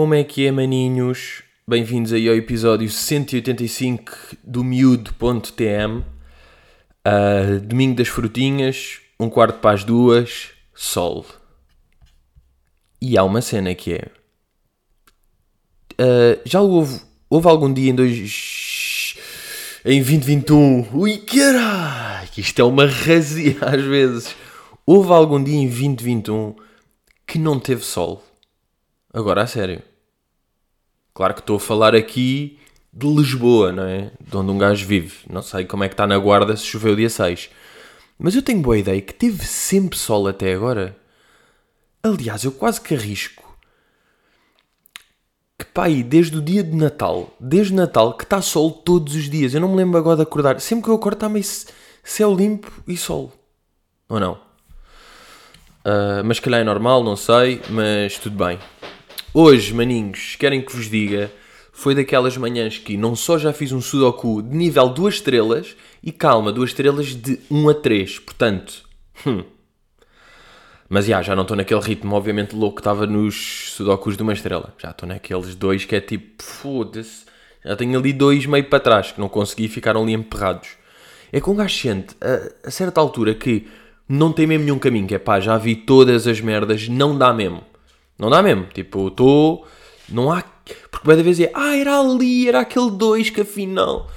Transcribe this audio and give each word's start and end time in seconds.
Como 0.00 0.14
é 0.14 0.24
que 0.24 0.46
é, 0.46 0.50
maninhos? 0.50 1.42
Bem-vindos 1.68 2.10
aí 2.14 2.26
ao 2.26 2.34
episódio 2.34 2.88
185 2.88 4.10
do 4.42 4.64
miúdo.tm. 4.64 6.00
Uh, 7.06 7.60
domingo 7.62 7.96
das 7.96 8.08
frutinhas, 8.08 9.00
um 9.20 9.28
quarto 9.28 9.58
para 9.58 9.72
as 9.74 9.84
duas, 9.84 10.52
sol. 10.74 11.26
E 12.98 13.18
há 13.18 13.22
uma 13.22 13.42
cena 13.42 13.74
que 13.74 13.92
é. 13.92 14.06
Uh, 16.00 16.40
já 16.46 16.62
houve, 16.62 17.02
houve 17.28 17.48
algum 17.48 17.70
dia 17.70 17.90
em 17.90 17.94
dois. 17.94 19.16
em 19.84 20.02
2021. 20.02 20.96
Ui, 20.96 21.18
caralho! 21.18 22.26
Isto 22.38 22.62
é 22.62 22.64
uma 22.64 22.86
razia 22.86 23.58
às 23.60 23.82
vezes. 23.82 24.34
Houve 24.86 25.12
algum 25.12 25.44
dia 25.44 25.58
em 25.58 25.66
2021 25.66 26.54
que 27.26 27.38
não 27.38 27.60
teve 27.60 27.84
sol. 27.84 28.24
Agora, 29.12 29.42
a 29.42 29.46
sério. 29.46 29.89
Claro 31.20 31.34
que 31.34 31.40
estou 31.40 31.56
a 31.56 31.60
falar 31.60 31.94
aqui 31.94 32.58
de 32.90 33.06
Lisboa, 33.06 33.70
não 33.72 33.82
é? 33.82 34.10
De 34.18 34.34
onde 34.38 34.52
um 34.52 34.56
gajo 34.56 34.86
vive. 34.86 35.18
Não 35.28 35.42
sei 35.42 35.66
como 35.66 35.84
é 35.84 35.88
que 35.88 35.92
está 35.92 36.06
na 36.06 36.16
guarda 36.16 36.56
se 36.56 36.64
choveu 36.64 36.96
dia 36.96 37.10
6. 37.10 37.50
Mas 38.18 38.34
eu 38.34 38.40
tenho 38.40 38.62
boa 38.62 38.78
ideia 38.78 39.02
que 39.02 39.12
teve 39.12 39.44
sempre 39.44 39.98
sol 39.98 40.26
até 40.26 40.54
agora. 40.54 40.96
Aliás, 42.02 42.42
eu 42.42 42.52
quase 42.52 42.80
que 42.80 42.94
arrisco 42.94 43.54
que 45.58 45.66
pá, 45.66 45.84
aí, 45.84 46.02
desde 46.02 46.38
o 46.38 46.40
dia 46.40 46.64
de 46.64 46.74
Natal, 46.74 47.36
desde 47.38 47.74
Natal, 47.74 48.14
que 48.14 48.24
está 48.24 48.40
sol 48.40 48.70
todos 48.70 49.14
os 49.14 49.28
dias. 49.28 49.52
Eu 49.52 49.60
não 49.60 49.68
me 49.68 49.76
lembro 49.76 49.98
agora 49.98 50.16
de 50.16 50.22
acordar. 50.22 50.58
Sempre 50.58 50.84
que 50.84 50.90
eu 50.90 50.94
acordo 50.94 51.16
está 51.16 51.28
meio 51.28 51.44
céu 52.02 52.34
limpo 52.34 52.72
e 52.88 52.96
sol. 52.96 53.30
Ou 54.08 54.18
não? 54.18 54.38
Uh, 55.84 56.24
mas 56.24 56.40
calhar 56.40 56.62
é 56.62 56.64
normal, 56.64 57.04
não 57.04 57.14
sei, 57.14 57.60
mas 57.68 58.16
tudo 58.16 58.42
bem. 58.42 58.58
Hoje, 59.32 59.72
maninhos, 59.72 60.34
querem 60.34 60.60
que 60.60 60.74
vos 60.74 60.90
diga, 60.90 61.30
foi 61.72 61.94
daquelas 61.94 62.36
manhãs 62.36 62.78
que 62.78 62.96
não 62.96 63.14
só 63.14 63.38
já 63.38 63.52
fiz 63.52 63.70
um 63.70 63.80
sudoku 63.80 64.42
de 64.42 64.56
nível 64.56 64.88
2 64.88 65.14
estrelas, 65.14 65.76
e 66.02 66.10
calma, 66.10 66.50
2 66.50 66.70
estrelas 66.70 67.14
de 67.14 67.38
1 67.48 67.68
a 67.68 67.74
3, 67.74 68.18
portanto... 68.18 68.88
Hum. 69.24 69.44
Mas 70.88 71.06
já, 71.06 71.22
já 71.22 71.36
não 71.36 71.42
estou 71.42 71.56
naquele 71.56 71.80
ritmo, 71.80 72.16
obviamente, 72.16 72.56
louco 72.56 72.74
que 72.74 72.80
estava 72.80 73.06
nos 73.06 73.70
sudokus 73.76 74.16
de 74.16 74.24
uma 74.24 74.32
estrela. 74.32 74.74
Já 74.76 74.90
estou 74.90 75.08
naqueles 75.08 75.54
dois 75.54 75.84
que 75.84 75.94
é 75.94 76.00
tipo, 76.00 76.42
foda-se. 76.42 77.26
Já 77.64 77.76
tenho 77.76 77.96
ali 77.96 78.12
dois 78.12 78.44
meio 78.46 78.64
para 78.64 78.80
trás, 78.80 79.12
que 79.12 79.20
não 79.20 79.28
consegui 79.28 79.66
e 79.66 79.68
ficaram 79.68 80.02
ali 80.02 80.12
emperrados. 80.12 80.70
É 81.30 81.40
com 81.40 81.52
um 81.52 81.56
gajo 81.56 81.78
sente, 81.78 82.16
a, 82.20 82.66
a 82.66 82.70
certa 82.72 83.00
altura, 83.00 83.36
que 83.36 83.68
não 84.08 84.32
tem 84.32 84.48
mesmo 84.48 84.64
nenhum 84.64 84.80
caminho, 84.80 85.06
que 85.06 85.14
é 85.14 85.18
pá, 85.20 85.38
já 85.38 85.56
vi 85.56 85.76
todas 85.76 86.26
as 86.26 86.40
merdas, 86.40 86.88
não 86.88 87.16
dá 87.16 87.32
mesmo. 87.32 87.69
Não 88.20 88.28
dá 88.28 88.42
mesmo. 88.42 88.66
Tipo, 88.66 89.08
estou. 89.08 89.66
Não 90.06 90.30
há. 90.30 90.44
Porque 90.90 91.06
vai 91.06 91.16
vez 91.16 91.40
é. 91.40 91.50
Ah, 91.54 91.74
era 91.74 91.98
ali, 91.98 92.46
era 92.46 92.60
aquele 92.60 92.90
dois 92.90 93.30
que 93.30 93.40
afinal. 93.40 94.10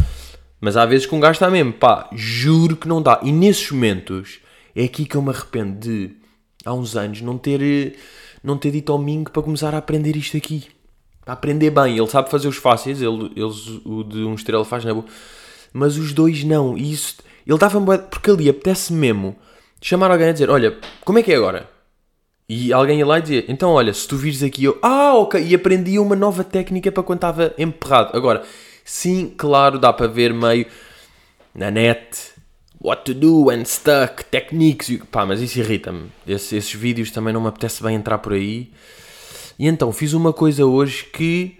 Mas 0.59 0.75
há 0.75 0.85
vezes 0.85 1.07
que 1.07 1.15
um 1.15 1.21
gajo 1.21 1.37
está 1.37 1.49
mesmo. 1.49 1.71
Pá, 1.71 2.09
juro 2.11 2.75
que 2.75 2.87
não 2.87 3.01
dá. 3.01 3.21
E 3.23 3.31
nesses 3.31 3.71
momentos 3.71 4.39
é 4.75 4.83
aqui 4.83 5.05
que 5.05 5.15
eu 5.15 5.21
me 5.21 5.29
arrependo 5.29 5.79
de. 5.79 6.11
Há 6.65 6.73
uns 6.73 6.97
anos 6.97 7.21
não 7.21 7.37
ter. 7.37 7.97
Não 8.43 8.57
ter 8.57 8.71
dito 8.71 8.91
ao 8.91 8.99
Mingo 8.99 9.31
para 9.31 9.41
começar 9.41 9.73
a 9.73 9.77
aprender 9.77 10.17
isto 10.17 10.35
aqui. 10.35 10.65
Para 11.23 11.35
aprender 11.35 11.69
bem. 11.69 11.97
Ele 11.97 12.07
sabe 12.07 12.29
fazer 12.29 12.49
os 12.49 12.57
fáceis. 12.57 13.01
Ele, 13.01 13.31
eles, 13.37 13.67
o 13.85 14.03
de 14.03 14.19
um 14.19 14.35
estrela 14.35 14.65
faz 14.65 14.83
na 14.83 14.93
boa. 14.93 15.05
Mas 15.71 15.95
os 15.95 16.11
dois 16.11 16.43
não. 16.43 16.77
E 16.77 16.91
isso. 16.91 17.15
Ele 17.47 17.57
dava-me. 17.57 17.97
Porque 17.99 18.29
ali 18.29 18.49
apetece 18.49 18.91
mesmo 18.91 19.33
chamar 19.81 20.11
alguém 20.11 20.27
a 20.27 20.33
dizer: 20.33 20.49
Olha, 20.49 20.77
como 21.05 21.19
é 21.19 21.23
que 21.23 21.31
é 21.31 21.37
agora? 21.37 21.72
E 22.47 22.73
alguém 22.73 22.99
ia 22.99 23.05
lá 23.05 23.19
e 23.19 23.21
dizia: 23.21 23.45
Então, 23.47 23.71
olha, 23.71 23.93
se 23.93 24.07
tu 24.07 24.17
vires 24.17 24.43
aqui, 24.43 24.65
eu. 24.65 24.77
Ah, 24.81 25.15
ok. 25.15 25.41
E 25.41 25.55
aprendi 25.55 25.97
uma 25.97 26.15
nova 26.15 26.43
técnica 26.43 26.91
para 26.91 27.03
quando 27.03 27.19
estava 27.19 27.53
emperrado. 27.57 28.15
Agora, 28.15 28.43
sim, 28.83 29.33
claro, 29.37 29.79
dá 29.79 29.93
para 29.93 30.07
ver 30.07 30.33
meio 30.33 30.65
na 31.55 31.71
net. 31.71 32.33
What 32.81 33.05
to 33.05 33.13
do 33.13 33.45
when 33.45 33.63
stuck, 33.63 34.25
techniques. 34.25 34.99
Pá, 35.09 35.25
mas 35.25 35.41
isso 35.41 35.59
irrita-me. 35.59 36.11
Esses, 36.27 36.51
esses 36.51 36.73
vídeos 36.73 37.11
também 37.11 37.33
não 37.33 37.41
me 37.41 37.47
apetece 37.47 37.81
bem 37.81 37.95
entrar 37.95 38.17
por 38.17 38.33
aí. 38.33 38.71
E 39.57 39.67
então, 39.67 39.91
fiz 39.93 40.13
uma 40.13 40.33
coisa 40.33 40.65
hoje 40.65 41.05
que. 41.05 41.57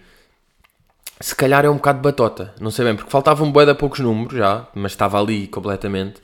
Se 1.20 1.34
calhar 1.34 1.64
é 1.64 1.70
um 1.70 1.76
bocado 1.76 2.02
batota. 2.02 2.54
Não 2.60 2.70
sei 2.70 2.84
bem, 2.84 2.96
porque 2.96 3.10
faltavam 3.10 3.48
um 3.48 3.52
bué 3.52 3.74
poucos 3.74 4.00
números 4.00 4.38
já, 4.38 4.68
mas 4.76 4.92
estava 4.92 5.18
ali 5.22 5.48
completamente. 5.48 6.22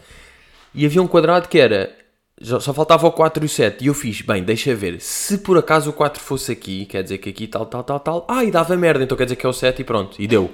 E 0.75 0.86
havia 0.86 1.02
um 1.02 1.08
quadrado 1.08 1.48
que 1.48 1.58
era 1.58 1.99
só 2.42 2.74
faltava 2.74 3.06
o 3.06 3.12
4 3.12 3.44
e 3.44 3.48
o 3.48 3.50
7. 3.50 3.84
E 3.84 3.88
eu 3.88 3.94
fiz, 3.94 4.22
bem, 4.22 4.44
deixa 4.44 4.74
ver. 4.74 5.00
Se 5.02 5.40
por 5.40 5.58
acaso 5.58 5.90
o 5.90 5.94
4 5.94 6.22
fosse 6.22 6.52
aqui, 6.52 6.86
quer 6.86 7.04
dizer 7.04 7.18
que 7.18 7.30
aqui 7.30 7.48
tal, 7.48 7.66
tal, 7.66 7.84
tal, 7.84 8.00
tal. 8.00 8.26
Ah, 8.30 8.44
e 8.44 8.52
dava 8.52 8.76
merda, 8.78 9.04
então 9.04 9.18
quer 9.18 9.26
dizer 9.26 9.36
que 9.36 9.46
é 9.46 9.50
o 9.50 9.54
7 9.54 9.82
e 9.82 9.86
pronto. 9.86 10.22
E 10.22 10.28
deu. 10.28 10.50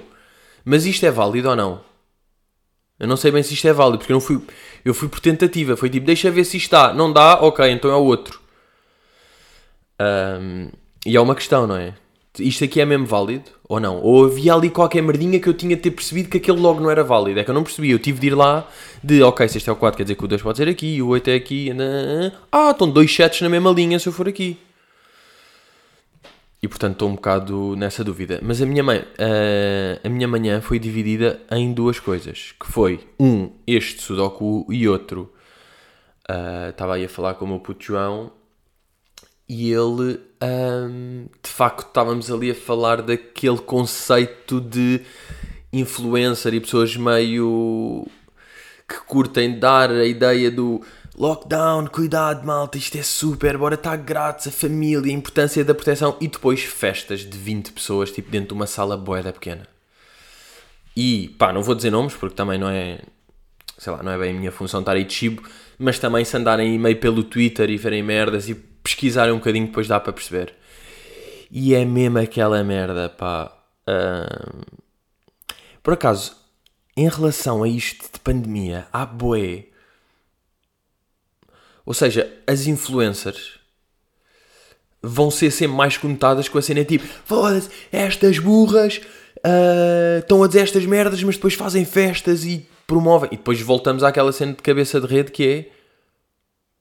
Mas 0.64 0.84
isto 0.84 1.06
é 1.06 1.10
válido 1.10 1.48
ou 1.48 1.56
não? 1.56 1.80
Eu 2.98 3.06
não 3.06 3.16
sei 3.16 3.30
bem 3.30 3.42
se 3.42 3.54
isto 3.54 3.68
é 3.68 3.72
válido, 3.72 3.98
porque 3.98 4.12
eu 4.12 4.16
não 4.16 4.20
fui. 4.20 4.40
Eu 4.84 4.94
fui 4.94 5.08
por 5.08 5.20
tentativa. 5.20 5.76
Foi 5.76 5.88
tipo, 5.90 6.06
deixa 6.06 6.30
ver 6.30 6.44
se 6.44 6.56
isto 6.56 6.66
está. 6.66 6.92
Não 6.92 7.12
dá, 7.12 7.34
ok, 7.40 7.68
então 7.70 7.90
é 7.90 7.96
o 7.96 8.04
outro. 8.04 8.40
Um, 10.00 10.70
e 11.04 11.16
é 11.16 11.20
uma 11.20 11.34
questão, 11.34 11.66
não 11.66 11.76
é? 11.76 11.94
Isto 12.38 12.64
aqui 12.64 12.80
é 12.80 12.84
mesmo 12.84 13.06
válido 13.06 13.50
ou 13.68 13.80
não? 13.80 14.00
Ou 14.00 14.26
havia 14.26 14.54
ali 14.54 14.70
qualquer 14.70 15.02
merdinha 15.02 15.40
que 15.40 15.48
eu 15.48 15.54
tinha 15.54 15.76
de 15.76 15.82
ter 15.82 15.90
percebido 15.90 16.28
que 16.28 16.36
aquele 16.36 16.58
logo 16.58 16.80
não 16.80 16.90
era 16.90 17.02
válido? 17.02 17.40
É 17.40 17.44
que 17.44 17.50
eu 17.50 17.54
não 17.54 17.62
percebi, 17.62 17.90
eu 17.90 17.98
tive 17.98 18.20
de 18.20 18.28
ir 18.28 18.34
lá 18.34 18.68
de 19.02 19.22
ok, 19.22 19.48
se 19.48 19.58
este 19.58 19.68
é 19.68 19.72
o 19.72 19.76
4, 19.76 19.96
quer 19.96 20.04
dizer 20.04 20.14
que 20.14 20.24
o 20.24 20.28
2 20.28 20.42
pode 20.42 20.58
ser 20.58 20.68
aqui, 20.68 21.00
o 21.02 21.08
8 21.08 21.30
é 21.30 21.34
aqui, 21.34 21.70
ah, 22.52 22.70
estão 22.70 22.90
dois 22.90 23.14
sets 23.14 23.40
na 23.40 23.48
mesma 23.48 23.70
linha 23.70 23.98
se 23.98 24.08
eu 24.08 24.12
for 24.12 24.28
aqui. 24.28 24.58
E 26.62 26.68
portanto 26.68 26.94
estou 26.94 27.08
um 27.08 27.14
bocado 27.14 27.76
nessa 27.76 28.02
dúvida. 28.02 28.40
Mas 28.42 28.60
a 28.60 28.66
minha, 28.66 28.82
mãe, 28.82 28.98
uh, 28.98 30.00
a 30.02 30.08
minha 30.08 30.26
manhã 30.26 30.60
foi 30.60 30.78
dividida 30.78 31.40
em 31.50 31.72
duas 31.72 32.00
coisas. 32.00 32.54
Que 32.58 32.66
foi, 32.66 33.06
um, 33.20 33.50
este 33.66 34.02
Sudoku 34.02 34.66
e 34.70 34.88
outro. 34.88 35.32
Uh, 36.28 36.70
estava 36.70 36.94
aí 36.94 37.04
a 37.04 37.08
falar 37.08 37.34
com 37.34 37.44
o 37.44 37.48
meu 37.48 37.60
puto 37.60 37.84
João 37.84 38.32
e 39.48 39.70
ele, 39.70 40.20
um, 40.42 41.26
de 41.42 41.50
facto, 41.50 41.86
estávamos 41.86 42.30
ali 42.30 42.50
a 42.50 42.54
falar 42.54 43.02
daquele 43.02 43.58
conceito 43.58 44.60
de 44.60 45.02
influencer 45.72 46.54
e 46.54 46.60
pessoas 46.60 46.96
meio 46.96 48.06
que 48.88 48.96
curtem 49.06 49.58
dar 49.58 49.90
a 49.90 50.06
ideia 50.06 50.50
do 50.50 50.80
lockdown, 51.16 51.86
cuidado 51.86 52.46
malta, 52.46 52.76
isto 52.76 52.98
é 52.98 53.02
super, 53.02 53.56
bora 53.56 53.74
estar 53.74 53.96
grátis, 53.96 54.48
a 54.48 54.50
família, 54.50 55.10
a 55.10 55.14
importância 55.14 55.64
da 55.64 55.74
proteção 55.74 56.16
e 56.20 56.28
depois 56.28 56.62
festas 56.62 57.20
de 57.20 57.38
20 57.38 57.72
pessoas, 57.72 58.12
tipo 58.12 58.30
dentro 58.30 58.48
de 58.48 58.54
uma 58.54 58.66
sala 58.66 58.96
boeda 58.96 59.32
pequena. 59.32 59.66
E 60.94 61.34
pá, 61.38 61.52
não 61.52 61.62
vou 61.62 61.74
dizer 61.74 61.90
nomes 61.90 62.14
porque 62.14 62.34
também 62.34 62.58
não 62.58 62.68
é, 62.68 63.00
sei 63.78 63.92
lá, 63.92 64.02
não 64.02 64.12
é 64.12 64.18
bem 64.18 64.34
a 64.34 64.38
minha 64.38 64.52
função 64.52 64.80
estar 64.80 64.92
aí 64.92 65.04
de 65.04 65.12
chibo, 65.12 65.42
mas 65.78 65.98
também 65.98 66.24
se 66.24 66.36
andarem 66.36 66.78
meio 66.78 66.98
pelo 66.98 67.22
Twitter 67.22 67.70
e 67.70 67.76
verem 67.76 68.02
merdas 68.02 68.48
e 68.48 68.54
pesquisarem 68.86 69.34
um 69.34 69.38
bocadinho, 69.38 69.66
depois 69.66 69.88
dá 69.88 69.98
para 69.98 70.12
perceber. 70.12 70.54
E 71.50 71.74
é 71.74 71.84
mesmo 71.84 72.18
aquela 72.18 72.62
merda, 72.62 73.08
pá. 73.08 73.52
Por 75.82 75.94
acaso, 75.94 76.36
em 76.96 77.08
relação 77.08 77.62
a 77.62 77.68
isto 77.68 78.04
de 78.12 78.20
pandemia, 78.20 78.86
há 78.92 79.04
boé. 79.04 79.66
Ou 81.84 81.94
seja, 81.94 82.32
as 82.46 82.66
influencers 82.66 83.58
vão 85.02 85.30
ser 85.30 85.50
sempre 85.50 85.76
mais 85.76 85.96
conotadas 85.96 86.48
com 86.48 86.58
a 86.58 86.62
cena 86.62 86.84
tipo: 86.84 87.04
foda-se, 87.24 87.70
estas 87.92 88.38
burras 88.38 89.00
uh, 89.38 90.18
estão 90.18 90.42
a 90.42 90.46
dizer 90.46 90.60
estas 90.60 90.84
merdas, 90.86 91.22
mas 91.22 91.36
depois 91.36 91.54
fazem 91.54 91.84
festas 91.84 92.44
e 92.44 92.66
promovem. 92.86 93.30
E 93.32 93.36
depois 93.36 93.60
voltamos 93.60 94.02
àquela 94.02 94.32
cena 94.32 94.52
de 94.52 94.62
cabeça 94.62 95.00
de 95.00 95.06
rede 95.06 95.30
que 95.30 95.46
é 95.46 95.75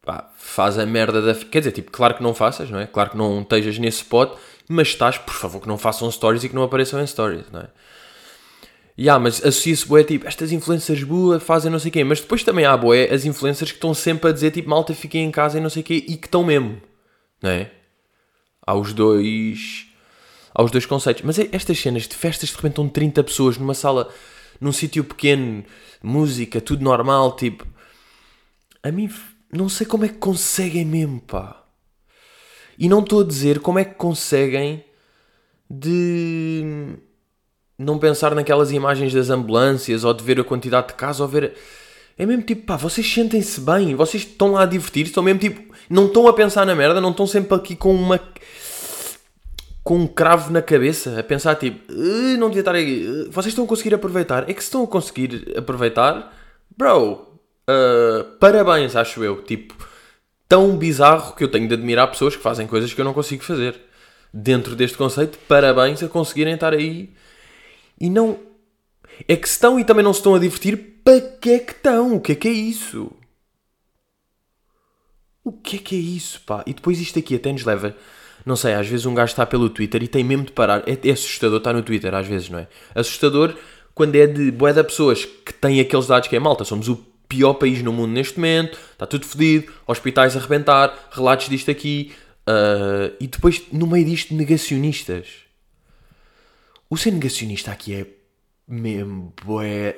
pá, 0.06 0.30
faz 0.38 0.78
a 0.78 0.86
merda 0.86 1.22
da. 1.22 1.34
Quer 1.34 1.60
dizer, 1.60 1.72
tipo, 1.72 1.92
claro 1.92 2.16
que 2.16 2.24
não 2.24 2.34
faças, 2.34 2.70
não 2.70 2.80
é? 2.80 2.88
Claro 2.88 3.10
que 3.10 3.18
não 3.18 3.42
estejas 3.42 3.78
nesse 3.80 3.98
spot, 3.98 4.38
mas 4.70 4.90
estás, 4.90 5.18
por 5.18 5.34
favor, 5.34 5.62
que 5.62 5.68
não 5.68 5.78
façam 5.78 6.10
stories 6.12 6.44
e 6.44 6.50
que 6.50 6.56
não 6.56 6.64
apareçam 6.64 7.02
em 7.02 7.08
stories, 7.08 7.50
não 7.52 7.62
é? 7.62 7.68
Yeah, 8.98 9.22
mas 9.22 9.44
associa-se 9.44 9.86
boé, 9.86 10.06
tipo, 10.06 10.26
estas 10.26 10.54
influencers 10.54 11.04
boas 11.04 11.44
fazem 11.44 11.70
não 11.70 11.80
sei 11.80 11.90
o 11.90 11.92
quê, 11.92 12.04
mas 12.06 12.22
depois 12.22 12.44
também 12.44 12.64
há 12.66 12.78
boé 12.78 13.14
as 13.14 13.26
influencers 13.26 13.72
que 13.72 13.78
estão 13.78 13.94
sempre 13.94 14.30
a 14.30 14.34
dizer, 14.34 14.52
tipo, 14.52 14.70
malta, 14.70 14.94
fiquem 14.94 15.26
em 15.26 15.32
casa 15.32 15.58
e 15.58 15.62
não 15.62 15.70
sei 15.70 15.82
o 15.82 15.86
quê, 15.86 15.96
e 16.08 16.16
que 16.16 16.28
estão 16.28 16.46
mesmo, 16.46 16.82
não 17.42 17.50
é? 17.50 17.72
Há 18.66 18.74
os 18.76 18.94
dois... 18.94 19.88
Há 20.58 20.64
os 20.64 20.72
dois 20.72 20.86
conceitos. 20.86 21.24
Mas 21.24 21.38
é, 21.38 21.50
estas 21.52 21.78
cenas 21.78 22.08
de 22.08 22.16
festas, 22.16 22.48
de 22.48 22.56
repente 22.56 22.72
estão 22.72 22.88
30 22.88 23.24
pessoas 23.26 23.58
numa 23.58 23.74
sala, 23.74 24.10
num 24.62 24.72
sítio 24.72 25.04
pequeno, 25.04 25.66
música, 26.02 26.62
tudo 26.62 26.82
normal, 26.82 27.36
tipo... 27.36 27.68
A 28.82 28.92
mim 28.92 29.10
não 29.56 29.70
sei 29.70 29.86
como 29.86 30.06
é 30.06 30.08
que 30.08 30.16
conseguem 30.16 30.86
mesmo, 30.86 31.20
pá. 31.22 31.64
E 32.78 32.90
não 32.90 33.00
estou 33.00 33.22
a 33.22 33.24
dizer 33.24 33.60
como 33.60 33.80
é 33.80 33.86
que 33.86 33.96
conseguem 33.96 34.84
de 35.70 36.96
não 37.78 37.98
pensar 37.98 38.34
naquelas 38.36 38.72
imagens 38.72 39.14
das 39.14 39.30
ambulâncias 39.30 40.04
ou 40.04 40.14
de 40.14 40.24
ver 40.24 40.40
a 40.40 40.44
quantidade 40.44 40.88
de 40.90 40.94
casos 40.94 41.22
ou 41.22 41.28
ver. 41.28 41.54
É 42.18 42.26
mesmo 42.26 42.44
tipo, 42.44 42.66
pá, 42.66 42.78
vocês 42.78 43.12
sentem-se 43.12 43.60
bem, 43.60 43.96
vocês 43.96 44.24
estão 44.24 44.54
lá 44.54 44.64
a 44.64 44.66
divertir, 44.66 45.06
estão 45.06 45.22
mesmo 45.24 45.40
tipo, 45.40 45.74
não 45.90 46.06
estão 46.08 46.28
a 46.28 46.34
pensar 46.34 46.66
na 46.66 46.76
merda, 46.76 47.02
não 47.02 47.12
estão 47.12 47.28
sempre 47.28 47.56
aqui 47.56 47.76
com 47.76 47.94
uma. 47.94 48.20
com 49.84 49.98
um 50.00 50.08
cravo 50.08 50.52
na 50.52 50.64
cabeça, 50.64 51.20
a 51.20 51.24
pensar 51.24 51.56
tipo, 51.58 51.92
"Eh, 51.94 52.38
não 52.38 52.48
devia 52.48 52.62
estar 52.62 52.76
Eh, 52.76 53.28
vocês 53.30 53.48
estão 53.52 53.66
a 53.66 53.68
conseguir 53.68 53.94
aproveitar. 53.94 54.50
É 54.50 54.54
que 54.54 54.62
se 54.62 54.68
estão 54.68 54.84
a 54.84 54.88
conseguir 54.88 55.54
aproveitar, 55.56 56.34
bro, 56.76 57.35
eh, 57.68 58.26
parabéns, 58.40 58.96
acho 58.96 59.24
eu. 59.24 59.42
Tipo, 59.44 59.76
tão 60.48 60.78
bizarro 60.78 61.36
que 61.36 61.44
eu 61.44 61.48
tenho 61.48 61.68
de 61.68 61.74
admirar 61.74 62.10
pessoas 62.10 62.36
que 62.36 62.42
fazem 62.42 62.68
coisas 62.68 62.94
que 62.94 63.02
eu 63.02 63.06
não 63.06 63.14
consigo 63.14 63.44
fazer. 63.44 63.80
Dentro 64.34 64.76
deste 64.76 64.98
conceito, 64.98 65.38
parabéns 65.48 66.04
a 66.04 66.10
conseguirem 66.10 66.56
estar 66.56 66.74
aí 66.74 67.14
e 68.00 68.10
não. 68.10 68.40
É 69.28 69.36
que 69.36 69.48
se 69.48 69.56
estão 69.56 69.80
e 69.80 69.86
também 69.86 70.04
não 70.04 70.14
se 70.14 70.20
estão 70.20 70.36
a 70.36 70.40
divertir, 70.40 71.02
para 71.04 71.22
que 71.22 71.52
é 71.52 71.60
que 71.60 71.72
estão? 71.72 72.16
O 72.16 72.20
que 72.20 72.34
é 72.34 72.36
que 72.36 72.48
é 72.48 72.52
isso? 72.52 73.12
O 75.44 75.52
que 75.54 75.78
é 75.78 75.80
que 75.80 75.96
é 75.96 76.00
isso, 76.00 76.42
pá? 76.42 76.64
E 76.66 76.74
depois 76.74 77.00
isto 77.00 77.18
aqui 77.18 77.36
até 77.36 77.52
nos 77.52 77.64
leva. 77.64 77.96
Não 78.46 78.56
sei, 78.56 78.74
às 78.74 78.88
vezes 78.88 79.06
um 79.06 79.14
gajo 79.16 79.32
está 79.32 79.46
pelo 79.46 79.70
Twitter 79.70 80.04
e 80.04 80.08
tem 80.08 80.24
mesmo 80.24 80.46
de 80.46 80.52
parar. 80.52 80.84
É, 80.88 80.98
é 81.08 81.12
assustador 81.12 81.60
estar 81.60 81.74
no 81.74 81.84
Twitter, 81.84 82.14
às 82.14 82.28
vezes, 82.28 82.50
não 82.50 82.60
é? 82.60 82.68
Assustador 82.94 83.56
quando 83.94 84.16
é 84.16 84.28
de 84.28 84.52
boé 84.52 84.74
de 84.74 84.84
pessoas 84.84 85.24
que 85.24 85.54
têm 85.54 85.80
aqueles 85.80 86.08
dados 86.08 86.28
que 86.28 86.36
é 86.36 86.40
malta. 86.40 86.66
Somos 86.66 86.90
o 86.90 86.98
pior 87.28 87.54
país 87.56 87.82
no 87.82 87.92
mundo 87.94 88.12
neste 88.12 88.38
momento, 88.38 88.78
está 88.92 89.06
tudo 89.06 89.26
fodido, 89.26 89.72
hospitais 89.88 90.36
a 90.36 90.40
arrebentar, 90.40 91.10
relatos 91.12 91.50
disto 91.50 91.72
aqui. 91.72 92.14
ah, 92.48 93.12
e 93.20 93.28
depois, 93.28 93.64
no 93.72 93.88
meio 93.88 94.06
disto, 94.06 94.34
negacionistas. 94.34 95.46
O 96.90 96.98
ser 96.98 97.12
negacionista 97.12 97.72
aqui 97.72 97.96
é 97.96 98.06
mesmo 98.68 99.34
bué. 99.44 99.98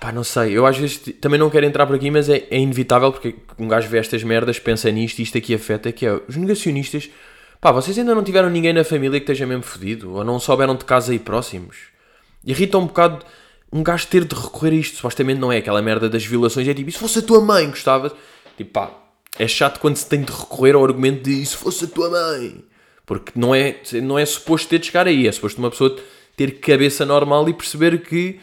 Pá, 0.00 0.12
não 0.12 0.22
sei. 0.22 0.56
Eu 0.56 0.66
às 0.66 0.76
vezes 0.76 0.98
também 1.20 1.38
não 1.38 1.50
quero 1.50 1.66
entrar 1.66 1.86
por 1.86 1.96
aqui, 1.96 2.10
mas 2.10 2.28
é, 2.28 2.46
é 2.50 2.58
inevitável 2.58 3.10
porque 3.10 3.34
um 3.58 3.66
gajo 3.66 3.88
vê 3.88 3.98
estas 3.98 4.22
merdas, 4.22 4.58
pensa 4.58 4.90
nisto 4.90 5.18
e 5.18 5.22
isto 5.22 5.36
aqui 5.36 5.54
afeta, 5.54 5.90
que 5.90 6.06
é 6.06 6.20
os 6.28 6.36
negacionistas. 6.36 7.10
Pá, 7.60 7.72
vocês 7.72 7.98
ainda 7.98 8.14
não 8.14 8.22
tiveram 8.22 8.50
ninguém 8.50 8.72
na 8.72 8.84
família 8.84 9.18
que 9.18 9.24
esteja 9.24 9.46
mesmo 9.46 9.62
fodido? 9.62 10.12
Ou 10.12 10.24
não 10.24 10.38
souberam 10.38 10.76
de 10.76 10.84
casa 10.84 11.12
aí 11.12 11.18
próximos? 11.18 11.76
Irrita 12.44 12.78
um 12.78 12.86
bocado 12.86 13.24
um 13.74 13.82
gajo 13.82 14.06
ter 14.06 14.24
de 14.24 14.36
recorrer 14.36 14.70
a 14.70 14.76
isto. 14.76 14.96
Supostamente 14.96 15.40
não 15.40 15.50
é 15.50 15.58
aquela 15.58 15.82
merda 15.82 16.08
das 16.08 16.24
violações. 16.24 16.68
É 16.68 16.72
tipo, 16.72 16.88
e 16.88 16.92
se 16.92 16.98
fosse 16.98 17.18
a 17.18 17.22
tua 17.22 17.40
mãe, 17.40 17.68
gostavas? 17.68 18.12
Tipo, 18.56 18.70
pá, 18.70 18.90
é 19.36 19.48
chato 19.48 19.80
quando 19.80 19.96
se 19.96 20.08
tem 20.08 20.22
de 20.22 20.32
recorrer 20.32 20.76
ao 20.76 20.84
argumento 20.84 21.24
de 21.24 21.42
e 21.42 21.44
se 21.44 21.56
fosse 21.56 21.86
a 21.86 21.88
tua 21.88 22.08
mãe? 22.08 22.64
Porque 23.04 23.32
não 23.34 23.52
é, 23.52 23.80
não 24.00 24.16
é 24.16 24.24
suposto 24.24 24.68
ter 24.68 24.78
de 24.78 24.86
chegar 24.86 25.08
aí. 25.08 25.26
É 25.26 25.32
suposto 25.32 25.58
uma 25.58 25.70
pessoa 25.70 25.96
ter 26.36 26.60
cabeça 26.60 27.04
normal 27.04 27.48
e 27.48 27.52
perceber 27.52 28.00
que, 28.02 28.38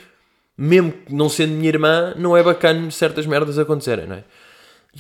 mesmo 0.58 0.94
não 1.10 1.30
sendo 1.30 1.54
minha 1.54 1.70
irmã, 1.70 2.14
não 2.18 2.36
é 2.36 2.44
bacana 2.44 2.92
certas 2.92 3.26
merdas 3.26 3.58
acontecerem, 3.58 4.08
não 4.08 4.18
é? 4.18 4.24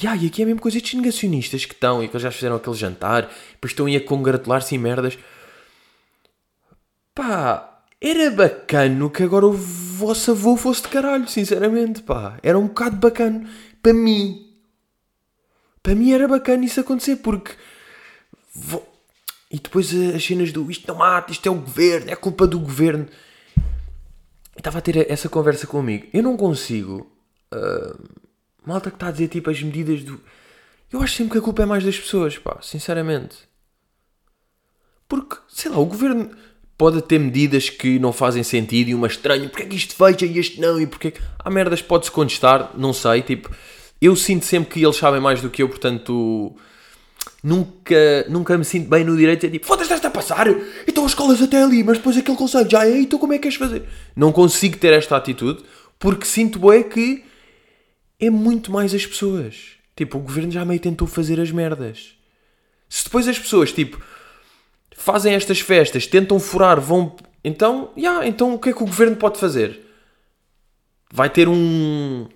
E, 0.01 0.07
ah, 0.07 0.16
e 0.16 0.28
aqui 0.28 0.44
é 0.44 0.45
mesmo 0.45 0.62
coisa 0.62 0.80
de 0.80 0.95
negacionistas 0.95 1.66
que 1.66 1.74
estão 1.74 2.01
e 2.01 2.07
que 2.07 2.16
eles 2.16 2.24
já 2.24 2.31
fizeram 2.31 2.56
aquele 2.56 2.78
jantar, 2.78 3.30
depois 3.51 3.72
estão 3.72 3.86
aí 3.86 3.98
a 3.98 4.01
congratular-se 4.01 4.74
em 4.74 4.78
merdas. 4.78 5.18
Pá, 7.13 7.70
era 8.01 8.31
bacano 8.31 9.12
que 9.12 9.21
agora 9.21 9.45
o 9.45 9.53
vosso 9.53 10.31
avô 10.31 10.57
fosse 10.57 10.81
de 10.81 10.88
caralho, 10.88 11.27
sinceramente, 11.27 12.01
pá. 12.01 12.39
Era 12.42 12.57
um 12.57 12.68
bocado 12.68 12.95
bacano. 12.98 13.48
Para 13.81 13.94
mim. 13.94 14.51
Para 15.83 15.94
mim 15.94 16.12
era 16.12 16.27
bacana 16.27 16.65
isso 16.65 16.80
acontecer, 16.80 17.18
porque... 17.18 17.53
E 19.51 19.59
depois 19.59 19.94
as 19.94 20.24
cenas 20.24 20.51
do 20.51 20.71
isto 20.71 20.88
não 20.88 20.95
mata, 20.95 21.31
isto 21.31 21.48
é 21.48 21.51
o 21.51 21.56
governo, 21.56 22.09
é 22.09 22.15
culpa 22.15 22.48
do 22.48 22.59
governo. 22.59 23.07
Estava 24.57 24.80
a 24.80 24.81
ter 24.81 25.12
essa 25.12 25.30
conversa 25.30 25.68
comigo. 25.68 26.07
Eu 26.12 26.24
não 26.24 26.36
consigo... 26.36 27.12
ah, 27.51 27.95
malta 28.65 28.89
que 28.89 28.95
está 28.95 29.07
a 29.09 29.12
dizer 29.12 29.27
tipo 29.27 29.50
as 29.50 29.62
medidas 29.62 30.04
do... 30.04 30.19
Eu 30.92 31.01
acho 31.01 31.15
sempre 31.15 31.33
que 31.33 31.38
a 31.38 31.42
culpa 31.42 31.63
é 31.63 31.65
mais 31.65 31.83
das 31.83 31.97
pessoas, 32.00 32.38
pá, 32.38 32.59
sinceramente. 32.62 33.47
Porque, 35.07 35.38
sei 35.47 35.69
lá, 35.71 35.77
o 35.77 35.86
governo 35.86 36.31
pode 36.81 37.00
ter 37.04 37.19
medidas 37.19 37.69
que 37.69 38.00
não 38.00 38.12
fazem 38.12 38.42
sentido 38.42 38.89
e 38.89 38.95
uma 38.95 39.06
estranha, 39.06 39.48
porque 39.48 39.62
é 39.62 39.66
que 39.68 39.75
isto 39.75 39.94
fecha 39.94 40.25
e 40.25 40.39
este 40.39 40.60
não, 40.60 40.81
e 40.81 40.88
porque 40.88 41.10
é 41.10 41.12
que... 41.12 41.22
Há 41.38 41.48
merdas 41.48 41.80
pode-se 41.80 42.10
contestar, 42.10 42.72
não 42.75 42.92
sei, 42.92 43.22
tipo... 43.22 43.51
Eu 44.01 44.16
sinto 44.16 44.45
sempre 44.45 44.74
que 44.74 44.83
eles 44.83 44.95
sabem 44.95 45.22
mais 45.22 45.39
do 45.42 45.50
que 45.51 45.62
eu, 45.62 45.69
portanto... 45.69 46.56
Nunca, 47.44 48.25
nunca 48.28 48.57
me 48.57 48.66
sinto 48.66 48.89
bem 48.89 49.04
no 49.04 49.16
direito 49.16 49.42
dizer 49.42 49.51
tipo, 49.51 49.68
foda-se, 49.68 49.94
estás 49.94 50.04
a 50.04 50.10
passar? 50.10 50.48
Então 50.88 51.06
as 51.06 51.12
escolas 51.12 51.39
até 51.39 51.62
ali, 51.62 51.83
mas 51.83 52.00
depois 52.00 52.18
aquele 52.18 52.36
conselho 52.36 52.68
já 52.68 52.83
é, 52.88 53.01
então 53.01 53.19
como 53.19 53.33
é 53.33 53.36
que 53.36 53.44
queres 53.44 53.60
fazer? 53.60 53.83
Não 54.16 54.31
consigo 54.31 54.75
ter 54.80 54.92
esta 54.92 55.16
atitude, 55.16 55.63
porque 56.00 56.25
sinto 56.25 56.72
é 56.72 56.81
que 56.81 57.24
é 58.19 58.31
muito 58.31 58.72
mais 58.72 58.92
as 58.95 59.06
pessoas. 59.06 59.74
Tipo, 59.95 60.18
o 60.18 60.22
governo 60.22 60.51
já 60.51 60.66
meio 60.66 60.80
tentou 60.80 61.07
fazer 61.07 61.39
as 61.39 61.51
merdas. 61.51 62.16
Se 62.89 63.04
depois 63.04 63.28
as 63.28 63.38
pessoas, 63.38 63.72
tipo, 63.72 64.01
fazem 65.01 65.33
estas 65.33 65.59
festas, 65.59 66.06
tentam 66.07 66.39
furar, 66.39 66.80
vão. 66.80 67.15
Então, 67.44 67.89
já, 67.98 68.25
então 68.25 68.53
o 68.53 68.59
que 68.59 68.69
é 68.69 68.74
que 68.74 68.83
o 68.83 68.86
governo 68.86 69.15
pode 69.15 69.39
fazer? 69.39 69.80
Vai 71.12 71.30
ter 71.30 71.48
um. 71.48 72.27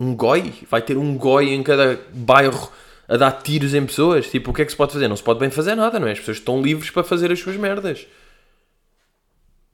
Um 0.00 0.16
goi? 0.16 0.52
Vai 0.68 0.82
ter 0.82 0.96
um 0.96 1.16
goi 1.16 1.50
em 1.52 1.62
cada 1.62 2.00
bairro 2.12 2.72
a 3.06 3.16
dar 3.16 3.30
tiros 3.32 3.74
em 3.74 3.86
pessoas? 3.86 4.28
Tipo, 4.28 4.50
o 4.50 4.54
que 4.54 4.62
é 4.62 4.64
que 4.64 4.70
se 4.72 4.76
pode 4.76 4.92
fazer? 4.92 5.06
Não 5.06 5.16
se 5.16 5.22
pode 5.22 5.38
bem 5.38 5.50
fazer 5.50 5.74
nada, 5.74 6.00
não 6.00 6.08
é? 6.08 6.12
As 6.12 6.18
pessoas 6.18 6.38
estão 6.38 6.60
livres 6.60 6.90
para 6.90 7.04
fazer 7.04 7.30
as 7.30 7.38
suas 7.38 7.56
merdas. 7.56 8.06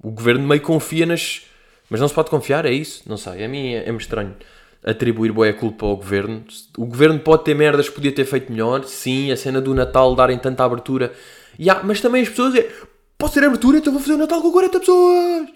O 0.02 0.10
governo 0.10 0.46
meio 0.46 0.60
confia 0.60 1.06
nas. 1.06 1.42
Mas 1.88 2.00
não 2.00 2.08
se 2.08 2.14
pode 2.14 2.28
confiar, 2.28 2.66
é 2.66 2.72
isso? 2.72 3.02
Não 3.06 3.16
sei. 3.16 3.44
A 3.44 3.48
mim 3.48 3.72
é- 3.72 3.88
é-me 3.88 3.98
estranho 3.98 4.36
atribuir 4.84 5.32
boa 5.32 5.52
culpa 5.52 5.86
ao 5.86 5.96
governo. 5.96 6.44
O 6.76 6.84
governo 6.84 7.18
pode 7.20 7.44
ter 7.44 7.54
merdas 7.54 7.88
podia 7.88 8.12
ter 8.12 8.24
feito 8.24 8.52
melhor. 8.52 8.84
Sim, 8.84 9.32
a 9.32 9.36
cena 9.36 9.60
do 9.60 9.74
Natal 9.74 10.14
darem 10.14 10.38
tanta 10.38 10.64
abertura. 10.64 11.12
Ya, 11.58 11.82
mas 11.82 12.00
também 12.00 12.22
as 12.22 12.28
pessoas 12.28 12.54
é. 12.54 12.70
Posso 13.16 13.34
ter 13.34 13.44
abertura, 13.44 13.78
então 13.78 13.92
vou 13.92 14.00
fazer 14.00 14.14
o 14.14 14.18
Natal 14.18 14.40
com 14.40 14.52
40 14.52 14.80
pessoas. 14.80 15.48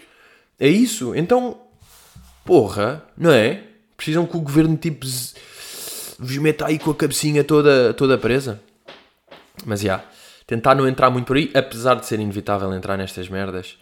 É 0.59 0.69
isso. 0.69 1.15
Então. 1.15 1.61
Porra, 2.45 3.05
não 3.17 3.31
é? 3.31 3.63
Precisam 3.97 4.27
que 4.27 4.37
o 4.37 4.41
governo 4.41 4.77
tipo. 4.77 5.07
vos 6.19 6.37
meta 6.39 6.67
aí 6.67 6.79
com 6.79 6.91
a 6.91 6.95
cabecinha 6.95 7.45
toda, 7.45 7.95
toda 7.95 8.19
presa. 8.19 8.61
Mas 9.65 9.81
já. 9.81 10.05
Tentar 10.45 10.75
não 10.75 10.89
entrar 10.89 11.09
muito 11.09 11.27
por 11.27 11.37
aí, 11.37 11.51
apesar 11.55 11.95
de 11.95 12.05
ser 12.05 12.19
inevitável 12.19 12.73
entrar 12.75 12.97
nestas 12.97 13.29
merdas. 13.29 13.77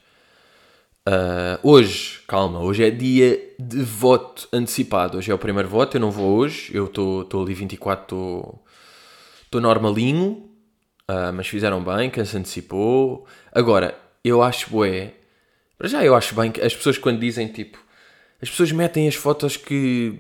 Uh, 1.08 1.58
hoje, 1.62 2.20
calma, 2.28 2.60
hoje 2.60 2.84
é 2.84 2.90
dia 2.90 3.40
de 3.58 3.82
voto 3.82 4.46
antecipado. 4.52 5.16
Hoje 5.18 5.30
é 5.30 5.34
o 5.34 5.38
primeiro 5.38 5.68
voto, 5.68 5.96
eu 5.96 6.00
não 6.00 6.10
vou 6.10 6.36
hoje. 6.36 6.70
Eu 6.74 6.84
estou 6.84 7.26
ali 7.42 7.54
24, 7.54 8.60
estou 9.42 9.60
normalinho. 9.60 10.49
Uh, 11.10 11.32
mas 11.32 11.48
fizeram 11.48 11.82
bem, 11.82 12.10
quem 12.10 12.24
se 12.24 12.36
antecipou. 12.36 13.26
Agora, 13.52 13.94
eu 14.24 14.42
acho 14.42 14.70
bué. 14.70 15.12
Para 15.76 15.88
já, 15.88 16.04
eu 16.04 16.14
acho 16.14 16.34
bem 16.34 16.50
que 16.52 16.60
as 16.60 16.74
pessoas 16.74 16.98
quando 16.98 17.18
dizem 17.18 17.48
tipo. 17.48 17.78
As 18.40 18.48
pessoas 18.48 18.72
metem 18.72 19.06
as 19.08 19.14
fotos 19.14 19.56
que, 19.56 20.18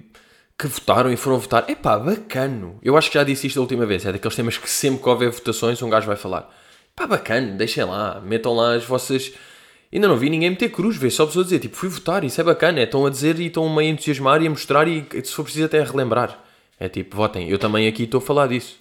que 0.58 0.66
votaram 0.66 1.12
e 1.12 1.16
foram 1.16 1.38
votar. 1.38 1.64
É 1.68 1.74
pá, 1.74 1.98
bacano. 1.98 2.78
Eu 2.82 2.96
acho 2.96 3.10
que 3.10 3.14
já 3.14 3.24
disse 3.24 3.46
isto 3.46 3.56
da 3.56 3.62
última 3.62 3.86
vez. 3.86 4.04
É 4.04 4.12
daqueles 4.12 4.36
temas 4.36 4.58
que 4.58 4.68
sempre 4.68 5.02
que 5.02 5.08
houver 5.08 5.30
votações 5.30 5.80
um 5.82 5.88
gajo 5.88 6.06
vai 6.06 6.16
falar. 6.16 6.54
Pá, 6.94 7.06
bacana, 7.06 7.52
deixem 7.52 7.84
lá. 7.84 8.20
Metam 8.20 8.54
lá 8.54 8.74
as 8.74 8.84
vossas. 8.84 9.32
Ainda 9.92 10.06
não 10.06 10.16
vi 10.16 10.30
ninguém 10.30 10.50
meter 10.50 10.70
cruz, 10.70 10.96
vê 10.96 11.10
só 11.10 11.26
pessoas 11.26 11.46
dizer 11.46 11.58
tipo, 11.58 11.76
fui 11.76 11.88
votar, 11.88 12.22
isso 12.24 12.40
é 12.40 12.44
bacana. 12.44 12.80
É, 12.80 12.84
estão 12.84 13.04
a 13.06 13.10
dizer 13.10 13.38
e 13.40 13.46
estão 13.46 13.68
meio 13.74 13.90
a 13.90 13.92
entusiasmar 13.92 14.42
e 14.42 14.46
a 14.46 14.50
mostrar 14.50 14.86
e 14.86 15.04
se 15.24 15.32
for 15.32 15.42
preciso 15.42 15.66
até 15.66 15.80
a 15.80 15.84
relembrar. 15.84 16.38
É 16.78 16.88
tipo, 16.88 17.16
votem. 17.16 17.48
Eu 17.48 17.58
também 17.58 17.88
aqui 17.88 18.04
estou 18.04 18.18
a 18.18 18.22
falar 18.22 18.46
disso. 18.46 18.78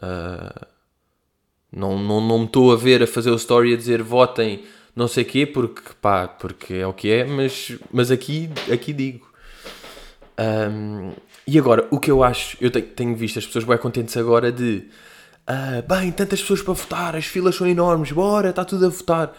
Ah, 0.00 0.66
não, 1.72 1.98
não, 1.98 2.20
não 2.20 2.38
me 2.40 2.44
estou 2.46 2.72
a 2.72 2.76
ver 2.76 3.02
a 3.02 3.06
fazer 3.06 3.30
o 3.30 3.36
story 3.36 3.74
a 3.74 3.76
dizer 3.76 4.02
votem 4.02 4.64
não 4.94 5.08
sei 5.08 5.24
quê, 5.24 5.44
porque 5.44 5.82
pá, 6.00 6.28
porque 6.28 6.74
é 6.74 6.86
o 6.86 6.92
que 6.92 7.10
é, 7.10 7.24
mas, 7.24 7.72
mas 7.92 8.10
aqui, 8.10 8.48
aqui 8.72 8.92
digo. 8.92 9.28
Ahm, 10.38 11.12
e 11.46 11.58
agora, 11.58 11.86
o 11.90 11.98
que 11.98 12.10
eu 12.10 12.22
acho, 12.22 12.56
eu 12.60 12.70
tenho, 12.70 13.14
visto 13.16 13.38
as 13.38 13.46
pessoas 13.46 13.64
bem 13.64 13.76
contentes 13.78 14.16
agora 14.16 14.52
de 14.52 14.88
ah, 15.46 15.82
bem, 15.86 16.12
tantas 16.12 16.40
pessoas 16.40 16.62
para 16.62 16.74
votar, 16.74 17.16
as 17.16 17.26
filas 17.26 17.56
são 17.56 17.66
enormes, 17.66 18.12
bora, 18.12 18.50
está 18.50 18.64
tudo 18.64 18.86
a 18.86 18.88
votar. 18.88 19.32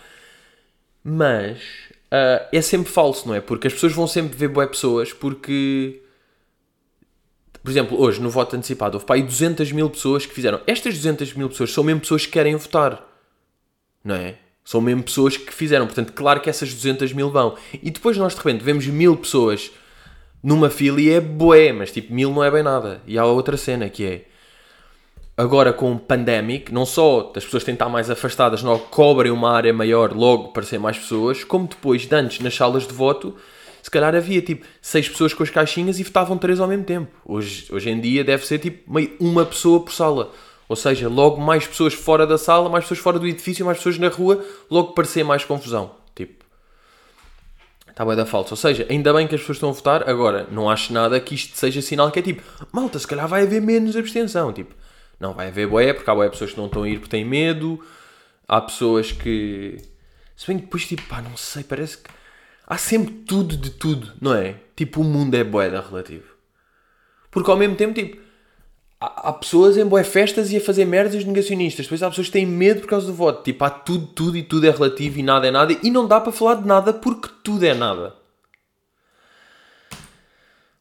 Mas 1.03 1.59
ah, 2.11 2.47
é 2.51 2.61
sempre 2.61 2.91
falso, 2.91 3.27
não 3.27 3.35
é? 3.35 3.41
Porque 3.41 3.67
as 3.67 3.73
pessoas 3.73 3.93
vão 3.93 4.07
sempre 4.07 4.37
ver 4.37 4.49
boé 4.49 4.67
pessoas 4.67 5.13
porque 5.13 6.01
por 7.65 7.71
exemplo, 7.71 7.99
hoje 7.99 8.21
no 8.21 8.29
voto 8.29 8.55
antecipado 8.55 8.95
houve 8.95 9.07
para 9.07 9.15
aí 9.15 9.23
200 9.23 9.71
mil 9.71 9.89
pessoas 9.89 10.23
que 10.23 10.35
fizeram. 10.35 10.61
Estas 10.67 10.93
200 10.93 11.33
mil 11.33 11.49
pessoas 11.49 11.73
são 11.73 11.83
mesmo 11.83 11.99
pessoas 11.99 12.23
que 12.23 12.31
querem 12.31 12.55
votar, 12.55 13.03
não 14.03 14.13
é? 14.13 14.35
São 14.63 14.79
mesmo 14.79 15.01
pessoas 15.01 15.35
que 15.35 15.51
fizeram. 15.51 15.87
Portanto, 15.87 16.13
claro 16.13 16.39
que 16.41 16.49
essas 16.49 16.71
200 16.71 17.11
mil 17.13 17.31
vão. 17.31 17.55
E 17.81 17.89
depois 17.89 18.17
nós 18.17 18.33
de 18.33 18.37
repente 18.37 18.63
vemos 18.63 18.85
mil 18.85 19.17
pessoas 19.17 19.71
numa 20.43 20.69
fila 20.69 21.01
e 21.01 21.09
é 21.09 21.19
boé, 21.19 21.73
mas 21.73 21.91
tipo, 21.91 22.13
mil 22.13 22.31
não 22.31 22.43
é 22.43 22.51
bem 22.51 22.61
nada. 22.61 23.01
E 23.07 23.17
há 23.17 23.25
outra 23.25 23.57
cena 23.57 23.89
que 23.89 24.05
é 24.05 24.25
agora 25.35 25.73
com 25.73 25.91
o 25.91 25.99
pandemic, 25.99 26.71
não 26.71 26.85
só 26.85 27.33
as 27.35 27.43
pessoas 27.43 27.63
têm 27.63 27.73
de 27.73 27.77
estar 27.77 27.89
mais 27.89 28.11
afastadas, 28.11 28.61
não 28.61 28.77
cobrem 28.77 29.31
uma 29.31 29.51
área 29.51 29.73
maior 29.73 30.13
logo 30.13 30.49
para 30.49 30.61
ser 30.61 30.77
mais 30.77 30.99
pessoas, 30.99 31.43
como 31.43 31.67
depois 31.67 32.03
de 32.03 32.15
antes 32.15 32.39
nas 32.41 32.53
salas 32.53 32.85
de 32.87 32.93
voto, 32.93 33.35
calhar 33.95 34.15
havia 34.15 34.41
tipo 34.41 34.65
seis 34.81 35.09
pessoas 35.09 35.33
com 35.33 35.43
as 35.43 35.49
caixinhas 35.49 35.99
e 35.99 36.03
votavam 36.03 36.37
três 36.37 36.59
ao 36.59 36.67
mesmo 36.67 36.83
tempo. 36.83 37.11
Hoje, 37.25 37.67
hoje 37.71 37.89
em 37.89 37.99
dia 37.99 38.23
deve 38.23 38.45
ser 38.45 38.59
tipo 38.59 38.91
meio 38.93 39.15
uma 39.19 39.45
pessoa 39.45 39.79
por 39.79 39.91
sala. 39.93 40.31
Ou 40.67 40.75
seja, 40.75 41.07
logo 41.07 41.39
mais 41.39 41.67
pessoas 41.67 41.93
fora 41.93 42.25
da 42.25 42.37
sala, 42.37 42.69
mais 42.69 42.85
pessoas 42.85 42.99
fora 42.99 43.19
do 43.19 43.27
edifício, 43.27 43.65
mais 43.65 43.77
pessoas 43.77 43.97
na 43.99 44.09
rua, 44.09 44.43
logo 44.69 44.93
parecia 44.93 45.23
mais 45.23 45.43
confusão. 45.43 45.91
Tipo, 46.15 46.43
está 47.87 48.03
bem 48.03 48.15
da 48.15 48.25
falsa. 48.25 48.53
Ou 48.53 48.57
seja, 48.57 48.85
ainda 48.89 49.13
bem 49.13 49.27
que 49.27 49.35
as 49.35 49.41
pessoas 49.41 49.57
estão 49.57 49.69
a 49.69 49.73
votar, 49.73 50.09
agora 50.09 50.47
não 50.51 50.69
acho 50.69 50.91
nada 50.91 51.19
que 51.19 51.35
isto 51.35 51.55
seja 51.57 51.81
sinal 51.81 52.11
que 52.11 52.19
é 52.19 52.21
tipo, 52.21 52.41
malta, 52.71 52.97
se 52.97 53.07
calhar 53.07 53.27
vai 53.27 53.43
haver 53.43 53.61
menos 53.61 53.95
abstenção. 53.95 54.51
Tipo, 54.51 54.73
não 55.19 55.33
vai 55.33 55.47
haver 55.47 55.67
boé, 55.67 55.93
porque 55.93 56.09
há 56.09 56.15
boé 56.15 56.29
pessoas 56.29 56.51
que 56.51 56.57
não 56.57 56.65
estão 56.65 56.83
a 56.83 56.89
ir 56.89 56.99
porque 56.99 57.11
têm 57.11 57.23
medo, 57.23 57.79
há 58.47 58.59
pessoas 58.59 59.11
que. 59.11 59.77
Se 60.35 60.47
bem 60.47 60.57
que 60.57 60.65
depois, 60.65 60.85
tipo, 60.85 61.03
pá, 61.03 61.21
não 61.21 61.37
sei, 61.37 61.63
parece 61.63 61.97
que. 61.97 62.09
Há 62.67 62.77
sempre 62.77 63.13
tudo 63.13 63.55
de 63.55 63.69
tudo, 63.69 64.13
não 64.19 64.33
é? 64.33 64.55
Tipo, 64.75 65.01
o 65.01 65.03
mundo 65.03 65.35
é 65.35 65.43
boeda 65.43 65.81
relativo. 65.81 66.33
Porque 67.29 67.51
ao 67.51 67.57
mesmo 67.57 67.75
tempo, 67.75 67.93
tipo, 67.93 68.17
há, 68.99 69.29
há 69.29 69.33
pessoas 69.33 69.77
em 69.77 69.85
boé 69.85 70.03
festas 70.03 70.51
e 70.51 70.57
a 70.57 70.61
fazer 70.61 70.85
merdas 70.85 71.23
negacionistas. 71.23 71.85
Depois 71.85 72.01
há 72.01 72.09
pessoas 72.09 72.27
que 72.27 72.33
têm 72.33 72.45
medo 72.45 72.81
por 72.81 72.87
causa 72.87 73.07
do 73.07 73.13
voto. 73.13 73.43
Tipo, 73.43 73.63
há 73.65 73.69
tudo, 73.69 74.07
tudo 74.07 74.37
e 74.37 74.43
tudo 74.43 74.65
é 74.65 74.71
relativo 74.71 75.19
e 75.19 75.23
nada 75.23 75.47
é 75.47 75.51
nada. 75.51 75.77
E 75.83 75.91
não 75.91 76.07
dá 76.07 76.19
para 76.19 76.31
falar 76.31 76.55
de 76.55 76.67
nada 76.67 76.91
porque 76.93 77.29
tudo 77.43 77.63
é 77.63 77.73
nada. 77.73 78.15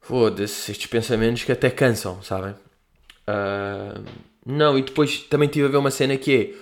Foda-se, 0.00 0.70
estes 0.70 0.86
pensamentos 0.86 1.44
que 1.44 1.52
até 1.52 1.70
cansam, 1.70 2.22
sabem? 2.22 2.54
Uh, 3.26 4.04
não, 4.44 4.78
e 4.78 4.82
depois 4.82 5.20
também 5.20 5.48
tive 5.48 5.66
a 5.66 5.70
ver 5.70 5.78
uma 5.78 5.90
cena 5.90 6.16
que 6.16 6.36
é 6.36 6.54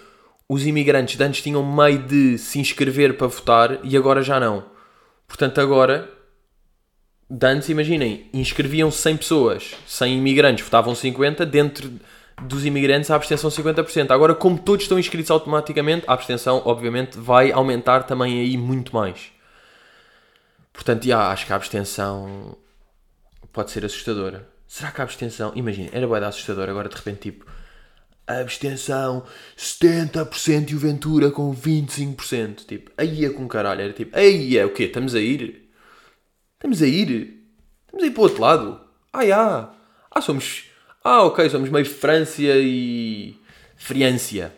os 0.49 0.65
imigrantes 0.65 1.17
de 1.17 1.25
antes 1.25 1.43
tinham 1.43 1.65
meio 1.65 1.99
de 1.99 2.39
se 2.39 2.61
inscrever 2.61 3.17
para 3.17 3.27
votar 3.27 3.81
e 3.83 3.97
agora 3.97 4.23
já 4.23 4.39
não. 4.39 4.65
Portanto, 5.33 5.63
agora, 5.63 6.11
antes, 7.43 7.71
imaginem, 7.71 8.29
inscreviam 8.35 8.91
100 8.91 9.17
pessoas, 9.17 9.75
100 9.87 10.19
imigrantes, 10.19 10.63
votavam 10.63 10.95
50, 10.95 11.47
dentro 11.47 11.91
dos 12.43 12.67
imigrantes 12.67 13.11
a 13.11 13.17
abstenção 13.17 13.49
50%. 13.49 14.11
Agora, 14.11 14.35
como 14.35 14.59
todos 14.59 14.85
estão 14.85 14.99
inscritos 14.99 15.31
automaticamente, 15.31 16.05
a 16.07 16.13
abstenção, 16.13 16.61
obviamente, 16.67 17.17
vai 17.17 17.51
aumentar 17.51 18.03
também 18.03 18.41
aí 18.41 18.59
muito 18.59 18.95
mais. 18.95 19.33
Portanto, 20.71 21.07
já, 21.07 21.31
acho 21.31 21.47
que 21.47 21.53
a 21.55 21.57
abstenção 21.57 22.55
pode 23.55 23.71
ser 23.71 23.87
assustadora. 23.87 24.47
Será 24.69 24.91
que 24.91 25.01
a 25.01 25.05
abstenção, 25.05 25.51
imagina, 25.55 25.89
era 25.95 26.07
da 26.21 26.29
assustadora, 26.29 26.71
agora 26.71 26.91
de 26.91 26.95
repente, 26.95 27.21
tipo, 27.21 27.47
abstenção 28.27 29.25
70% 29.57 30.71
e 30.71 30.75
o 30.75 30.79
Ventura 30.79 31.31
com 31.31 31.55
25%. 31.55 32.67
Tipo, 32.67 32.91
aí 32.97 33.25
é 33.25 33.31
com 33.31 33.49
caralho. 33.49 33.83
Era 33.83 33.93
tipo, 33.93 34.17
aí 34.17 34.57
é 34.57 34.65
o 34.65 34.73
quê? 34.73 34.85
Estamos 34.85 35.15
a 35.15 35.21
ir? 35.21 35.69
Estamos 36.55 36.83
a 36.83 36.87
ir? 36.87 37.43
Estamos 37.85 38.05
a 38.05 38.07
ir 38.07 38.11
para 38.11 38.21
o 38.21 38.25
outro 38.25 38.41
lado? 38.41 38.81
Ah, 39.13 39.27
já. 39.27 39.75
Ah, 40.11 40.21
somos. 40.21 40.65
Ah, 41.05 41.25
ok, 41.25 41.49
somos 41.51 41.71
meio 41.71 41.85
França 41.85 42.43
e. 42.43 43.37
Friância. 43.77 44.55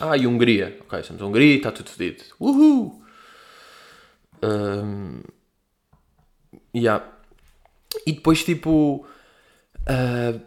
Ah, 0.00 0.16
e 0.16 0.26
Hungria. 0.26 0.78
Ok, 0.80 1.02
somos 1.02 1.20
Hungria, 1.22 1.56
está 1.56 1.70
tudo 1.70 1.90
fedido. 1.90 2.24
Uhul! 2.40 3.02
Um, 4.42 5.20
yeah. 6.74 7.06
E 8.06 8.12
depois, 8.12 8.42
tipo. 8.42 9.06
Uh, 9.80 10.40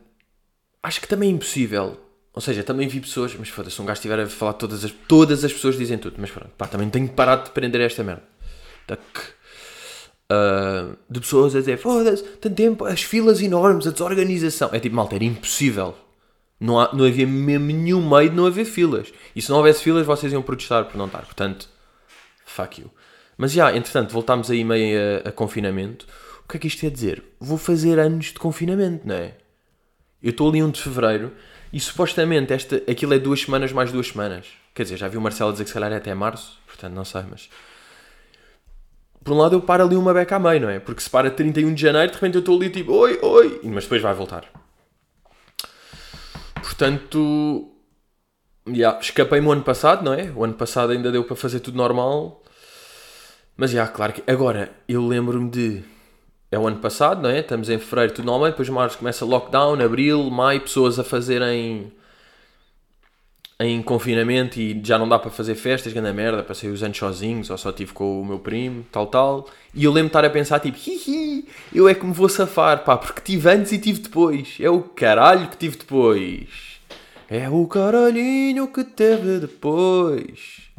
acho 0.81 0.99
que 0.99 1.07
também 1.07 1.29
é 1.29 1.33
impossível 1.33 2.02
ou 2.33 2.41
seja, 2.41 2.63
também 2.63 2.87
vi 2.87 2.99
pessoas, 2.99 3.35
mas 3.37 3.49
foda-se, 3.49 3.79
um 3.79 3.85
gajo 3.85 3.99
estiver 3.99 4.19
a 4.19 4.27
falar 4.27 4.53
todas 4.53 4.83
as, 4.83 4.91
todas 5.07 5.45
as 5.45 5.53
pessoas 5.53 5.77
dizem 5.77 5.99
tudo, 5.99 6.15
mas 6.17 6.31
pronto, 6.31 6.49
pá, 6.57 6.65
também 6.65 6.89
tenho 6.89 7.07
que 7.07 7.13
parar 7.13 7.35
de 7.37 7.51
prender 7.51 7.81
esta 7.81 8.03
merda. 8.03 8.23
Uh, 10.31 10.97
de 11.07 11.19
pessoas 11.19 11.55
a 11.55 11.59
dizer, 11.59 11.77
foda-se, 11.77 12.23
tanto 12.23 12.55
tempo, 12.55 12.85
as 12.85 13.03
filas 13.03 13.39
enormes, 13.39 13.85
a 13.85 13.91
desorganização. 13.91 14.69
É 14.73 14.79
tipo, 14.79 14.95
malta, 14.95 15.15
era 15.15 15.23
impossível. 15.23 15.95
Não, 16.59 16.79
há, 16.79 16.91
não 16.93 17.05
havia 17.05 17.27
mesmo 17.27 17.67
nenhum 17.67 18.09
meio 18.09 18.29
de 18.31 18.35
não 18.35 18.47
haver 18.47 18.65
filas. 18.65 19.13
E 19.35 19.41
se 19.41 19.49
não 19.51 19.57
houvesse 19.57 19.83
filas, 19.83 20.05
vocês 20.05 20.33
iam 20.33 20.41
protestar 20.41 20.85
por 20.85 20.97
não 20.97 21.05
estar. 21.05 21.23
Portanto, 21.23 21.69
fuck 22.45 22.81
you. 22.81 22.89
Mas 23.37 23.51
já, 23.51 23.75
entretanto, 23.75 24.11
voltámos 24.11 24.49
aí 24.49 24.63
meio 24.63 24.97
a, 25.23 25.29
a 25.29 25.31
confinamento. 25.31 26.07
O 26.43 26.47
que 26.47 26.57
é 26.57 26.59
que 26.61 26.67
isto 26.67 26.79
quer 26.79 26.89
dizer? 26.89 27.23
Vou 27.39 27.57
fazer 27.57 27.99
anos 27.99 28.27
de 28.27 28.39
confinamento, 28.39 29.07
não 29.07 29.15
é? 29.15 29.35
Eu 30.21 30.31
estou 30.31 30.49
ali 30.49 30.63
1 30.63 30.71
de 30.71 30.81
fevereiro 30.81 31.33
e 31.73 31.79
supostamente 31.79 32.53
esta, 32.53 32.75
aquilo 32.87 33.15
é 33.15 33.19
duas 33.19 33.41
semanas 33.41 33.71
mais 33.71 33.91
duas 33.91 34.07
semanas. 34.09 34.45
Quer 34.75 34.83
dizer, 34.83 34.97
já 34.97 35.07
vi 35.07 35.17
o 35.17 35.21
Marcelo 35.21 35.51
dizer 35.51 35.63
que 35.63 35.71
se 35.71 35.73
calhar 35.73 35.91
é 35.91 35.95
até 35.95 36.13
março, 36.13 36.59
portanto 36.67 36.93
não 36.93 37.03
sei, 37.03 37.23
mas. 37.27 37.49
Por 39.23 39.33
um 39.33 39.37
lado 39.37 39.55
eu 39.55 39.61
paro 39.61 39.83
ali 39.83 39.95
uma 39.95 40.13
beca 40.13 40.35
a 40.35 40.39
meio, 40.39 40.61
não 40.61 40.69
é? 40.69 40.79
Porque 40.79 41.01
se 41.01 41.09
para 41.09 41.31
31 41.31 41.73
de 41.73 41.81
janeiro, 41.81 42.09
de 42.09 42.13
repente 42.13 42.35
eu 42.35 42.39
estou 42.41 42.57
ali 42.57 42.69
tipo, 42.69 42.93
oi, 42.93 43.17
oi, 43.23 43.59
mas 43.63 43.85
depois 43.85 44.01
vai 44.03 44.13
voltar. 44.13 44.45
Portanto. 46.61 47.69
Yeah, 48.67 48.97
escapei-me 48.99 49.47
o 49.47 49.51
ano 49.51 49.63
passado, 49.63 50.05
não 50.05 50.13
é? 50.13 50.31
O 50.35 50.43
ano 50.43 50.53
passado 50.53 50.91
ainda 50.91 51.11
deu 51.11 51.23
para 51.25 51.35
fazer 51.35 51.59
tudo 51.59 51.75
normal. 51.75 52.43
Mas 53.57 53.71
já, 53.71 53.79
yeah, 53.79 53.93
claro 53.93 54.13
que. 54.13 54.23
Agora, 54.29 54.71
eu 54.87 55.05
lembro-me 55.05 55.49
de 55.49 55.83
é 56.53 56.59
o 56.59 56.67
ano 56.67 56.77
passado, 56.77 57.21
não 57.21 57.31
é? 57.31 57.39
Estamos 57.39 57.67
em 57.67 57.79
fevereiro, 57.79 58.13
tudo 58.13 58.25
normal, 58.27 58.51
depois 58.51 58.69
março 58.69 58.97
começa 58.99 59.25
lockdown, 59.25 59.81
abril, 59.81 60.29
maio, 60.29 60.61
pessoas 60.61 60.99
a 60.99 61.03
fazerem 61.03 61.91
em 63.59 63.81
confinamento 63.81 64.59
e 64.59 64.79
já 64.83 64.99
não 64.99 65.09
dá 65.09 65.17
para 65.17 65.31
fazer 65.31 65.55
festas, 65.55 65.93
grande 65.93 66.13
merda, 66.13 66.43
passei 66.43 66.69
os 66.69 66.83
anos 66.83 66.95
sozinhos, 66.95 67.49
ou 67.49 67.57
só 67.57 67.71
tive 67.71 67.93
com 67.93 68.21
o 68.21 68.25
meu 68.25 68.37
primo, 68.37 68.85
tal, 68.91 69.07
tal. 69.07 69.49
E 69.73 69.83
eu 69.83 69.91
lembro 69.91 70.09
de 70.09 70.17
estar 70.17 70.25
a 70.25 70.29
pensar, 70.29 70.59
tipo, 70.59 70.77
hihi, 70.77 71.47
eu 71.73 71.89
é 71.89 71.95
que 71.95 72.05
me 72.05 72.13
vou 72.13 72.29
safar, 72.29 72.83
pá, 72.83 72.97
porque 72.97 73.21
tive 73.21 73.49
antes 73.49 73.71
e 73.71 73.79
tive 73.79 74.01
depois. 74.01 74.57
É 74.59 74.69
o 74.69 74.81
caralho 74.81 75.47
que 75.47 75.57
tive 75.57 75.77
depois. 75.77 76.79
É 77.27 77.49
o 77.49 77.65
caralhinho 77.65 78.67
que 78.67 78.83
teve 78.83 79.39
depois. 79.39 80.69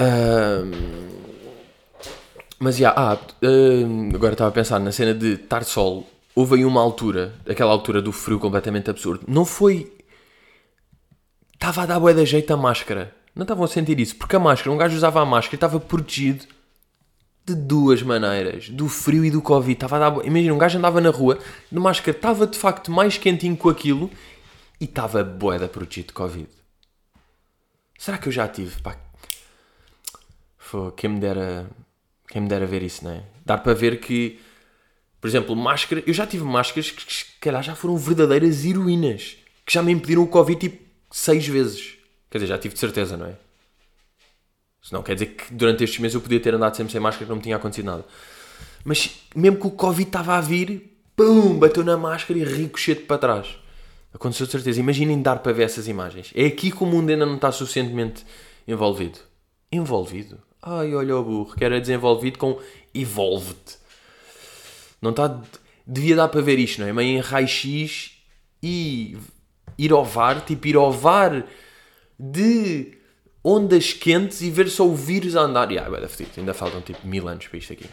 Um, 0.00 1.31
mas 2.62 2.76
já, 2.76 2.94
ah, 2.96 3.14
uh, 3.14 4.14
agora 4.14 4.34
estava 4.34 4.48
a 4.48 4.52
pensar 4.52 4.78
na 4.78 4.92
cena 4.92 5.12
de 5.12 5.32
estar 5.32 5.64
sol. 5.64 6.08
Houve 6.32 6.54
aí 6.54 6.64
uma 6.64 6.80
altura, 6.80 7.34
aquela 7.48 7.72
altura 7.72 8.00
do 8.00 8.12
frio 8.12 8.38
completamente 8.38 8.88
absurdo. 8.88 9.24
Não 9.26 9.44
foi. 9.44 9.92
Estava 11.54 11.82
a 11.82 11.86
dar 11.86 11.98
bué 11.98 12.14
da 12.14 12.24
jeito 12.24 12.54
a 12.54 12.56
máscara. 12.56 13.12
Não 13.34 13.42
estavam 13.42 13.64
a 13.64 13.66
sentir 13.68 13.98
isso. 13.98 14.14
Porque 14.14 14.36
a 14.36 14.38
máscara, 14.38 14.70
um 14.70 14.76
gajo 14.76 14.94
usava 14.94 15.20
a 15.20 15.26
máscara 15.26 15.56
e 15.56 15.56
estava 15.56 15.80
protegido 15.80 16.44
de 17.44 17.56
duas 17.56 18.00
maneiras. 18.00 18.68
Do 18.68 18.88
frio 18.88 19.24
e 19.24 19.30
do 19.32 19.42
Covid. 19.42 19.72
Estava 19.72 19.98
dar... 19.98 20.24
Imagina, 20.24 20.54
um 20.54 20.58
gajo 20.58 20.78
andava 20.78 21.00
na 21.00 21.10
rua, 21.10 21.40
de 21.70 21.80
máscara, 21.80 22.16
estava 22.16 22.46
de 22.46 22.56
facto 22.56 22.92
mais 22.92 23.18
quentinho 23.18 23.56
com 23.56 23.70
aquilo 23.70 24.08
e 24.80 24.84
estava 24.84 25.24
bué 25.24 25.58
da 25.58 25.66
protegido 25.66 26.08
de 26.08 26.12
Covid. 26.12 26.48
Será 27.98 28.18
que 28.18 28.28
eu 28.28 28.32
já 28.32 28.46
tive? 28.46 28.80
Pá. 28.80 28.96
Foi, 30.56 30.92
quem 30.92 31.10
me 31.10 31.18
dera 31.18 31.68
quem 32.32 32.40
me 32.40 32.48
dera 32.48 32.64
ver 32.64 32.82
isso, 32.82 33.04
não 33.04 33.10
é? 33.10 33.22
Dar 33.44 33.58
para 33.58 33.74
ver 33.74 34.00
que, 34.00 34.40
por 35.20 35.28
exemplo, 35.28 35.54
máscara. 35.54 36.02
Eu 36.06 36.14
já 36.14 36.26
tive 36.26 36.44
máscaras 36.44 36.90
que, 36.90 37.04
que 37.04 37.24
calhar 37.38 37.62
já 37.62 37.74
foram 37.74 37.94
verdadeiras 37.98 38.64
heroínas. 38.64 39.36
Que 39.66 39.74
já 39.74 39.82
me 39.82 39.92
impediram 39.92 40.22
o 40.22 40.26
Covid 40.26 40.58
tipo 40.58 40.82
seis 41.10 41.46
vezes. 41.46 41.98
Quer 42.30 42.38
dizer, 42.38 42.48
já 42.48 42.56
tive 42.56 42.72
de 42.72 42.80
certeza, 42.80 43.18
não 43.18 43.26
é? 43.26 43.36
Senão 44.82 45.02
quer 45.02 45.12
dizer 45.12 45.26
que 45.26 45.52
durante 45.52 45.84
estes 45.84 46.00
meses 46.00 46.14
eu 46.14 46.22
podia 46.22 46.40
ter 46.40 46.54
andado 46.54 46.74
sempre 46.74 46.90
sem 46.90 47.02
máscara 47.02 47.26
que 47.26 47.28
não 47.28 47.36
me 47.36 47.42
tinha 47.42 47.56
acontecido 47.56 47.84
nada. 47.84 48.04
Mas 48.82 49.10
mesmo 49.36 49.60
que 49.60 49.66
o 49.66 49.70
Covid 49.70 50.08
estava 50.08 50.34
a 50.34 50.40
vir, 50.40 51.04
pum, 51.14 51.58
bateu 51.58 51.84
na 51.84 51.98
máscara 51.98 52.38
e 52.38 52.44
ricochete 52.44 53.02
para 53.02 53.18
trás. 53.18 53.58
Aconteceu 54.14 54.46
de 54.46 54.52
certeza. 54.52 54.80
Imaginem 54.80 55.20
dar 55.20 55.40
para 55.40 55.52
ver 55.52 55.64
essas 55.64 55.86
imagens. 55.86 56.32
É 56.34 56.46
aqui 56.46 56.70
que 56.70 56.82
o 56.82 56.86
mundo 56.86 57.10
ainda 57.10 57.26
não 57.26 57.34
está 57.34 57.52
suficientemente 57.52 58.24
envolvido. 58.66 59.18
Envolvido? 59.70 60.40
Ai, 60.62 60.94
olha 60.94 61.16
o 61.16 61.24
burro, 61.24 61.56
que 61.56 61.64
era 61.64 61.80
desenvolvido 61.80 62.38
com 62.38 62.58
Evolved. 62.94 63.58
Não 65.00 65.10
está. 65.10 65.42
Devia 65.84 66.14
dar 66.14 66.28
para 66.28 66.40
ver 66.40 66.58
isto, 66.60 66.80
não 66.80 66.86
é? 66.86 66.92
Meio 66.92 67.18
em 67.18 67.20
raio-x 67.20 68.12
e 68.62 69.18
ir 69.76 69.92
ao 69.92 70.04
VAR, 70.04 70.44
tipo 70.44 70.68
ir 70.68 70.76
ao 70.76 70.92
VAR 70.92 71.44
de 72.16 72.96
ondas 73.42 73.92
quentes 73.92 74.40
e 74.42 74.50
ver 74.50 74.68
só 74.70 74.86
o 74.86 74.94
vírus 74.94 75.34
a 75.34 75.40
andar. 75.40 75.70
Yeah, 75.72 75.90
vai 75.90 76.08
ainda 76.36 76.54
faltam 76.54 76.80
tipo 76.80 77.04
mil 77.04 77.26
anos 77.26 77.48
para 77.48 77.58
isto 77.58 77.72
aqui. 77.72 77.86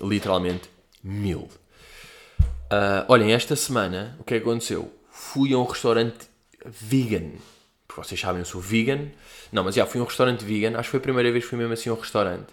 Literalmente 0.00 0.70
mil. 1.04 1.50
Uh, 2.70 3.04
olhem, 3.08 3.32
esta 3.32 3.54
semana 3.54 4.16
o 4.18 4.22
é 4.22 4.24
que 4.24 4.34
aconteceu? 4.34 4.90
Fui 5.10 5.52
a 5.52 5.58
um 5.58 5.64
restaurante 5.64 6.26
vegan. 6.64 7.32
Porque 7.86 8.02
vocês 8.02 8.18
sabem, 8.18 8.40
eu 8.40 8.46
sou 8.46 8.60
vegan. 8.60 9.08
Não, 9.52 9.64
mas 9.64 9.74
já 9.74 9.86
fui 9.86 10.00
um 10.00 10.04
restaurante 10.04 10.44
vegan. 10.44 10.78
Acho 10.78 10.84
que 10.84 10.90
foi 10.90 10.98
a 10.98 11.02
primeira 11.02 11.30
vez 11.30 11.44
que 11.44 11.50
fui 11.50 11.58
mesmo 11.58 11.72
assim 11.72 11.90
um 11.90 11.94
restaurante. 11.94 12.46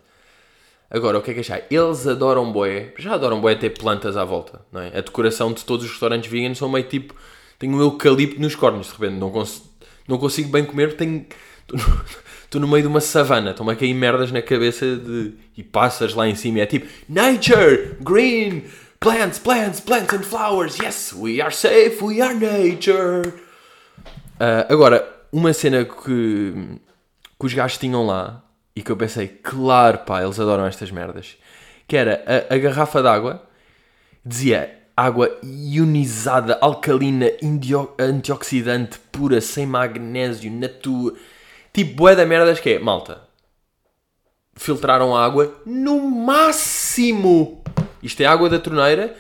Agora, 0.90 1.18
o 1.18 1.22
que 1.22 1.32
é 1.32 1.34
que 1.34 1.40
achar? 1.40 1.62
Eles 1.70 2.08
adoram 2.08 2.52
boé. 2.52 2.94
Já 2.98 3.16
adoram 3.16 3.42
boé 3.42 3.56
ter 3.56 3.72
plantas 3.72 4.16
à 4.16 4.24
volta, 4.24 4.62
não 4.72 4.82
é? 4.82 4.88
A 4.88 5.02
decoração 5.02 5.52
de 5.52 5.66
todos 5.66 5.86
os 5.86 5.92
restaurantes 5.92 6.30
veganos 6.30 6.58
são 6.58 6.70
meio 6.70 6.86
tipo... 6.86 7.16
Tenho 7.58 7.75
um 7.75 7.82
eucalipto 7.82 8.40
nos 8.42 8.56
cornos, 8.56 8.88
de 8.88 8.94
repente. 8.94 9.20
Não, 9.20 9.32
cons 9.32 9.64
não 10.08 10.18
consigo 10.18 10.50
bem 10.50 10.66
comer, 10.66 10.96
tenho... 10.96 11.25
Estou 12.46 12.62
no 12.62 12.68
meio 12.68 12.84
de 12.84 12.88
uma 12.88 13.02
savana, 13.02 13.52
estão-me 13.52 13.74
a 13.74 13.75
cair 13.75 13.94
merdas 13.94 14.32
na 14.32 14.42
cabeça 14.42 14.86
de... 14.96 15.34
e 15.58 15.64
passas 15.64 16.14
lá 16.14 16.28
em 16.28 16.36
cima 16.36 16.60
e 16.60 16.62
é 16.62 16.66
tipo 16.66 16.88
Nature! 17.10 17.98
Green! 18.00 18.64
Plants, 19.00 19.40
plants, 19.40 19.80
plants 19.82 20.14
and 20.14 20.24
flowers. 20.24 20.78
Yes, 20.80 21.14
we 21.14 21.42
are 21.42 21.52
safe, 21.52 22.02
we 22.02 22.22
are 22.22 22.34
nature. 22.34 23.34
Uh, 24.40 24.66
agora, 24.68 25.14
uma 25.36 25.51
cena 25.51 25.84
que, 25.84 26.54
que 27.38 27.46
os 27.46 27.54
gajos 27.54 27.77
tinham 27.77 28.06
lá 28.06 28.42
e 28.74 28.82
que 28.82 28.89
eu 28.89 28.96
pensei, 28.96 29.27
claro, 29.27 29.98
pá, 30.00 30.24
eles 30.24 30.39
adoram 30.39 30.65
estas 30.65 30.89
merdas. 30.89 31.36
Que 31.86 31.98
era 31.98 32.24
a, 32.25 32.54
a 32.54 32.58
garrafa 32.58 33.04
d'água, 33.04 33.44
dizia 34.25 34.80
água 34.96 35.38
ionizada, 35.44 36.58
alcalina, 36.62 37.30
indio, 37.42 37.94
antioxidante, 38.00 38.98
pura, 39.12 39.42
sem 39.42 39.65
magnésio, 39.65 40.50
natura. 40.50 41.15
Tipo, 41.74 41.96
bué 41.96 42.15
da 42.15 42.25
merdas 42.25 42.62
que 42.62 42.70
é, 42.70 42.80
malta. 42.80 43.20
Filtraram 44.56 45.13
a 45.13 45.25
água 45.25 45.54
no 45.65 46.00
máximo. 46.00 47.62
Isto 48.01 48.22
é 48.22 48.25
água 48.25 48.50
da 48.50 48.58
torneira. 48.58 49.13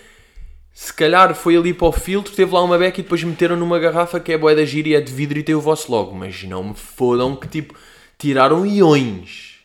Se 0.77 0.91
calhar 0.93 1.33
foi 1.33 1.55
ali 1.55 1.73
para 1.73 1.87
o 1.87 1.91
filtro, 1.93 2.35
teve 2.35 2.53
lá 2.53 2.61
uma 2.61 2.77
beca 2.77 2.99
e 2.99 3.03
depois 3.03 3.23
meteram 3.23 3.55
numa 3.55 3.79
garrafa 3.79 4.19
que 4.19 4.33
é 4.33 4.37
bué 4.37 4.53
da 4.53 4.65
gira 4.65 4.89
e 4.89 4.93
é 4.93 4.99
de 4.99 5.09
vidro 5.09 5.39
e 5.39 5.43
tem 5.43 5.55
o 5.55 5.61
vosso 5.61 5.89
logo. 5.89 6.13
Mas 6.13 6.43
não 6.43 6.65
me 6.65 6.75
fodam 6.75 7.33
que 7.33 7.47
tipo, 7.47 7.73
tiraram 8.17 8.65
iões. 8.65 9.55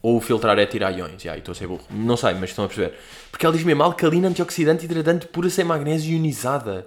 Ou 0.00 0.20
filtrar 0.20 0.56
é 0.56 0.64
tirar 0.64 0.96
iões. 0.96 1.24
Yeah, 1.24 1.36
estou 1.36 1.50
a 1.50 1.54
ser 1.56 1.66
burro. 1.66 1.84
Não 1.90 2.16
sei, 2.16 2.34
mas 2.34 2.50
estão 2.50 2.64
a 2.64 2.68
perceber. 2.68 2.96
Porque 3.28 3.44
ela 3.44 3.56
diz 3.56 3.64
mesmo 3.64 3.82
alcalina, 3.82 4.28
antioxidante, 4.28 4.84
hidratante, 4.84 5.26
pura, 5.26 5.50
sem 5.50 5.64
magnésio 5.64 6.12
ionizada. 6.12 6.86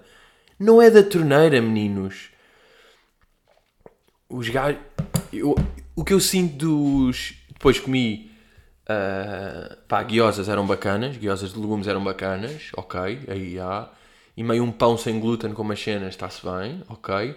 Não 0.57 0.81
é 0.81 0.89
da 0.89 1.03
torneira, 1.03 1.61
meninos. 1.61 2.29
Os 4.29 4.47
gajos... 4.47 4.79
O 5.97 6.05
que 6.05 6.13
eu 6.13 6.21
sinto 6.21 6.55
dos... 6.55 7.33
Depois 7.51 7.77
comi... 7.77 8.28
Uh, 8.89 9.75
pá, 9.87 10.01
guiosas 10.01 10.49
eram 10.49 10.65
bacanas. 10.65 11.17
Guiosas 11.17 11.53
de 11.53 11.59
legumes 11.59 11.87
eram 11.87 12.03
bacanas. 12.03 12.71
Ok, 12.75 12.99
aí 13.27 13.59
há. 13.59 13.89
E 14.35 14.43
meio 14.43 14.63
um 14.63 14.71
pão 14.71 14.97
sem 14.97 15.19
glúten 15.19 15.53
com 15.53 15.61
umas 15.61 15.81
cenas, 15.81 16.09
está-se 16.09 16.41
bem. 16.43 16.81
Ok. 16.87 17.35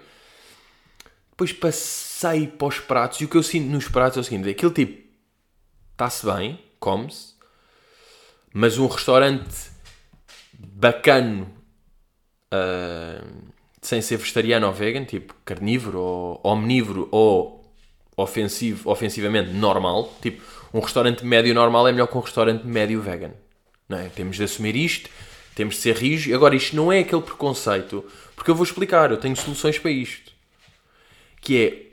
Depois 1.30 1.52
passei 1.52 2.46
para 2.46 2.68
os 2.68 2.78
pratos. 2.78 3.20
E 3.20 3.24
o 3.24 3.28
que 3.28 3.36
eu 3.36 3.42
sinto 3.42 3.68
nos 3.68 3.88
pratos 3.88 4.18
é 4.18 4.20
o 4.20 4.24
seguinte. 4.24 4.48
Aquele 4.48 4.72
tipo 4.72 5.02
está-se 5.92 6.26
bem, 6.26 6.58
come-se, 6.80 7.34
mas 8.52 8.78
um 8.78 8.86
restaurante 8.86 9.70
bacano, 10.52 11.48
uh, 12.52 13.52
sem 13.80 14.00
ser 14.02 14.16
vegetariano 14.16 14.66
ou 14.66 14.72
vegan, 14.72 15.04
tipo 15.04 15.34
carnívoro 15.44 16.00
ou 16.00 16.40
omnívoro 16.42 17.08
ou 17.12 17.72
ofensivo, 18.16 18.90
ofensivamente 18.90 19.50
normal, 19.50 20.12
tipo 20.20 20.42
um 20.72 20.80
restaurante 20.80 21.24
médio 21.24 21.54
normal 21.54 21.88
é 21.88 21.92
melhor 21.92 22.06
que 22.06 22.16
um 22.16 22.20
restaurante 22.20 22.66
médio 22.66 23.00
vegan. 23.00 23.32
Não 23.88 23.98
é? 23.98 24.08
Temos 24.08 24.36
de 24.36 24.44
assumir 24.44 24.74
isto, 24.76 25.10
temos 25.54 25.74
de 25.74 25.80
ser 25.80 25.96
rígidos. 25.96 26.34
Agora, 26.36 26.54
isto 26.54 26.74
não 26.74 26.90
é 26.90 27.00
aquele 27.00 27.22
preconceito, 27.22 28.04
porque 28.34 28.50
eu 28.50 28.54
vou 28.54 28.64
explicar, 28.64 29.10
eu 29.10 29.16
tenho 29.16 29.36
soluções 29.36 29.78
para 29.78 29.90
isto. 29.90 30.32
Que 31.40 31.64
é 31.64 31.92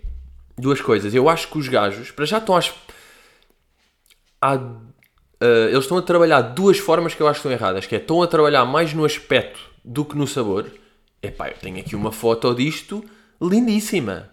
duas 0.58 0.80
coisas. 0.80 1.14
Eu 1.14 1.28
acho 1.28 1.48
que 1.48 1.58
os 1.58 1.68
gajos, 1.68 2.12
para 2.12 2.26
já 2.26 2.38
estão 2.38 2.56
às 2.56 2.72
há, 4.42 4.56
uh, 4.56 4.80
eles 5.70 5.84
estão 5.84 5.98
a 5.98 6.02
trabalhar 6.02 6.42
duas 6.42 6.78
formas 6.78 7.14
que 7.14 7.22
eu 7.22 7.28
acho 7.28 7.42
que 7.42 7.48
estão 7.48 7.52
erradas, 7.52 7.86
que 7.86 7.96
é 7.96 7.98
estão 7.98 8.22
a 8.22 8.28
trabalhar 8.28 8.66
mais 8.66 8.94
no 8.94 9.06
aspecto 9.06 9.60
do 9.84 10.06
que 10.06 10.18
no 10.18 10.28
sabor. 10.28 10.72
Epá, 11.22 11.50
eu 11.50 11.58
tenho 11.58 11.80
aqui 11.80 11.96
uma 11.96 12.12
foto 12.12 12.54
disto 12.54 13.04
lindíssima. 13.42 14.30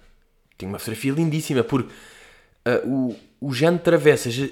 Tenho 0.57 0.71
uma 0.71 0.79
fotografia 0.79 1.13
lindíssima, 1.13 1.65
porque 1.65 1.93
uh, 2.67 2.89
o, 2.89 3.17
o 3.47 3.53
Jane 3.53 3.79
travessa 3.79 4.29
as, 4.29 4.37
uh, 4.39 4.51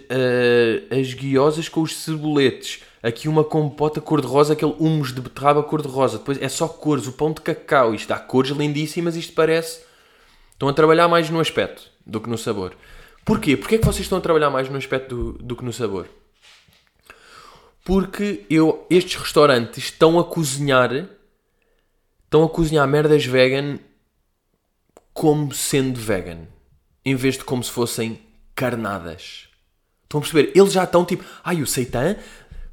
as 1.00 1.12
guiosas 1.14 1.68
com 1.68 1.82
os 1.82 1.96
ceboletes. 1.96 2.84
Aqui 3.02 3.28
uma 3.28 3.42
compota 3.42 4.00
cor-de-rosa, 4.00 4.52
aquele 4.52 4.72
humus 4.78 5.12
de 5.12 5.20
beterraba 5.20 5.64
cor-de-rosa. 5.64 6.18
Depois 6.18 6.40
é 6.40 6.48
só 6.48 6.68
cores, 6.68 7.08
o 7.08 7.12
pão 7.12 7.32
de 7.32 7.40
cacau. 7.40 7.92
Isto 7.92 8.10
dá 8.10 8.20
cores 8.20 8.52
lindíssimas, 8.52 9.16
isto 9.16 9.32
parece... 9.32 9.82
Estão 10.52 10.68
a 10.68 10.72
trabalhar 10.72 11.08
mais 11.08 11.28
no 11.28 11.40
aspecto 11.40 11.90
do 12.06 12.20
que 12.20 12.30
no 12.30 12.38
sabor. 12.38 12.76
Porquê? 13.24 13.56
Porquê 13.56 13.74
é 13.74 13.78
que 13.78 13.84
vocês 13.84 14.02
estão 14.02 14.18
a 14.18 14.20
trabalhar 14.20 14.48
mais 14.48 14.68
no 14.68 14.78
aspecto 14.78 15.16
do, 15.16 15.32
do 15.32 15.56
que 15.56 15.64
no 15.64 15.72
sabor? 15.72 16.08
Porque 17.84 18.46
eu, 18.48 18.86
estes 18.88 19.16
restaurantes 19.16 19.86
estão 19.86 20.20
a 20.20 20.24
cozinhar 20.24 21.08
estão 22.24 22.44
a 22.44 22.48
cozinhar 22.48 22.86
merdas 22.86 23.26
vegan 23.26 23.80
como 25.12 25.52
sendo 25.52 25.98
vegan 25.98 26.46
em 27.04 27.16
vez 27.16 27.36
de 27.36 27.44
como 27.44 27.62
se 27.62 27.70
fossem 27.72 28.20
carnadas. 28.54 29.48
Estão 30.04 30.18
a 30.18 30.22
perceber? 30.22 30.52
Eles 30.54 30.72
já 30.72 30.84
estão 30.84 31.04
tipo, 31.04 31.24
ai, 31.42 31.60
o 31.60 31.66
seitan 31.66 32.16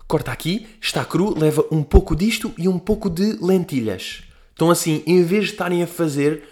corta 0.07 0.29
aqui, 0.29 0.67
está 0.81 1.05
cru, 1.05 1.37
leva 1.39 1.65
um 1.71 1.81
pouco 1.81 2.15
disto 2.15 2.53
e 2.57 2.67
um 2.67 2.77
pouco 2.77 3.09
de 3.09 3.37
lentilhas. 3.41 4.23
Estão 4.49 4.69
assim, 4.69 5.01
em 5.07 5.23
vez 5.23 5.45
de 5.45 5.51
estarem 5.51 5.81
a 5.81 5.87
fazer 5.87 6.43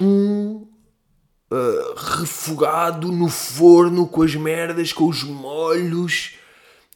um 0.00 0.66
uh, 1.52 1.94
refogado 2.18 3.12
no 3.12 3.28
forno 3.28 4.08
com 4.08 4.22
as 4.22 4.34
merdas, 4.34 4.92
com 4.92 5.06
os 5.06 5.22
molhos, 5.22 6.32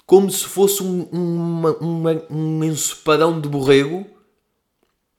como 0.05 0.29
se 0.31 0.45
fosse 0.45 0.83
um, 0.83 1.03
uma, 1.13 1.77
uma, 1.77 2.23
um 2.29 2.65
ensopadão 2.65 3.41
de 3.41 3.49
borrego. 3.49 4.05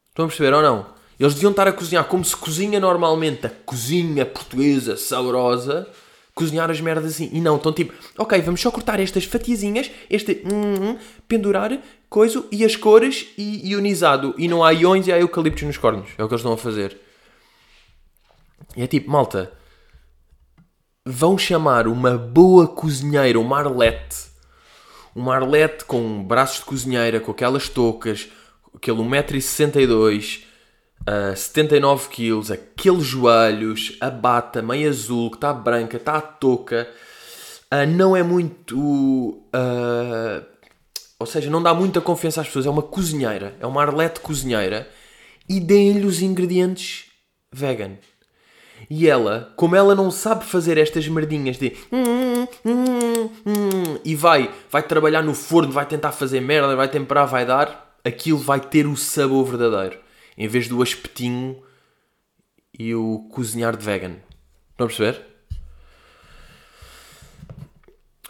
Estão 0.10 0.26
a 0.26 0.28
perceber 0.28 0.54
ou 0.54 0.62
não? 0.62 0.97
Eles 1.20 1.34
deviam 1.34 1.52
estar 1.52 1.68
a 1.68 1.74
cozinhar 1.74 2.06
como 2.06 2.24
se 2.24 2.36
cozinha 2.36 2.80
normalmente 2.80 3.48
a 3.48 3.50
cozinha 3.50 4.26
portuguesa 4.26 4.96
saborosa, 4.96 5.88
cozinhar 6.36 6.70
as 6.70 6.80
merdas 6.80 7.14
assim. 7.14 7.30
E 7.34 7.42
não, 7.42 7.56
estão 7.56 7.74
tipo, 7.74 7.94
ok, 8.18 8.40
vamos 8.42 8.62
só 8.62 8.70
cortar 8.70 9.00
estas 9.00 9.26
fatiazinhas, 9.26 9.90
este 10.10 10.44
hum, 10.46 10.92
hum, 10.92 10.98
pendurar, 11.28 11.78
coisa 12.08 12.44
e 12.52 12.64
as 12.64 12.76
cores 12.76 13.28
e 13.38 13.72
ionizado. 13.72 14.36
E 14.38 14.48
não 14.48 14.64
há 14.64 14.72
iões 14.72 15.08
e 15.08 15.12
há 15.12 15.20
eucaliptos 15.20 15.64
nos 15.64 15.78
cornos. 15.78 16.10
É 16.18 16.24
o 16.24 16.28
que 16.28 16.34
eles 16.34 16.42
estão 16.42 16.54
a 16.54 16.58
fazer. 16.58 16.98
E 18.76 18.84
é 18.84 18.88
tipo, 18.88 19.10
malta, 19.10 19.52
vão 21.04 21.36
chamar 21.36 21.88
uma 21.88 22.16
boa 22.16 22.68
cozinheira, 22.68 23.40
uma 23.40 23.58
arlete, 23.58 24.28
uma 25.16 25.34
arlete 25.34 25.84
com 25.86 26.24
braços 26.24 26.60
de 26.60 26.66
cozinheira, 26.66 27.20
com 27.20 27.32
aquelas 27.32 27.68
toucas, 27.68 28.28
aquele 28.76 28.98
1,62m, 28.98 30.47
uh, 31.08 31.34
79kg, 31.34 32.52
aqueles 32.52 33.04
joelhos, 33.04 33.98
a 34.02 34.10
bata 34.10 34.62
meio 34.62 34.89
azul, 34.89 35.30
que 35.32 35.38
está 35.38 35.54
branca, 35.54 35.98
está 35.98 36.17
a 36.17 36.22
touca, 36.22 36.88
uh, 37.74 37.88
não 37.88 38.15
é 38.15 38.22
muito. 38.22 38.78
Uh, 38.78 40.46
ou 41.20 41.26
seja, 41.26 41.50
não 41.50 41.63
dá 41.63 41.74
muita 41.74 42.02
confiança 42.02 42.41
às 42.41 42.48
pessoas. 42.48 42.65
É 42.65 42.70
uma 42.70 42.84
cozinheira, 42.84 43.56
é 43.60 43.65
uma 43.65 43.82
arlete 43.82 44.20
cozinheira 44.20 44.88
e 45.50 45.60
deem-lhe 45.60 46.06
os 46.06 46.22
ingredientes 46.22 47.06
vegan. 47.52 47.98
E 48.88 49.10
ela, 49.10 49.52
como 49.56 49.76
ela 49.76 49.96
não 49.96 50.12
sabe 50.12 50.46
fazer 50.46 50.78
estas 50.78 51.08
merdinhas 51.08 51.58
de 51.58 51.76
hum, 51.91 52.48
hum, 52.63 53.30
hum, 53.43 54.00
e 54.06 54.13
vai, 54.15 54.54
vai 54.70 54.84
trabalhar 54.84 55.24
no 55.24 55.34
forno, 55.34 55.72
vai 55.72 55.86
tentar 55.88 56.12
fazer 56.12 56.39
merda, 56.41 56.76
vai 56.76 56.88
temperar, 56.88 57.26
vai 57.26 57.43
dar, 57.43 57.98
aquilo 58.06 58.38
vai 58.38 58.60
ter 58.60 58.86
o 58.86 58.96
sabor 58.96 59.46
verdadeiro. 59.46 59.98
Em 60.38 60.47
vez 60.47 60.67
do 60.67 60.82
aspetinho 60.82 61.63
e 62.78 62.93
o 62.93 63.28
cozinhar 63.32 63.76
de 63.76 63.84
vegan. 63.84 64.17
Estão 64.71 64.86
a 64.86 64.88
perceber? 64.88 65.26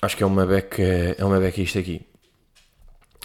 Acho 0.02 0.16
que 0.16 0.24
é 0.24 0.26
uma 0.26 0.46
beca, 0.46 0.82
é 0.82 1.26
uma 1.26 1.40
beca 1.40 1.62
isto 1.62 1.78
aqui. 1.80 2.02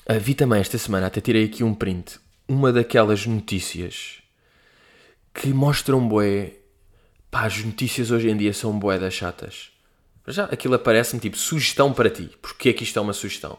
Uh, 0.09 0.19
vi 0.19 0.35
também 0.35 0.61
esta 0.61 0.79
semana, 0.79 1.07
até 1.07 1.21
tirei 1.21 1.45
aqui 1.45 1.63
um 1.63 1.75
print, 1.75 2.19
uma 2.49 2.73
daquelas 2.73 3.25
notícias 3.25 4.21
que 5.33 5.49
mostram 5.49 6.07
bué 6.09 6.57
Pá, 7.33 7.47
as 7.47 7.65
notícias 7.65 8.11
hoje 8.11 8.29
em 8.29 8.37
dia 8.37 8.53
são 8.53 8.79
boedas 8.79 9.15
chatas. 9.15 9.71
Já 10.29 10.45
aquilo 10.45 10.75
aparece-me 10.75 11.19
tipo 11.19 11.39
sugestão 11.39 11.91
para 11.91 12.11
ti. 12.11 12.31
Porquê 12.43 12.69
é 12.69 12.73
que 12.75 12.85
isto 12.85 12.99
é 12.99 13.01
uma 13.03 13.15
sugestão? 13.15 13.59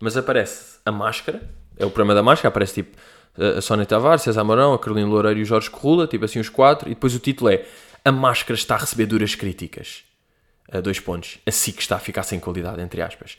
Mas 0.00 0.16
aparece 0.16 0.80
a 0.84 0.90
máscara, 0.90 1.48
é 1.76 1.86
o 1.86 1.90
programa 1.90 2.16
da 2.16 2.22
máscara, 2.22 2.48
aparece 2.48 2.82
tipo 2.82 2.96
a 3.36 3.60
Sónia 3.60 3.86
Tavares, 3.86 4.22
César 4.22 4.44
Mourão, 4.44 4.74
a 4.74 4.78
Carolina 4.78 5.08
Loureiro 5.08 5.40
e 5.40 5.42
o 5.42 5.46
Jorge 5.46 5.70
Corrula, 5.70 6.06
tipo 6.06 6.24
assim 6.24 6.38
os 6.38 6.48
quatro, 6.48 6.88
e 6.88 6.94
depois 6.94 7.14
o 7.14 7.18
título 7.18 7.50
é 7.50 7.64
A 8.04 8.12
máscara 8.12 8.54
está 8.54 8.74
a 8.74 8.78
receber 8.78 9.06
duras 9.06 9.34
críticas. 9.34 10.04
A 10.70 10.80
dois 10.80 11.00
pontos. 11.00 11.38
A 11.46 11.50
SIC 11.50 11.80
está 11.80 11.96
a 11.96 11.98
ficar 11.98 12.22
sem 12.22 12.38
qualidade, 12.38 12.80
entre 12.80 13.02
aspas. 13.02 13.36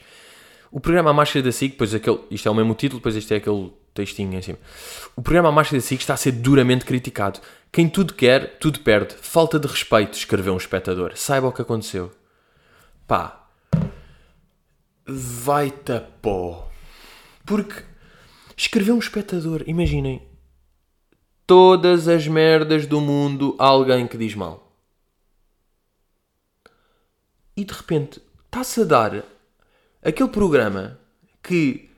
O 0.70 0.80
programa 0.80 1.10
A 1.10 1.12
Máscara 1.12 1.42
da 1.42 1.52
SIC, 1.52 1.72
depois 1.72 1.94
aquele, 1.94 2.18
isto 2.32 2.48
é 2.48 2.50
o 2.50 2.54
mesmo 2.54 2.74
título, 2.74 2.98
depois 2.98 3.14
este 3.14 3.32
é 3.32 3.36
aquele 3.36 3.72
textinho 3.94 4.36
em 4.36 4.42
cima. 4.42 4.58
O 5.14 5.22
programa 5.22 5.48
A 5.48 5.52
Máscara 5.52 5.80
da 5.80 5.86
SIC 5.86 6.00
está 6.00 6.14
a 6.14 6.16
ser 6.16 6.32
duramente 6.32 6.84
criticado. 6.84 7.40
Quem 7.70 7.88
tudo 7.88 8.12
quer, 8.12 8.58
tudo 8.58 8.80
perde. 8.80 9.14
Falta 9.20 9.58
de 9.58 9.68
respeito, 9.68 10.14
escreveu 10.14 10.52
um 10.52 10.56
espectador. 10.56 11.12
Saiba 11.14 11.46
o 11.46 11.52
que 11.52 11.62
aconteceu. 11.62 12.10
Pá. 13.06 13.46
Vai-te 15.06 16.00
pó. 16.20 16.68
Porque 17.46 17.84
escreveu 18.56 18.94
um 18.94 18.98
espectador, 18.98 19.62
imaginem. 19.66 20.22
Todas 21.46 22.08
as 22.08 22.26
merdas 22.26 22.86
do 22.86 23.00
mundo 23.00 23.54
há 23.58 23.66
alguém 23.66 24.06
que 24.06 24.16
diz 24.16 24.34
mal. 24.34 24.72
E 27.56 27.64
de 27.64 27.72
repente 27.72 28.20
está-se 28.46 28.80
a 28.80 28.84
dar 28.84 29.24
aquele 30.02 30.28
programa 30.28 30.98
que 31.42 31.90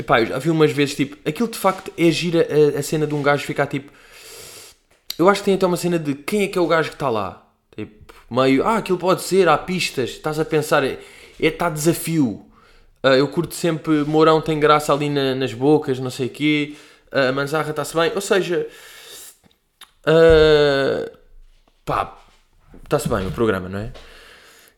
Epá, 0.00 0.20
eu 0.20 0.26
já 0.26 0.38
vi 0.38 0.48
umas 0.48 0.72
vezes, 0.72 0.94
tipo, 0.94 1.16
aquilo 1.28 1.48
de 1.48 1.58
facto 1.58 1.92
é 1.98 2.10
gira 2.10 2.46
a, 2.74 2.78
a 2.78 2.82
cena 2.82 3.06
de 3.06 3.14
um 3.14 3.22
gajo 3.22 3.44
ficar 3.44 3.66
tipo. 3.66 3.92
Eu 5.18 5.28
acho 5.28 5.42
que 5.42 5.44
tem 5.44 5.54
até 5.54 5.66
uma 5.66 5.76
cena 5.76 5.98
de 5.98 6.14
quem 6.14 6.44
é 6.44 6.48
que 6.48 6.56
é 6.56 6.60
o 6.60 6.66
gajo 6.66 6.88
que 6.88 6.94
está 6.94 7.10
lá. 7.10 7.46
Tipo, 7.76 8.14
meio, 8.30 8.64
ah, 8.64 8.78
aquilo 8.78 8.96
pode 8.96 9.22
ser, 9.22 9.46
há 9.46 9.58
pistas, 9.58 10.10
estás 10.10 10.38
a 10.38 10.44
pensar, 10.44 10.82
é, 10.84 10.98
está 11.38 11.68
desafio. 11.68 12.46
Uh, 13.02 13.08
eu 13.08 13.28
curto 13.28 13.54
sempre, 13.54 14.04
Mourão 14.04 14.40
tem 14.40 14.60
graça 14.60 14.92
ali 14.92 15.08
na, 15.08 15.34
nas 15.34 15.54
bocas, 15.54 15.98
não 15.98 16.10
sei 16.10 16.26
o 16.26 16.30
quê, 16.30 16.76
uh, 17.12 17.32
Manzarra 17.32 17.70
está-se 17.70 17.94
bem, 17.94 18.12
ou 18.14 18.20
seja, 18.20 18.66
uh, 20.06 21.10
pá, 21.84 22.18
está-se 22.84 23.08
bem 23.08 23.26
o 23.26 23.32
programa, 23.32 23.68
não 23.68 23.78
é? 23.78 23.92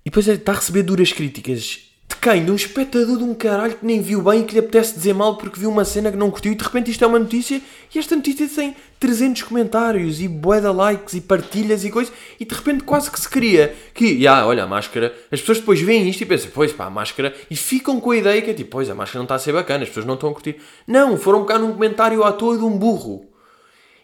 E 0.04 0.10
depois 0.10 0.28
é, 0.28 0.34
está 0.34 0.52
a 0.52 0.56
receber 0.56 0.82
duras 0.82 1.12
críticas 1.12 1.91
de 2.12 2.16
quem? 2.16 2.44
De 2.44 2.50
um 2.50 2.54
espectador 2.54 3.16
de 3.16 3.24
um 3.24 3.34
caralho 3.34 3.74
que 3.74 3.84
nem 3.84 4.00
viu 4.00 4.22
bem 4.22 4.40
e 4.40 4.44
que 4.44 4.52
lhe 4.52 4.60
apetece 4.60 4.94
dizer 4.94 5.14
mal 5.14 5.36
porque 5.36 5.58
viu 5.58 5.70
uma 5.70 5.84
cena 5.84 6.10
que 6.10 6.16
não 6.16 6.30
curtiu 6.30 6.52
e 6.52 6.54
de 6.54 6.62
repente 6.62 6.90
isto 6.90 7.02
é 7.02 7.06
uma 7.06 7.18
notícia 7.18 7.60
e 7.92 7.98
esta 7.98 8.14
notícia 8.14 8.46
tem 8.48 8.76
300 9.00 9.42
comentários 9.42 10.20
e 10.20 10.28
de 10.28 10.68
likes 10.68 11.14
e 11.14 11.20
partilhas 11.20 11.84
e 11.84 11.90
coisas 11.90 12.12
e 12.38 12.44
de 12.44 12.54
repente 12.54 12.84
quase 12.84 13.10
que 13.10 13.18
se 13.18 13.28
cria 13.28 13.74
que, 13.94 14.20
já, 14.22 14.46
olha, 14.46 14.64
a 14.64 14.66
máscara, 14.66 15.14
as 15.30 15.40
pessoas 15.40 15.58
depois 15.58 15.80
veem 15.80 16.08
isto 16.08 16.20
e 16.20 16.26
pensam, 16.26 16.50
pois 16.54 16.72
pá, 16.72 16.86
a 16.86 16.90
máscara, 16.90 17.34
e 17.50 17.56
ficam 17.56 18.00
com 18.00 18.10
a 18.10 18.16
ideia 18.16 18.42
que 18.42 18.50
é 18.50 18.54
tipo, 18.54 18.70
pois 18.70 18.88
a 18.90 18.94
máscara 18.94 19.18
não 19.18 19.24
está 19.24 19.36
a 19.36 19.38
ser 19.38 19.52
bacana, 19.52 19.82
as 19.82 19.88
pessoas 19.88 20.06
não 20.06 20.14
estão 20.14 20.30
a 20.30 20.32
curtir. 20.32 20.56
Não, 20.86 21.16
foram 21.16 21.44
cá 21.44 21.58
num 21.58 21.72
comentário 21.72 22.22
à 22.22 22.32
toa 22.32 22.58
de 22.58 22.64
um 22.64 22.76
burro. 22.78 23.26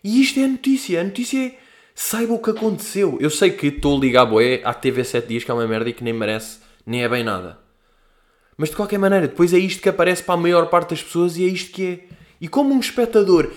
E 0.02 0.20
isto 0.20 0.40
é 0.40 0.44
a 0.44 0.48
notícia, 0.48 1.00
a 1.00 1.04
notícia 1.04 1.46
é, 1.46 1.58
saiba 1.94 2.32
o 2.32 2.38
que 2.38 2.50
aconteceu. 2.50 3.18
Eu 3.20 3.30
sei 3.30 3.50
que 3.50 3.66
estou 3.66 3.96
a 3.96 4.00
ligar 4.00 4.24
boé 4.24 4.62
à 4.64 4.72
TV 4.72 5.04
7 5.04 5.28
dias 5.28 5.44
que 5.44 5.50
é 5.50 5.54
uma 5.54 5.66
merda 5.66 5.90
e 5.90 5.92
que 5.92 6.04
nem 6.04 6.12
merece, 6.12 6.58
nem 6.86 7.02
é 7.02 7.08
bem 7.08 7.22
nada. 7.22 7.67
Mas 8.58 8.70
de 8.70 8.76
qualquer 8.76 8.98
maneira, 8.98 9.28
depois 9.28 9.54
é 9.54 9.58
isto 9.58 9.80
que 9.80 9.88
aparece 9.88 10.20
para 10.24 10.34
a 10.34 10.36
maior 10.36 10.66
parte 10.66 10.90
das 10.90 11.02
pessoas 11.02 11.36
e 11.36 11.44
é 11.44 11.46
isto 11.46 11.70
que 11.70 11.86
é. 11.86 12.14
E 12.40 12.48
como 12.48 12.74
um 12.74 12.80
espectador, 12.80 13.52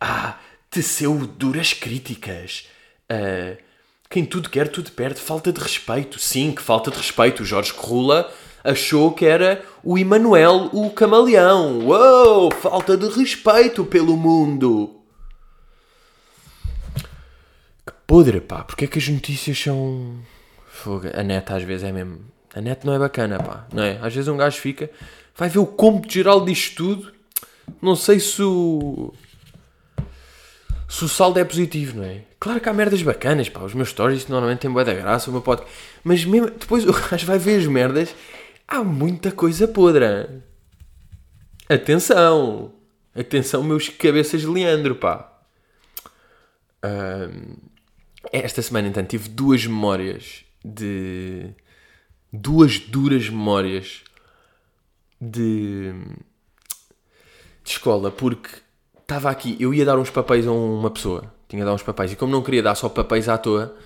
ah, 0.00 0.38
teceu 0.70 1.26
duras 1.26 1.72
críticas. 1.72 2.68
Uh, 3.10 3.60
quem 4.08 4.24
tudo 4.24 4.48
quer, 4.48 4.68
tudo 4.68 4.92
perde. 4.92 5.20
Falta 5.20 5.52
de 5.52 5.60
respeito. 5.60 6.20
Sim, 6.20 6.52
que 6.52 6.62
falta 6.62 6.88
de 6.88 6.96
respeito. 6.96 7.42
O 7.42 7.44
Jorge 7.44 7.72
Corrula 7.72 8.32
achou 8.62 9.12
que 9.12 9.26
era 9.26 9.64
o 9.82 9.98
Emanuel, 9.98 10.70
o 10.72 10.88
camaleão. 10.90 11.80
Uou, 11.80 12.52
falta 12.52 12.96
de 12.96 13.08
respeito 13.08 13.84
pelo 13.84 14.16
mundo. 14.16 15.00
Que 17.84 17.92
podre, 18.06 18.40
pá. 18.40 18.62
Porquê 18.62 18.84
é 18.84 18.88
que 18.88 18.98
as 18.98 19.08
notícias 19.08 19.58
são... 19.58 20.16
A 21.12 21.22
neta 21.24 21.56
às 21.56 21.62
vezes 21.64 21.82
é 21.82 21.90
mesmo 21.90 22.20
a 22.54 22.60
net 22.60 22.86
não 22.86 22.94
é 22.94 22.98
bacana, 22.98 23.38
pá, 23.38 23.66
não 23.72 23.82
é? 23.82 23.98
Às 24.00 24.14
vezes 24.14 24.28
um 24.28 24.36
gajo 24.36 24.58
fica, 24.60 24.88
vai 25.36 25.48
ver 25.48 25.58
o 25.58 25.66
cômputo 25.66 26.14
geral 26.14 26.44
disto 26.44 26.76
tudo, 26.76 27.12
não 27.82 27.96
sei 27.96 28.20
se 28.20 28.42
o. 28.42 29.12
Se 30.88 31.04
o 31.04 31.08
saldo 31.08 31.40
é 31.40 31.44
positivo, 31.44 31.98
não 31.98 32.04
é? 32.04 32.22
Claro 32.38 32.60
que 32.60 32.68
há 32.68 32.72
merdas 32.72 33.02
bacanas, 33.02 33.48
pá. 33.48 33.60
Os 33.62 33.74
meus 33.74 33.88
stories 33.88 34.28
normalmente 34.28 34.60
têm 34.60 34.70
boa 34.70 34.84
da 34.84 34.94
graça, 34.94 35.28
o 35.28 35.32
meu 35.32 35.42
podcast. 35.42 35.74
Mas 36.04 36.24
mesmo, 36.24 36.50
depois 36.50 36.86
o 36.86 36.92
gajo 37.10 37.26
vai 37.26 37.38
ver 37.38 37.58
as 37.58 37.66
merdas, 37.66 38.14
há 38.68 38.84
muita 38.84 39.32
coisa 39.32 39.66
podre. 39.66 40.04
Atenção! 41.68 42.72
Atenção, 43.16 43.64
meus 43.64 43.88
cabeças 43.88 44.42
de 44.42 44.46
Leandro, 44.46 44.94
pá. 44.94 45.32
Um, 46.84 47.56
esta 48.30 48.62
semana, 48.62 48.86
então, 48.86 49.04
tive 49.04 49.28
duas 49.28 49.66
memórias 49.66 50.44
de 50.64 51.50
duas 52.34 52.80
duras 52.80 53.28
memórias 53.28 54.02
de, 55.20 55.92
de 57.62 57.70
escola, 57.70 58.10
porque 58.10 58.50
estava 59.00 59.30
aqui, 59.30 59.56
eu 59.60 59.72
ia 59.72 59.84
dar 59.84 59.98
uns 59.98 60.10
papéis 60.10 60.46
a 60.46 60.52
uma 60.52 60.90
pessoa, 60.90 61.32
tinha 61.48 61.62
de 61.62 61.66
dar 61.66 61.74
uns 61.74 61.82
papéis, 61.82 62.12
e 62.12 62.16
como 62.16 62.32
não 62.32 62.42
queria 62.42 62.62
dar 62.62 62.74
só 62.74 62.88
papéis 62.88 63.28
à 63.28 63.38
toa, 63.38 63.76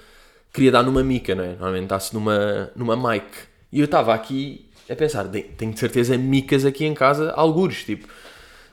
queria 0.52 0.72
dar 0.72 0.82
numa 0.82 1.04
mica, 1.04 1.34
não 1.34 1.44
é? 1.44 1.48
Normalmente 1.48 1.88
dá-se 1.88 2.14
numa, 2.14 2.70
numa 2.74 2.96
mic. 2.96 3.26
E 3.70 3.80
eu 3.80 3.84
estava 3.84 4.14
aqui 4.14 4.70
a 4.88 4.96
pensar, 4.96 5.28
tenho 5.28 5.72
de 5.72 5.78
certeza 5.78 6.16
micas 6.16 6.64
aqui 6.64 6.86
em 6.86 6.94
casa, 6.94 7.30
algures, 7.32 7.84
tipo, 7.84 8.08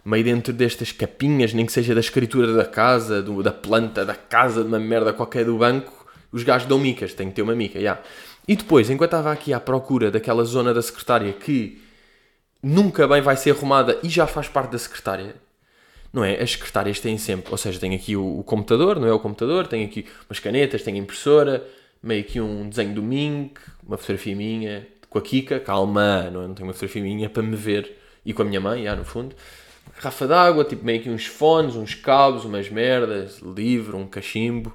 meio 0.06 0.24
dentro 0.24 0.54
destas 0.54 0.94
capinhas, 0.94 1.54
nem 1.54 1.66
que 1.66 1.74
seja 1.74 1.94
da 1.94 2.00
escritura 2.00 2.54
da 2.54 2.64
casa, 2.64 3.22
do, 3.22 3.44
da 3.44 3.52
planta, 3.52 4.06
da 4.06 4.16
casa, 4.16 4.62
de 4.62 4.70
uma 4.70 4.80
merda 4.80 5.12
qualquer 5.12 5.44
do 5.44 5.58
banco, 5.58 6.06
os 6.32 6.44
gajos 6.44 6.68
dão 6.68 6.80
micas, 6.80 7.14
tem 7.14 7.28
que 7.28 7.36
ter 7.36 7.42
uma 7.42 7.56
mica, 7.56 7.74
já. 7.74 7.82
Yeah. 7.82 8.02
E 8.48 8.56
depois, 8.56 8.90
enquanto 8.90 9.10
estava 9.10 9.32
aqui 9.32 9.54
à 9.54 9.60
procura 9.60 10.12
daquela 10.12 10.44
zona 10.44 10.74
da 10.74 10.82
secretária 10.82 11.34
que 11.34 11.82
nunca 12.62 13.08
bem 13.08 13.22
vai 13.22 13.36
ser 13.36 13.52
arrumada 13.52 14.00
e 14.04 14.10
já 14.10 14.28
faz 14.28 14.48
parte 14.48 14.72
da 14.72 14.78
secretária, 14.78 15.36
não 16.14 16.24
é? 16.24 16.42
As 16.42 16.52
secretárias 16.52 17.00
têm 17.00 17.18
sempre, 17.18 17.52
ou 17.52 17.58
seja, 17.58 17.80
tem 17.80 17.96
aqui 17.96 18.16
o, 18.16 18.40
o 18.40 18.44
computador, 18.44 19.00
não 19.00 19.08
é 19.08 19.14
o 19.14 19.20
computador, 19.20 19.68
tem 19.68 19.84
aqui 19.84 20.06
umas 20.30 20.40
canetas, 20.40 20.84
tem 20.84 20.98
impressora, 20.98 21.66
meio 22.02 22.22
aqui 22.22 22.40
um 22.40 22.70
desenho 22.70 22.94
do 22.94 23.02
Mink, 23.02 23.60
uma 23.86 23.98
fotografia 23.98 24.36
minha, 24.36 24.88
com 25.10 25.18
a 25.18 25.22
Kika, 25.22 25.60
calma, 25.60 26.30
não, 26.30 26.44
é? 26.44 26.48
não 26.48 26.54
tenho 26.54 26.68
uma 26.68 26.74
fotografia 26.74 27.02
minha 27.02 27.30
para 27.30 27.44
me 27.44 27.56
ver, 27.56 27.98
e 28.26 28.34
com 28.34 28.44
a 28.44 28.46
minha 28.46 28.62
mãe, 28.62 28.84
já 28.84 28.96
no 28.96 29.04
fundo. 29.04 29.36
Garrafa 29.96 30.28
d'água, 30.28 30.64
tipo 30.64 30.86
meio 30.86 31.02
que 31.02 31.10
uns 31.10 31.26
fones, 31.26 31.76
uns 31.76 31.94
cabos, 31.94 32.46
umas 32.46 32.70
merdas, 32.70 33.40
livro, 33.40 33.98
um 33.98 34.08
cachimbo. 34.08 34.74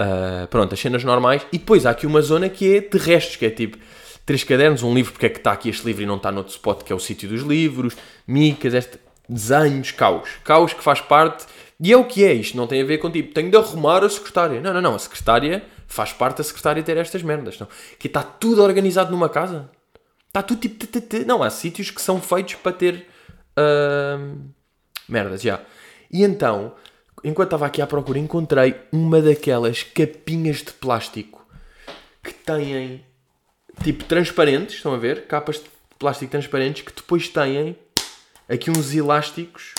Uh, 0.00 0.46
pronto, 0.48 0.74
as 0.74 0.80
cenas 0.80 1.04
normais. 1.04 1.46
E 1.52 1.58
depois 1.58 1.86
há 1.86 1.90
aqui 1.90 2.06
uma 2.06 2.20
zona 2.20 2.48
que 2.48 2.76
é 2.76 2.80
de 2.80 2.98
restos, 2.98 3.36
que 3.36 3.46
é 3.46 3.50
tipo 3.50 3.78
três 4.26 4.42
cadernos, 4.42 4.82
um 4.82 4.94
livro, 4.94 5.12
porque 5.12 5.26
é 5.26 5.28
que 5.28 5.38
está 5.38 5.52
aqui 5.52 5.68
este 5.68 5.84
livro 5.86 6.02
e 6.02 6.06
não 6.06 6.16
está 6.16 6.32
noutro 6.32 6.52
spot, 6.52 6.82
que 6.82 6.92
é 6.92 6.96
o 6.96 6.98
sítio 6.98 7.28
dos 7.28 7.42
livros, 7.42 7.96
micas, 8.26 8.74
este, 8.74 8.98
desenhos, 9.28 9.90
caos. 9.90 10.28
Caos 10.42 10.72
que 10.72 10.82
faz 10.82 11.00
parte. 11.00 11.46
E 11.80 11.92
é 11.92 11.96
o 11.96 12.04
que 12.04 12.24
é 12.24 12.32
isto, 12.32 12.56
não 12.56 12.66
tem 12.66 12.80
a 12.80 12.84
ver 12.84 12.98
com 12.98 13.10
tipo, 13.10 13.34
tenho 13.34 13.50
de 13.50 13.56
arrumar 13.56 14.04
a 14.04 14.08
secretária. 14.08 14.60
Não, 14.60 14.72
não, 14.72 14.80
não, 14.80 14.94
a 14.94 14.98
secretária 14.98 15.62
faz 15.86 16.12
parte 16.12 16.38
da 16.38 16.44
secretária 16.44 16.82
ter 16.82 16.96
estas 16.96 17.22
merdas. 17.22 17.58
Não. 17.58 17.68
Que 17.98 18.06
está 18.06 18.22
tudo 18.22 18.62
organizado 18.62 19.10
numa 19.10 19.28
casa. 19.28 19.68
Está 20.28 20.42
tudo 20.42 20.60
tipo. 20.60 20.86
Não, 21.26 21.42
há 21.42 21.50
sítios 21.50 21.90
que 21.90 22.00
são 22.00 22.20
feitos 22.20 22.54
para 22.54 22.72
ter 22.72 23.06
uh, 23.58 24.36
merdas, 25.08 25.42
já. 25.42 25.60
E 26.10 26.22
então, 26.22 26.74
enquanto 27.24 27.48
estava 27.48 27.66
aqui 27.66 27.80
à 27.80 27.86
procura, 27.86 28.18
encontrei 28.18 28.76
uma 28.92 29.20
daquelas 29.20 29.82
capinhas 29.82 30.58
de 30.58 30.72
plástico 30.72 31.44
que 32.22 32.32
têm 32.32 33.04
tipo 33.82 34.04
transparentes, 34.04 34.76
estão 34.76 34.94
a 34.94 34.98
ver? 34.98 35.26
Capas 35.26 35.56
de 35.56 35.64
plástico 35.98 36.30
transparentes 36.30 36.82
que 36.82 36.92
depois 36.94 37.28
têm 37.28 37.76
aqui 38.48 38.70
uns 38.70 38.94
elásticos 38.94 39.74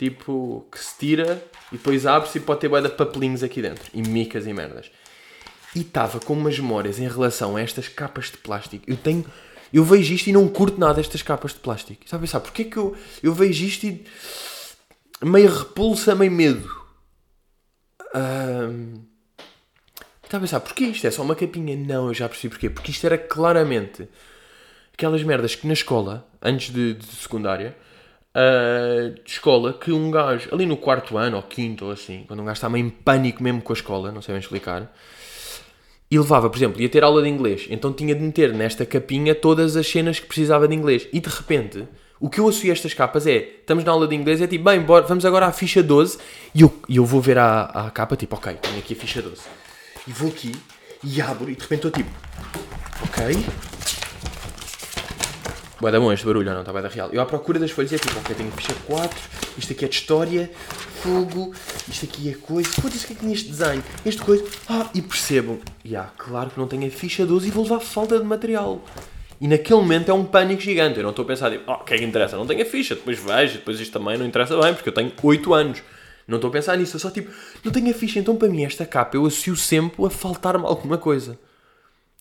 tipo 0.00 0.66
que 0.72 0.78
se 0.78 0.98
tira 0.98 1.44
e 1.70 1.76
depois 1.76 2.06
abre-se 2.06 2.38
e 2.38 2.40
pode 2.40 2.60
ter 2.60 2.68
boia 2.68 2.82
de 2.84 2.88
papelinhos 2.88 3.42
aqui 3.42 3.60
dentro 3.60 3.84
e 3.92 4.00
micas 4.02 4.46
e 4.46 4.52
merdas. 4.52 4.90
E 5.76 5.80
estava 5.80 6.18
com 6.18 6.32
umas 6.32 6.58
memórias 6.58 6.98
em 6.98 7.06
relação 7.06 7.54
a 7.54 7.60
estas 7.60 7.86
capas 7.86 8.30
de 8.30 8.38
plástico. 8.38 8.84
Eu 8.88 8.96
tenho. 8.96 9.24
Eu 9.72 9.84
vejo 9.84 10.12
isto 10.12 10.26
e 10.26 10.32
não 10.32 10.48
curto 10.48 10.80
nada 10.80 11.00
estas 11.00 11.22
capas 11.22 11.52
de 11.52 11.58
plástico. 11.58 12.08
Sabe 12.08 12.22
pensar, 12.22 12.40
porquê 12.40 12.64
que 12.64 12.76
eu, 12.76 12.96
eu 13.22 13.32
vejo 13.32 13.64
isto 13.64 13.86
e 13.86 14.04
meio 15.22 15.52
repulsa, 15.52 16.14
meio 16.14 16.32
medo. 16.32 16.80
Um, 18.14 19.02
estava 20.24 20.38
a 20.38 20.46
pensar, 20.46 20.60
porquê 20.60 20.84
isto? 20.84 21.06
É 21.06 21.10
só 21.10 21.22
uma 21.22 21.34
capinha? 21.34 21.76
Não, 21.76 22.08
eu 22.08 22.14
já 22.14 22.28
percebi 22.28 22.50
porquê. 22.50 22.70
Porque 22.70 22.90
isto 22.90 23.04
era 23.04 23.18
claramente 23.18 24.08
aquelas 24.92 25.22
merdas 25.22 25.54
que 25.54 25.66
na 25.66 25.72
escola, 25.72 26.26
antes 26.42 26.72
de, 26.72 26.94
de 26.94 27.06
secundária, 27.06 27.76
uh, 28.34 29.14
de 29.22 29.30
escola, 29.30 29.72
que 29.72 29.92
um 29.92 30.10
gajo, 30.10 30.48
ali 30.52 30.66
no 30.66 30.76
quarto 30.76 31.16
ano 31.16 31.36
ou 31.36 31.42
quinto 31.42 31.86
ou 31.86 31.90
assim, 31.90 32.24
quando 32.26 32.40
um 32.40 32.44
gajo 32.44 32.56
estava 32.58 32.78
em 32.78 32.88
pânico 32.88 33.42
mesmo 33.42 33.62
com 33.62 33.72
a 33.72 33.76
escola, 33.76 34.12
não 34.12 34.22
sei 34.22 34.34
bem 34.34 34.40
explicar, 34.40 34.94
e 36.10 36.18
levava, 36.18 36.50
por 36.50 36.56
exemplo, 36.56 36.80
ia 36.82 36.88
ter 36.88 37.04
aula 37.04 37.22
de 37.22 37.28
inglês, 37.28 37.66
então 37.70 37.92
tinha 37.92 38.14
de 38.14 38.20
meter 38.20 38.52
nesta 38.52 38.84
capinha 38.84 39.34
todas 39.34 39.76
as 39.76 39.86
cenas 39.86 40.18
que 40.18 40.26
precisava 40.26 40.66
de 40.66 40.74
inglês. 40.74 41.06
E 41.12 41.20
de 41.20 41.28
repente 41.28 41.86
o 42.20 42.28
que 42.28 42.38
eu 42.38 42.46
associo 42.46 42.70
a 42.70 42.74
estas 42.74 42.92
capas 42.92 43.26
é, 43.26 43.36
estamos 43.60 43.82
na 43.82 43.90
aula 43.90 44.06
de 44.06 44.14
inglês, 44.14 44.42
é 44.42 44.46
tipo, 44.46 44.62
bem, 44.62 44.80
bora, 44.82 45.06
vamos 45.06 45.24
agora 45.24 45.46
à 45.46 45.52
ficha 45.52 45.82
12 45.82 46.18
e 46.54 46.60
eu, 46.60 46.80
eu 46.86 47.06
vou 47.06 47.20
ver 47.20 47.38
a, 47.38 47.62
a 47.62 47.90
capa, 47.90 48.14
tipo, 48.14 48.36
ok, 48.36 48.52
tenho 48.60 48.78
aqui 48.78 48.92
a 48.92 48.96
ficha 48.96 49.22
12. 49.22 49.40
E 50.06 50.12
vou 50.12 50.28
aqui 50.28 50.54
e 51.02 51.20
abro 51.22 51.50
e 51.50 51.54
de 51.54 51.62
repente 51.62 51.86
estou 51.86 51.90
tipo, 51.90 52.10
ok. 53.02 53.42
Boa, 55.80 55.90
dá 55.90 55.98
bom 55.98 56.12
este 56.12 56.26
barulho, 56.26 56.52
não, 56.52 56.60
está 56.60 56.74
bem 56.74 56.82
da 56.82 56.88
real. 56.88 57.08
Eu 57.10 57.22
à 57.22 57.24
procura 57.24 57.58
das 57.58 57.70
folhas 57.70 57.90
é 57.94 57.96
tipo, 57.96 58.18
ok, 58.18 58.34
tenho 58.34 58.50
a 58.50 58.52
ficha 58.52 58.74
4, 58.86 59.18
isto 59.56 59.72
aqui 59.72 59.84
é 59.86 59.88
de 59.88 59.94
história, 59.94 60.50
fogo, 61.02 61.54
isto 61.88 62.04
aqui 62.04 62.28
é 62.28 62.34
coisa, 62.34 62.68
foda-se 62.68 63.04
o 63.04 63.06
que 63.06 63.12
é 63.14 63.16
que 63.16 63.22
tem 63.22 63.32
este 63.32 63.48
desenho, 63.48 63.82
este 64.04 64.20
coisa, 64.20 64.44
ah, 64.68 64.90
e 64.94 65.00
percebam, 65.00 65.58
e 65.82 65.92
yeah, 65.92 66.12
claro 66.18 66.50
que 66.50 66.60
não 66.60 66.68
tenho 66.68 66.86
a 66.86 66.90
ficha 66.90 67.24
12 67.24 67.48
e 67.48 67.50
vou 67.50 67.62
levar 67.62 67.80
falta 67.80 68.18
de 68.18 68.26
material. 68.26 68.84
E 69.40 69.48
naquele 69.48 69.80
momento 69.80 70.10
é 70.10 70.14
um 70.14 70.24
pânico 70.24 70.60
gigante. 70.60 70.98
Eu 70.98 71.02
não 71.02 71.10
estou 71.10 71.22
a 71.24 71.28
pensar, 71.28 71.50
tipo, 71.50 71.64
oh, 71.66 71.74
o 71.74 71.84
que 71.84 71.94
é 71.94 71.98
que 71.98 72.04
interessa? 72.04 72.36
Não 72.36 72.46
tenho 72.46 72.62
a 72.62 72.66
ficha, 72.66 72.94
depois 72.94 73.18
vejo, 73.18 73.54
depois 73.54 73.80
isto 73.80 73.92
também 73.98 74.18
não 74.18 74.26
interessa 74.26 74.60
bem, 74.60 74.74
porque 74.74 74.90
eu 74.90 74.92
tenho 74.92 75.12
8 75.22 75.54
anos. 75.54 75.82
Não 76.28 76.36
estou 76.36 76.48
a 76.48 76.52
pensar 76.52 76.76
nisso, 76.76 76.96
eu 76.96 77.00
só 77.00 77.10
tipo, 77.10 77.32
não 77.64 77.72
tenho 77.72 77.90
a 77.90 77.94
ficha, 77.94 78.20
então 78.20 78.36
para 78.36 78.48
mim 78.48 78.64
esta 78.64 78.86
capa 78.86 79.16
eu 79.16 79.26
associo 79.26 79.56
sempre 79.56 80.04
a 80.04 80.10
faltar-me 80.10 80.64
alguma 80.64 80.98
coisa. 80.98 81.38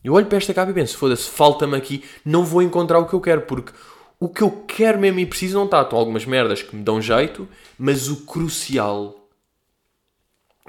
Eu 0.03 0.13
olho 0.13 0.25
para 0.25 0.37
esta 0.37 0.53
capa 0.53 0.71
e 0.71 0.73
penso, 0.73 0.97
foda-se, 0.97 1.29
falta-me 1.29 1.75
aqui, 1.75 2.03
não 2.25 2.43
vou 2.43 2.61
encontrar 2.61 2.97
o 2.99 3.05
que 3.05 3.13
eu 3.13 3.21
quero, 3.21 3.41
porque 3.41 3.73
o 4.19 4.27
que 4.27 4.41
eu 4.41 4.51
quero 4.67 4.97
mesmo 4.97 5.19
e 5.19 5.25
preciso 5.25 5.57
não 5.57 5.65
está. 5.65 5.81
Estão 5.81 5.99
algumas 5.99 6.25
merdas 6.25 6.61
que 6.61 6.75
me 6.75 6.83
dão 6.83 7.01
jeito, 7.01 7.47
mas 7.77 8.09
o 8.09 8.25
crucial 8.25 9.15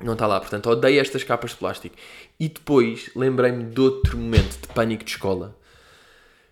não 0.02 0.12
está 0.12 0.26
lá. 0.26 0.40
Portanto, 0.40 0.68
odeio 0.70 1.00
estas 1.00 1.24
capas 1.24 1.50
de 1.50 1.56
plástico. 1.56 1.96
E 2.38 2.48
depois 2.48 3.10
lembrei-me 3.16 3.64
de 3.64 3.80
outro 3.80 4.16
momento 4.16 4.60
de 4.60 4.68
pânico 4.68 5.04
de 5.04 5.10
escola 5.10 5.56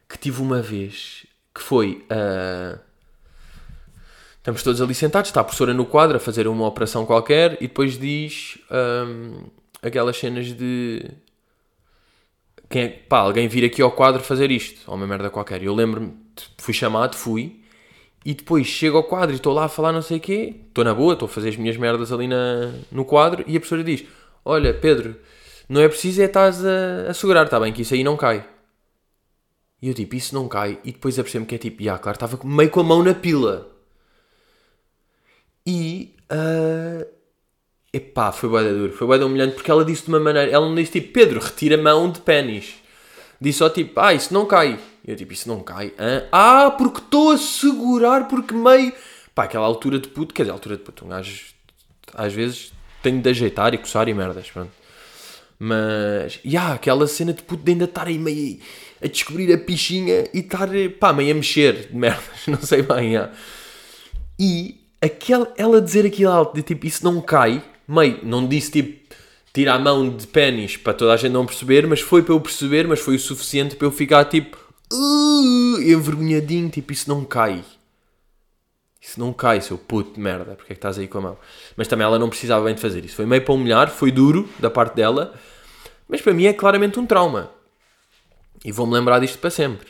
que 0.09 0.19
tive 0.19 0.41
uma 0.41 0.63
vez 0.63 1.27
que 1.55 1.63
foi. 1.63 2.05
Uh... 2.11 2.79
Estamos 4.39 4.63
todos 4.63 4.81
ali 4.81 4.95
sentados, 4.95 5.29
está 5.29 5.43
a 5.43 5.45
professora 5.45 5.75
no 5.75 5.85
quadro 5.85 6.17
a 6.17 6.21
fazer 6.21 6.49
uma 6.49 6.67
operação 6.67 7.05
qualquer 7.05 7.59
e 7.61 7.69
depois 7.69 7.99
diz 7.99 8.57
um, 8.71 9.45
aquelas 9.83 10.17
cenas 10.17 10.47
de 10.47 11.05
quem 12.69 12.83
é, 12.83 12.89
pá, 12.89 13.19
alguém 13.19 13.49
vir 13.49 13.65
aqui 13.65 13.83
ao 13.83 13.91
quadro 13.91 14.23
fazer 14.23 14.51
isto, 14.51 14.81
ou 14.87 14.95
uma 14.95 15.07
merda 15.07 15.29
qualquer. 15.29 15.63
Eu 15.63 15.75
lembro-me, 15.75 16.15
fui 16.57 16.73
chamado, 16.73 17.17
fui, 17.17 17.61
e 18.25 18.35
depois 18.35 18.67
chego 18.67 18.97
ao 18.97 19.05
quadro 19.05 19.33
e 19.33 19.37
estou 19.37 19.53
lá 19.53 19.65
a 19.65 19.69
falar 19.69 19.93
não 19.93 20.03
sei 20.03 20.19
o 20.19 20.21
quê, 20.21 20.55
estou 20.69 20.85
na 20.85 20.95
boa, 20.95 21.15
estou 21.15 21.27
a 21.27 21.31
fazer 21.31 21.51
as 21.51 21.57
minhas 21.57 21.77
merdas 21.77 22.13
ali 22.13 22.27
na, 22.27 22.73
no 22.91 23.05
quadro, 23.05 23.45
e 23.47 23.57
a 23.57 23.61
professora 23.61 23.85
diz: 23.85 24.05
Olha, 24.45 24.73
Pedro, 24.75 25.17
não 25.69 25.81
é 25.81 25.89
preciso 25.89 26.21
é 26.23 26.25
estás 26.25 26.65
a, 26.65 27.11
a 27.11 27.15
segurar, 27.15 27.45
está 27.45 27.59
bem, 27.59 27.73
que 27.73 27.83
isso 27.83 27.95
aí 27.95 28.05
não 28.05 28.17
cai. 28.17 28.47
E 29.81 29.89
eu 29.89 29.95
tipo, 29.95 30.17
isso 30.17 30.35
não 30.35 30.49
cai. 30.49 30.79
E 30.85 30.93
depois 30.93 31.19
apercebo 31.19 31.47
que 31.47 31.55
é 31.55 31.59
tipo, 31.59 31.83
já, 31.83 31.99
claro, 31.99 32.17
estava 32.17 32.39
meio 32.45 32.71
com 32.71 32.81
a 32.81 32.85
mão 32.85 33.03
na 33.03 33.15
pila. 33.15 33.71
E. 35.67 36.15
Uh, 36.31 37.07
epá, 37.93 38.33
foi 38.33 38.49
boa 38.49 38.65
duro. 38.65 38.93
Foi 38.93 39.07
boa 39.07 39.25
humilhante 39.25 39.55
porque 39.55 39.71
ela 39.71 39.85
disse 39.85 40.05
de 40.05 40.09
uma 40.09 40.21
maneira. 40.21 40.51
Ela 40.51 40.67
não 40.67 40.75
disse 40.75 40.93
tipo, 40.93 41.13
Pedro, 41.13 41.41
retira 41.41 41.77
a 41.77 41.83
mão 41.83 42.11
de 42.11 42.21
pênis. 42.21 42.75
Disse 43.41 43.59
só 43.59 43.71
tipo, 43.71 43.99
ah, 44.01 44.13
isso 44.13 44.35
não 44.35 44.47
cai. 44.47 44.79
E 45.05 45.11
eu 45.11 45.17
tipo, 45.17 45.33
isso 45.33 45.49
não 45.49 45.61
cai. 45.61 45.95
Ah, 46.33 46.75
porque 46.77 46.99
estou 46.99 47.33
a 47.33 47.39
segurar, 47.39 48.27
porque 48.29 48.53
meio. 48.55 48.93
Pá, 49.35 49.45
aquela 49.45 49.67
altura 49.67 49.99
de 50.01 50.09
puto, 50.09 50.35
quer 50.35 50.43
dizer, 50.43 50.53
altura 50.53 50.77
de 50.77 50.83
puto, 50.83 51.05
um 51.05 51.09
gajo 51.09 51.57
às 52.15 52.33
vezes 52.33 52.73
tenho 53.03 53.21
de 53.21 53.31
ajeitar 53.31 53.75
e 53.75 53.79
coçar 53.79 54.09
e 54.09 54.15
merdas, 54.15 54.51
pronto. 54.51 54.73
Mas, 55.59 56.35
já, 56.35 56.41
yeah, 56.45 56.75
aquela 56.75 57.07
cena 57.07 57.33
de 57.33 57.43
puto 57.43 57.65
de 57.65 57.73
ainda 57.73 57.85
estar 57.87 58.07
aí 58.07 58.19
meio 58.19 58.59
a 59.03 59.07
descobrir 59.09 59.53
a 59.53 59.59
pichinha 59.59 60.29
e 60.33 60.39
estar, 60.39 60.69
pá, 61.01 61.13
meio 61.13 61.33
a 61.33 61.35
mexer 61.35 61.89
de 61.89 61.97
merdas, 61.97 62.23
não 62.47 62.61
sei 62.61 62.83
bem, 62.83 63.15
yeah. 63.15 63.33
E 64.39 64.77
aquele, 65.01 65.47
ela 65.57 65.81
dizer 65.81 66.07
aquilo 66.07 66.31
alto 66.31 66.55
de 66.55 66.63
tipo, 66.63 66.87
isso 66.87 67.05
não 67.05 67.21
cai, 67.21 67.63
meio, 67.89 68.21
não 68.23 68.47
disse 68.47 68.71
tipo, 68.71 69.15
tira 69.53 69.75
a 69.75 69.79
mão 69.79 70.09
de 70.09 70.27
pênis 70.29 70.77
para 70.77 70.95
toda 70.95 71.13
a 71.13 71.17
gente 71.17 71.33
não 71.33 71.45
perceber, 71.45 71.87
mas 71.87 72.01
foi 72.01 72.23
para 72.23 72.35
eu 72.35 72.41
perceber, 72.41 72.87
mas 72.87 73.01
foi 73.01 73.17
o 73.17 73.21
suficiente 73.21 73.75
para 73.75 73.87
eu 73.87 73.91
ficar 73.91 74.25
tipo, 74.27 74.57
uh, 74.93 75.81
envergonhadinho, 75.81 76.69
tipo, 76.69 76.93
isso 76.93 77.09
não 77.09 77.25
cai. 77.25 77.65
Isso 79.01 79.21
não 79.21 79.33
cai, 79.33 79.61
seu 79.61 79.79
puto 79.79 80.19
merda, 80.19 80.57
porque 80.57 80.73
é 80.73 80.75
que 80.75 80.79
estás 80.79 80.99
aí 80.99 81.07
com 81.07 81.19
a 81.19 81.21
mão? 81.21 81.39
Mas 81.77 81.87
também 81.87 82.05
ela 82.05 82.19
não 82.19 82.29
precisava 82.29 82.65
bem 82.65 82.75
de 82.75 82.81
fazer 82.81 83.05
isso. 83.05 83.15
Foi 83.15 83.27
meio 83.27 83.43
para 83.43 83.55
humilhar, 83.55 83.91
foi 83.91 84.11
duro 84.11 84.49
da 84.59 84.69
parte 84.69 84.97
dela, 84.97 85.35
mas 86.09 86.21
para 86.21 86.35
mim 86.35 86.47
é 86.47 86.53
claramente 86.53 86.99
um 86.99 87.07
trauma. 87.07 87.51
E 88.65 88.73
vou-me 88.73 88.95
lembrar 88.95 89.21
disto 89.21 89.39
para 89.39 89.51
sempre. 89.51 89.89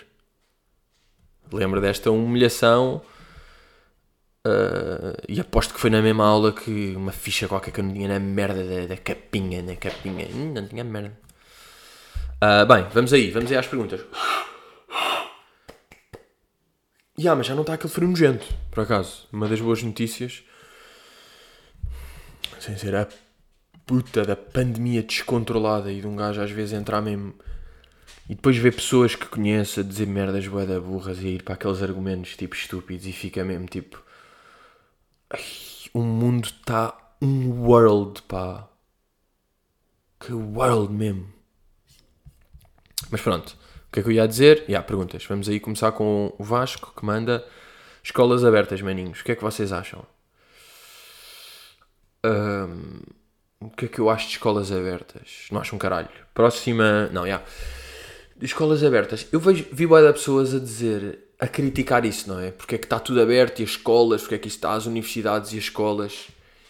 Lembro 1.52 1.80
desta 1.80 2.10
humilhação. 2.10 3.00
Uh, 4.46 5.16
e 5.28 5.40
aposto 5.40 5.74
que 5.74 5.80
foi 5.80 5.90
na 5.90 6.00
mesma 6.00 6.24
aula 6.24 6.52
que 6.52 6.94
uma 6.96 7.12
ficha 7.12 7.48
qualquer 7.48 7.70
que 7.70 7.80
eu 7.80 7.84
não 7.84 7.92
tinha 7.92 8.08
na 8.08 8.18
merda 8.18 8.64
da, 8.64 8.86
da 8.86 8.96
capinha, 8.96 9.62
na 9.62 9.74
capinha. 9.74 10.26
Hum, 10.26 10.52
não 10.54 10.66
tinha 10.66 10.84
merda. 10.84 11.18
Uh, 12.42 12.66
bem, 12.66 12.86
vamos 12.92 13.12
aí, 13.12 13.30
vamos 13.30 13.50
aí 13.50 13.56
às 13.56 13.66
perguntas. 13.66 14.00
Yeah, 17.18 17.36
mas 17.36 17.46
já 17.46 17.54
não 17.54 17.62
está 17.62 17.74
aquele 17.74 17.92
frio 17.92 18.08
nojento, 18.08 18.46
por 18.70 18.84
acaso. 18.84 19.26
Uma 19.32 19.48
das 19.48 19.60
boas 19.60 19.82
notícias. 19.82 20.44
Sem 22.60 22.78
ser 22.78 22.94
a 22.94 23.08
puta 23.84 24.24
da 24.24 24.36
pandemia 24.36 25.02
descontrolada 25.02 25.90
e 25.90 26.00
de 26.00 26.06
um 26.06 26.14
gajo 26.14 26.40
às 26.40 26.50
vezes 26.50 26.74
entrar 26.74 27.00
mesmo 27.00 27.34
e 28.28 28.34
depois 28.34 28.56
ver 28.58 28.74
pessoas 28.74 29.14
que 29.14 29.26
conheço 29.26 29.80
a 29.80 29.82
dizer 29.82 30.06
merdas 30.06 30.46
boeda 30.46 30.78
burras 30.78 31.18
e 31.18 31.28
ir 31.28 31.42
para 31.42 31.54
aqueles 31.54 31.82
argumentos 31.82 32.36
tipo 32.36 32.54
estúpidos 32.54 33.06
e 33.06 33.12
fica 33.12 33.42
mesmo 33.42 33.66
tipo. 33.66 34.02
Ai, 35.30 35.40
o 35.94 36.02
mundo 36.02 36.44
está 36.44 36.94
um 37.22 37.64
world, 37.64 38.20
pá. 38.22 38.68
Que 40.20 40.32
world 40.32 40.92
mesmo. 40.92 41.32
Mas 43.10 43.20
pronto. 43.22 43.56
O 43.88 43.92
que 43.92 44.00
é 44.00 44.02
que 44.02 44.08
eu 44.08 44.12
ia 44.12 44.28
dizer? 44.28 44.64
E 44.68 44.76
há 44.76 44.82
perguntas. 44.82 45.24
Vamos 45.26 45.48
aí 45.48 45.58
começar 45.58 45.92
com 45.92 46.32
o 46.38 46.44
Vasco 46.44 46.92
que 46.96 47.04
manda 47.04 47.44
escolas 48.02 48.44
abertas, 48.44 48.80
maninhos. 48.82 49.20
O 49.20 49.24
que 49.24 49.32
é 49.32 49.34
que 49.34 49.42
vocês 49.42 49.72
acham? 49.72 50.04
Um, 52.24 53.00
o 53.60 53.70
que 53.70 53.86
é 53.86 53.88
que 53.88 53.98
eu 53.98 54.10
acho 54.10 54.26
de 54.26 54.32
escolas 54.32 54.70
abertas? 54.70 55.46
Não 55.50 55.60
acho 55.60 55.74
um 55.74 55.78
caralho. 55.78 56.08
Próxima. 56.34 57.08
Não, 57.12 57.22
já. 57.22 57.28
Yeah 57.28 57.44
escolas 58.46 58.84
abertas. 58.84 59.26
Eu 59.32 59.40
vejo, 59.40 59.66
vi 59.72 59.86
de 59.86 60.12
pessoas 60.12 60.54
a 60.54 60.58
dizer, 60.58 61.18
a 61.38 61.48
criticar 61.48 62.04
isso, 62.04 62.28
não 62.28 62.40
é? 62.40 62.50
Porque 62.50 62.76
é 62.76 62.78
que 62.78 62.86
está 62.86 62.98
tudo 62.98 63.20
aberto 63.20 63.60
e 63.60 63.64
as 63.64 63.70
escolas, 63.70 64.22
porque 64.22 64.36
é 64.36 64.38
que 64.38 64.48
isso 64.48 64.58
está 64.58 64.72
as 64.72 64.86
universidades 64.86 65.52
e 65.52 65.58
as 65.58 65.64
escolas. 65.64 66.28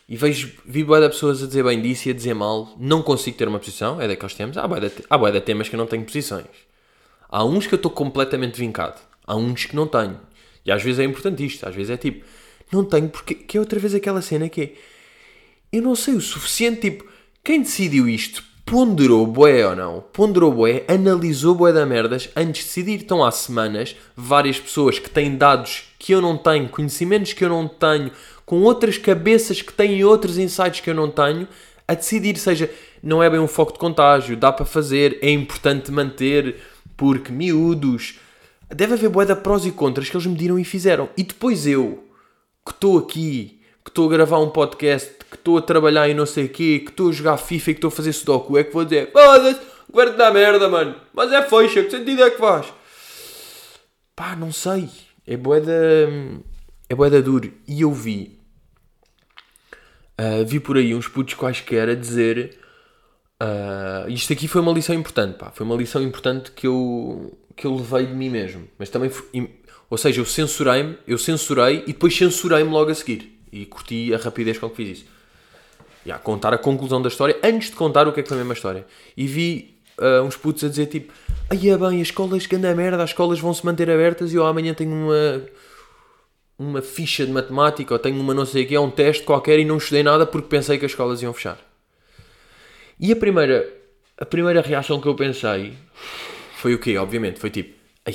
E 0.09 0.17
vejo, 0.17 0.53
vi 0.65 0.85
de 0.85 1.09
pessoas 1.09 1.43
a 1.43 1.47
dizer 1.47 1.63
bem 1.63 1.81
disso 1.83 2.09
e 2.09 2.11
a 2.11 2.15
dizer 2.15 2.35
mal. 2.35 2.75
Não 2.79 3.03
consigo 3.03 3.37
ter 3.37 3.47
uma 3.47 3.59
posição, 3.59 4.01
é 4.01 4.09
daqueles 4.09 4.35
temas. 4.35 4.55
De, 4.55 5.05
há 5.11 5.19
boa 5.19 5.31
de 5.31 5.41
temas 5.41 5.69
que 5.69 5.75
eu 5.75 5.79
não 5.79 5.87
tenho 5.87 6.05
posições. 6.05 6.47
Há 7.29 7.45
uns 7.45 7.67
que 7.67 7.75
eu 7.75 7.77
estou 7.77 7.91
completamente 7.91 8.59
vincado. 8.59 9.01
Há 9.27 9.37
uns 9.37 9.67
que 9.67 9.77
não 9.77 9.87
tenho. 9.87 10.19
E 10.65 10.73
às 10.73 10.83
vezes 10.83 11.01
é 11.01 11.05
importante 11.05 11.45
isto. 11.45 11.69
Às 11.69 11.75
vezes 11.75 11.91
é 11.91 11.97
tipo, 11.97 12.25
não 12.73 12.85
tenho 12.85 13.09
porque... 13.09 13.35
Que 13.35 13.57
é 13.57 13.61
outra 13.61 13.79
vez 13.79 13.95
aquela 13.95 14.23
cena 14.23 14.49
que 14.49 14.63
é... 14.63 14.73
Eu 15.71 15.83
não 15.83 15.95
sei 15.95 16.15
o 16.15 16.21
suficiente, 16.21 16.81
tipo... 16.81 17.05
Quem 17.45 17.63
decidiu 17.63 18.09
isto 18.09 18.43
ponderou 18.65 19.27
bué 19.27 19.67
ou 19.67 19.75
não, 19.75 20.05
ponderou 20.13 20.53
bué, 20.53 20.85
analisou 20.87 21.55
bué 21.55 21.73
da 21.73 21.87
merdas 21.87 22.29
antes 22.37 22.63
de 22.63 22.69
decidir. 22.69 23.01
Estão 23.01 23.25
há 23.25 23.31
semanas 23.31 23.97
várias 24.15 24.61
pessoas 24.61 24.99
que 24.99 25.09
têm 25.09 25.37
dados 25.37 25.85
que 25.99 26.13
eu 26.13 26.21
não 26.21 26.37
tenho, 26.37 26.69
conhecimentos 26.69 27.33
que 27.33 27.45
eu 27.45 27.49
não 27.49 27.67
tenho, 27.67 28.11
com 28.45 28.63
outras 28.63 28.99
cabeças 28.99 29.63
que 29.63 29.73
têm 29.73 30.05
outros 30.05 30.37
insights 30.37 30.81
que 30.81 30.91
eu 30.91 30.95
não 30.95 31.11
tenho, 31.11 31.49
a 31.87 31.95
decidir, 31.95 32.37
seja, 32.37 32.71
não 33.03 33.23
é 33.23 33.31
bem 33.31 33.41
um 33.41 33.49
foco 33.49 33.73
de 33.73 33.79
contágio, 33.79 34.37
dá 34.37 34.53
para 34.53 34.67
fazer, 34.67 35.19
é 35.23 35.31
importante 35.31 35.91
manter, 35.91 36.57
porque 36.99 37.33
miúdos... 37.33 38.19
Deve 38.69 38.93
haver 38.93 39.09
bué 39.09 39.25
da 39.25 39.35
prós 39.35 39.65
e 39.65 39.73
contras 39.73 40.11
que 40.11 40.17
eles 40.17 40.27
mediram 40.27 40.59
e 40.59 40.65
fizeram. 40.65 41.09
E 41.17 41.23
depois 41.23 41.67
eu, 41.67 42.05
que 42.63 42.73
estou 42.73 42.99
aqui 42.99 43.59
que 43.89 43.91
estou 43.91 44.07
a 44.07 44.13
gravar 44.13 44.39
um 44.39 44.51
podcast, 44.51 45.15
que 45.31 45.37
estou 45.37 45.57
a 45.57 45.63
trabalhar 45.63 46.07
e 46.09 46.15
não 46.15 46.27
sei 46.27 46.45
o 46.45 46.49
quê, 46.51 46.83
que 46.85 46.91
estou 46.91 47.09
a 47.09 47.13
jogar 47.13 47.39
FIFA 47.39 47.71
e 47.71 47.75
que 47.75 47.79
estou 47.79 47.89
a 47.89 47.91
fazer 47.91 48.13
Sudoku, 48.13 48.59
é 48.59 48.63
que 48.63 48.73
vou 48.73 48.85
dizer, 48.85 49.11
foda-se, 49.11 49.61
governo 49.91 50.19
da 50.19 50.31
merda, 50.31 50.69
mano, 50.69 50.95
mas 51.15 51.33
é 51.33 51.43
fecha, 51.43 51.83
que 51.83 51.91
sentido 51.91 52.23
é 52.23 52.31
que 52.31 52.37
faz? 52.37 52.67
Pá, 54.15 54.37
não 54.37 54.53
sei, 54.53 54.91
é 55.27 55.39
boeda, 55.39 55.73
é 56.87 56.95
boeda 56.95 57.23
duro. 57.23 57.51
E 57.67 57.81
eu 57.81 57.91
vi, 57.91 58.39
uh, 60.21 60.45
vi 60.45 60.61
por 60.61 60.77
aí 60.77 60.95
uns 60.95 61.09
putos 61.09 61.33
quaisquer 61.33 61.89
a 61.89 61.95
dizer, 61.95 62.59
uh, 63.43 64.09
isto 64.11 64.33
aqui 64.33 64.49
foi 64.49 64.61
uma 64.61 64.73
lição 64.73 64.95
importante, 64.95 65.37
pá, 65.39 65.51
foi 65.53 65.65
uma 65.65 65.77
lição 65.77 66.03
importante 66.03 66.51
que 66.53 66.67
eu, 66.67 67.39
que 67.57 67.67
eu 67.67 67.75
levei 67.75 68.07
de 68.07 68.15
mim 68.15 68.31
mesmo, 68.31 68.69
mas 68.79 68.89
também, 68.91 69.11
ou 69.91 69.99
seja, 69.99 70.21
eu 70.21 70.25
censurei-me, 70.25 70.99
eu 71.07 71.19
censurei 71.19 71.83
e 71.87 71.93
depois 71.93 72.17
censurei-me 72.17 72.71
logo 72.71 72.91
a 72.91 72.95
seguir. 72.95 73.39
E 73.51 73.65
curti 73.65 74.13
a 74.13 74.19
rapidez 74.19 74.59
com 74.59 74.69
que 74.69 74.77
fiz 74.77 74.99
isso. 74.99 75.07
Yeah, 76.05 76.23
contar 76.23 76.55
a 76.55 76.59
conclusão 76.59 77.01
da 77.01 77.09
história 77.09 77.39
antes 77.43 77.71
de 77.71 77.77
contar 77.77 78.07
o 78.07 78.13
que 78.13 78.21
é 78.21 78.23
que 78.23 78.29
foi 78.29 78.37
a 78.37 78.41
mesma 78.41 78.55
história. 78.55 78.87
E 79.17 79.27
vi 79.27 79.79
uh, 79.99 80.23
uns 80.23 80.37
putos 80.37 80.65
a 80.65 80.69
dizer 80.69 80.87
tipo: 80.87 81.13
Aí 81.51 81.69
é 81.69 81.77
bem, 81.77 82.01
as 82.01 82.09
escolas 82.09 82.47
que 82.47 82.57
anda 82.57 82.75
merda, 82.75 83.03
as 83.03 83.11
escolas 83.11 83.41
vão 83.41 83.53
se 83.53 83.65
manter 83.65 83.91
abertas 83.91 84.33
e 84.33 84.37
eu 84.37 84.47
amanhã 84.47 84.75
tenho 84.75 84.93
uma, 84.93 85.43
uma 86.59 86.83
ficha 86.83 87.27
de 87.27 87.33
matemática 87.33 87.95
ou 87.95 87.99
tenho 87.99 88.21
uma 88.21 88.35
não 88.35 88.47
sei 88.47 88.65
o 88.65 88.69
que, 88.69 88.75
é 88.75 88.81
um 88.81 88.91
teste 88.91 89.25
qualquer 89.25 89.59
e 89.59 89.65
não 89.65 89.79
estudei 89.79 90.03
nada 90.03 90.27
porque 90.27 90.49
pensei 90.49 90.79
que 90.79 90.85
as 90.85 90.93
escolas 90.93 91.23
iam 91.23 91.33
fechar. 91.33 91.59
E 93.01 93.13
a 93.13 93.17
primeira, 93.17 93.69
a 94.17 94.27
primeira 94.27 94.61
reação 94.61 95.01
que 95.01 95.07
eu 95.07 95.15
pensei 95.15 95.75
foi 96.57 96.75
o 96.75 96.79
quê? 96.79 96.97
Obviamente, 96.97 97.39
foi 97.39 97.51
tipo: 97.51 97.75
Ai, 98.05 98.15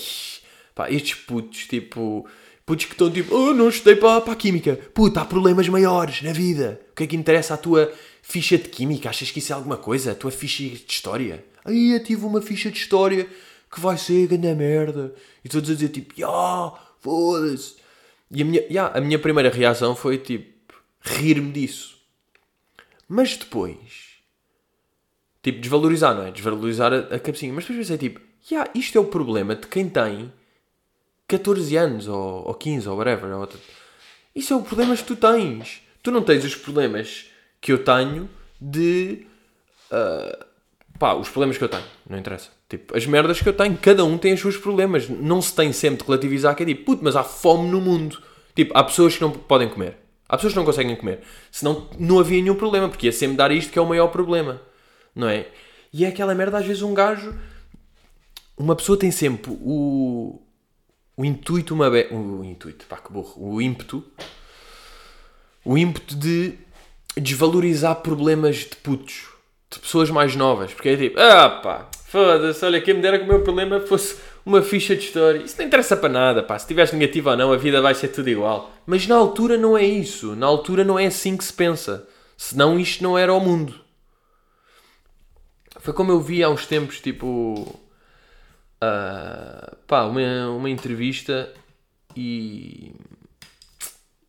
pá, 0.76 0.90
estes 0.90 1.16
putos, 1.16 1.66
tipo 1.68 2.28
Putos 2.66 2.86
que 2.86 2.94
estão 2.94 3.12
tipo, 3.12 3.36
oh, 3.36 3.54
não 3.54 3.68
estudei 3.68 3.98
para, 3.98 4.22
para 4.22 4.34
a 4.34 4.36
química. 4.38 4.78
Puta, 4.94 5.20
há 5.22 5.26
problemas 5.26 5.68
maiores 5.68 6.22
na 6.22 6.32
vida. 6.32 6.80
O 6.92 6.96
que 6.96 7.04
é 7.04 7.08
que 7.08 7.16
interessa 7.16 7.56
a 7.56 7.58
tua 7.58 7.92
ficha 8.22 8.58
de 8.58 8.70
química? 8.70 9.10
Achas 9.10 9.32
que 9.32 9.40
isso 9.40 9.52
é 9.52 9.56
alguma 9.56 9.76
coisa? 9.76 10.14
A 10.14 10.16
tua 10.16 10.32
ficha 10.32 10.64
de 10.64 10.86
história? 10.88 11.44
Aí 11.66 11.92
eu 11.92 12.02
tive 12.02 12.26
uma 12.26 12.42
ficha 12.42 12.72
de 12.72 12.78
história 12.78 13.28
que 13.70 13.82
vai 13.82 13.98
ser 13.98 14.28
grande 14.28 14.56
merda. 14.56 15.14
E 15.44 15.50
todos 15.50 15.70
a 15.70 15.74
dizer 15.74 15.90
tipo, 15.90 16.14
ya, 16.18 16.72
foda-se. 17.02 17.76
E 18.32 18.42
a 18.42 18.46
minha, 18.46 18.62
yeah, 18.62 18.98
a 18.98 19.02
minha 19.02 19.20
primeira 19.20 19.50
reação 19.50 19.94
foi 19.94 20.18
tipo, 20.18 20.74
rir-me 21.02 21.52
disso. 21.52 21.98
Mas 23.10 23.36
depois, 23.36 23.78
tipo, 25.44 25.60
desvalorizar, 25.60 26.16
não 26.16 26.26
é? 26.26 26.32
Desvalorizar 26.32 26.92
a, 26.92 26.98
a 27.16 27.20
cabecinha. 27.20 27.54
Mas 27.54 27.66
depois 27.66 27.88
pensei 27.88 27.98
tipo, 27.98 28.22
yeah, 28.50 28.72
isto 28.74 28.98
é 28.98 29.02
o 29.02 29.06
problema 29.06 29.56
de 29.56 29.68
quem 29.68 29.88
tem 29.88 30.32
14 31.28 31.76
anos, 31.78 32.08
ou, 32.08 32.48
ou 32.48 32.54
15, 32.54 32.90
ou 32.90 32.98
whatever. 32.98 33.32
Ou... 33.38 33.50
Isso 34.34 34.54
é 34.54 34.56
o 34.56 34.62
problema 34.62 34.96
que 34.96 35.04
tu 35.04 35.16
tens. 35.16 35.82
Tu 36.02 36.10
não 36.10 36.22
tens 36.24 36.44
os 36.44 36.56
problemas 36.56 37.28
que 37.62 37.72
eu 37.72 37.84
tenho 37.84 38.30
de. 38.60 39.28
Uh, 39.92 40.46
pá, 40.98 41.14
os 41.14 41.30
problemas 41.30 41.58
que 41.58 41.64
eu 41.64 41.70
tenho, 41.70 41.84
não 42.10 42.18
interessa. 42.18 42.50
Tipo, 42.68 42.98
as 42.98 43.06
merdas 43.06 43.40
que 43.40 43.48
eu 43.48 43.54
tenho, 43.54 43.78
cada 43.78 44.04
um 44.04 44.18
tem 44.18 44.34
os 44.34 44.40
seus 44.40 44.58
problemas. 44.58 45.08
Não 45.08 45.42
se 45.42 45.54
tem 45.56 45.72
sempre 45.72 46.04
de 46.04 46.06
relativizar 46.10 46.56
que 46.56 46.64
é 46.64 46.66
tipo, 46.66 46.86
puto, 46.86 47.04
mas 47.04 47.16
há 47.16 47.24
fome 47.24 47.70
no 47.70 47.80
mundo. 47.80 48.22
Tipo, 48.56 48.78
há 48.78 48.84
pessoas 48.84 49.16
que 49.16 49.22
não 49.22 49.32
podem 49.32 49.70
comer. 49.70 49.98
Há 50.28 50.38
pessoas 50.38 50.54
que 50.54 50.60
não 50.60 50.66
conseguem 50.66 50.96
comer. 50.96 51.20
Senão 51.52 51.88
não 52.00 52.20
havia 52.20 52.42
nenhum 52.42 52.56
problema, 52.56 52.90
porque 52.90 53.06
ia 53.06 53.12
sempre 53.12 53.38
dar 53.38 53.52
isto 53.52 53.72
que 53.72 53.78
é 53.78 53.82
o 53.82 53.86
maior 53.86 54.08
problema. 54.08 54.62
Não 55.16 55.30
é? 55.30 55.48
E 55.92 56.06
é 56.06 56.08
aquela 56.08 56.34
merda, 56.34 56.58
às 56.58 56.66
vezes 56.66 56.82
um 56.82 56.94
gajo. 56.94 57.38
Uma 58.58 58.76
pessoa 58.76 58.98
tem 58.98 59.12
sempre 59.12 59.52
o. 59.52 60.40
O 61.16 61.24
intuito, 61.24 61.76
uma 61.76 61.92
be... 61.92 62.08
O 62.12 62.44
intuito, 62.44 62.86
pá, 62.88 62.98
que 62.98 63.14
burro. 63.14 63.34
O 63.38 63.62
ímpeto. 63.62 64.04
O 65.64 65.78
ímpeto 65.78 66.16
de 66.16 66.58
desvalorizar 67.16 67.98
problemas 67.98 68.56
de 68.58 68.76
putos. 68.78 69.28
De 69.70 69.80
pessoas 69.80 70.10
mais 70.10 70.36
novas. 70.36 70.74
Porque 70.74 70.90
é 70.90 70.98
tipo, 70.98 71.20
ah 71.20 71.50
pá, 71.62 71.88
foda-se, 72.08 72.66
olha, 72.66 72.82
quem 72.82 72.96
me 72.96 73.02
dera 73.02 73.20
que 73.20 73.26
o 73.26 73.28
meu 73.28 73.42
problema 73.42 73.80
fosse 73.80 74.18
uma 74.44 74.64
ficha 74.64 74.96
de 74.96 75.04
história. 75.04 75.38
Isso 75.40 75.56
não 75.60 75.68
interessa 75.68 75.96
para 75.96 76.10
nada, 76.10 76.42
pá. 76.42 76.58
Se 76.58 76.68
tiveres 76.68 76.92
negativo 76.92 77.30
ou 77.30 77.38
não, 77.38 77.54
a 77.54 77.58
vida 77.58 77.80
vai 77.80 77.94
ser 77.94 78.08
tudo 78.08 78.30
igual. 78.30 78.72
Mas 78.86 79.08
na 79.08 79.16
altura 79.16 79.56
não 79.56 79.78
é 79.78 79.84
isso. 79.84 80.36
Na 80.36 80.48
altura 80.48 80.84
não 80.84 80.98
é 80.98 81.06
assim 81.06 81.38
que 81.38 81.44
se 81.44 81.54
pensa. 81.54 82.08
Senão 82.36 82.80
isto 82.80 83.04
não 83.04 83.16
era 83.16 83.32
o 83.32 83.40
mundo. 83.40 83.83
Foi 85.84 85.94
como 85.94 86.14
eu 86.14 86.22
vi 86.22 86.42
há 86.42 86.50
uns 86.50 86.66
tempos, 86.66 87.02
tipo. 87.02 87.78
Uh, 88.82 89.76
pá, 89.86 90.06
uma, 90.06 90.50
uma 90.52 90.70
entrevista 90.70 91.54
e. 92.16 92.96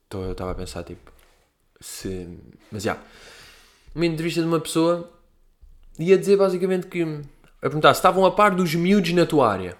Então 0.09 0.25
eu 0.25 0.33
estava 0.33 0.51
a 0.51 0.55
pensar, 0.57 0.83
tipo. 0.83 1.13
Se. 1.81 2.29
Mas 2.73 2.83
já. 2.83 2.95
Yeah, 2.95 3.09
uma 3.95 4.05
entrevista 4.05 4.41
de 4.41 4.49
uma 4.49 4.59
pessoa 4.59 5.09
ia 5.97 6.19
dizer 6.19 6.37
basicamente 6.37 6.89
que. 6.89 7.03
A 7.05 7.69
perguntar 7.69 7.95
se 7.95 7.99
estavam 7.99 8.27
a 8.27 8.33
par 8.33 8.53
dos 8.53 8.75
miúdos 8.75 9.13
na 9.13 9.25
tua 9.25 9.49
área. 9.49 9.77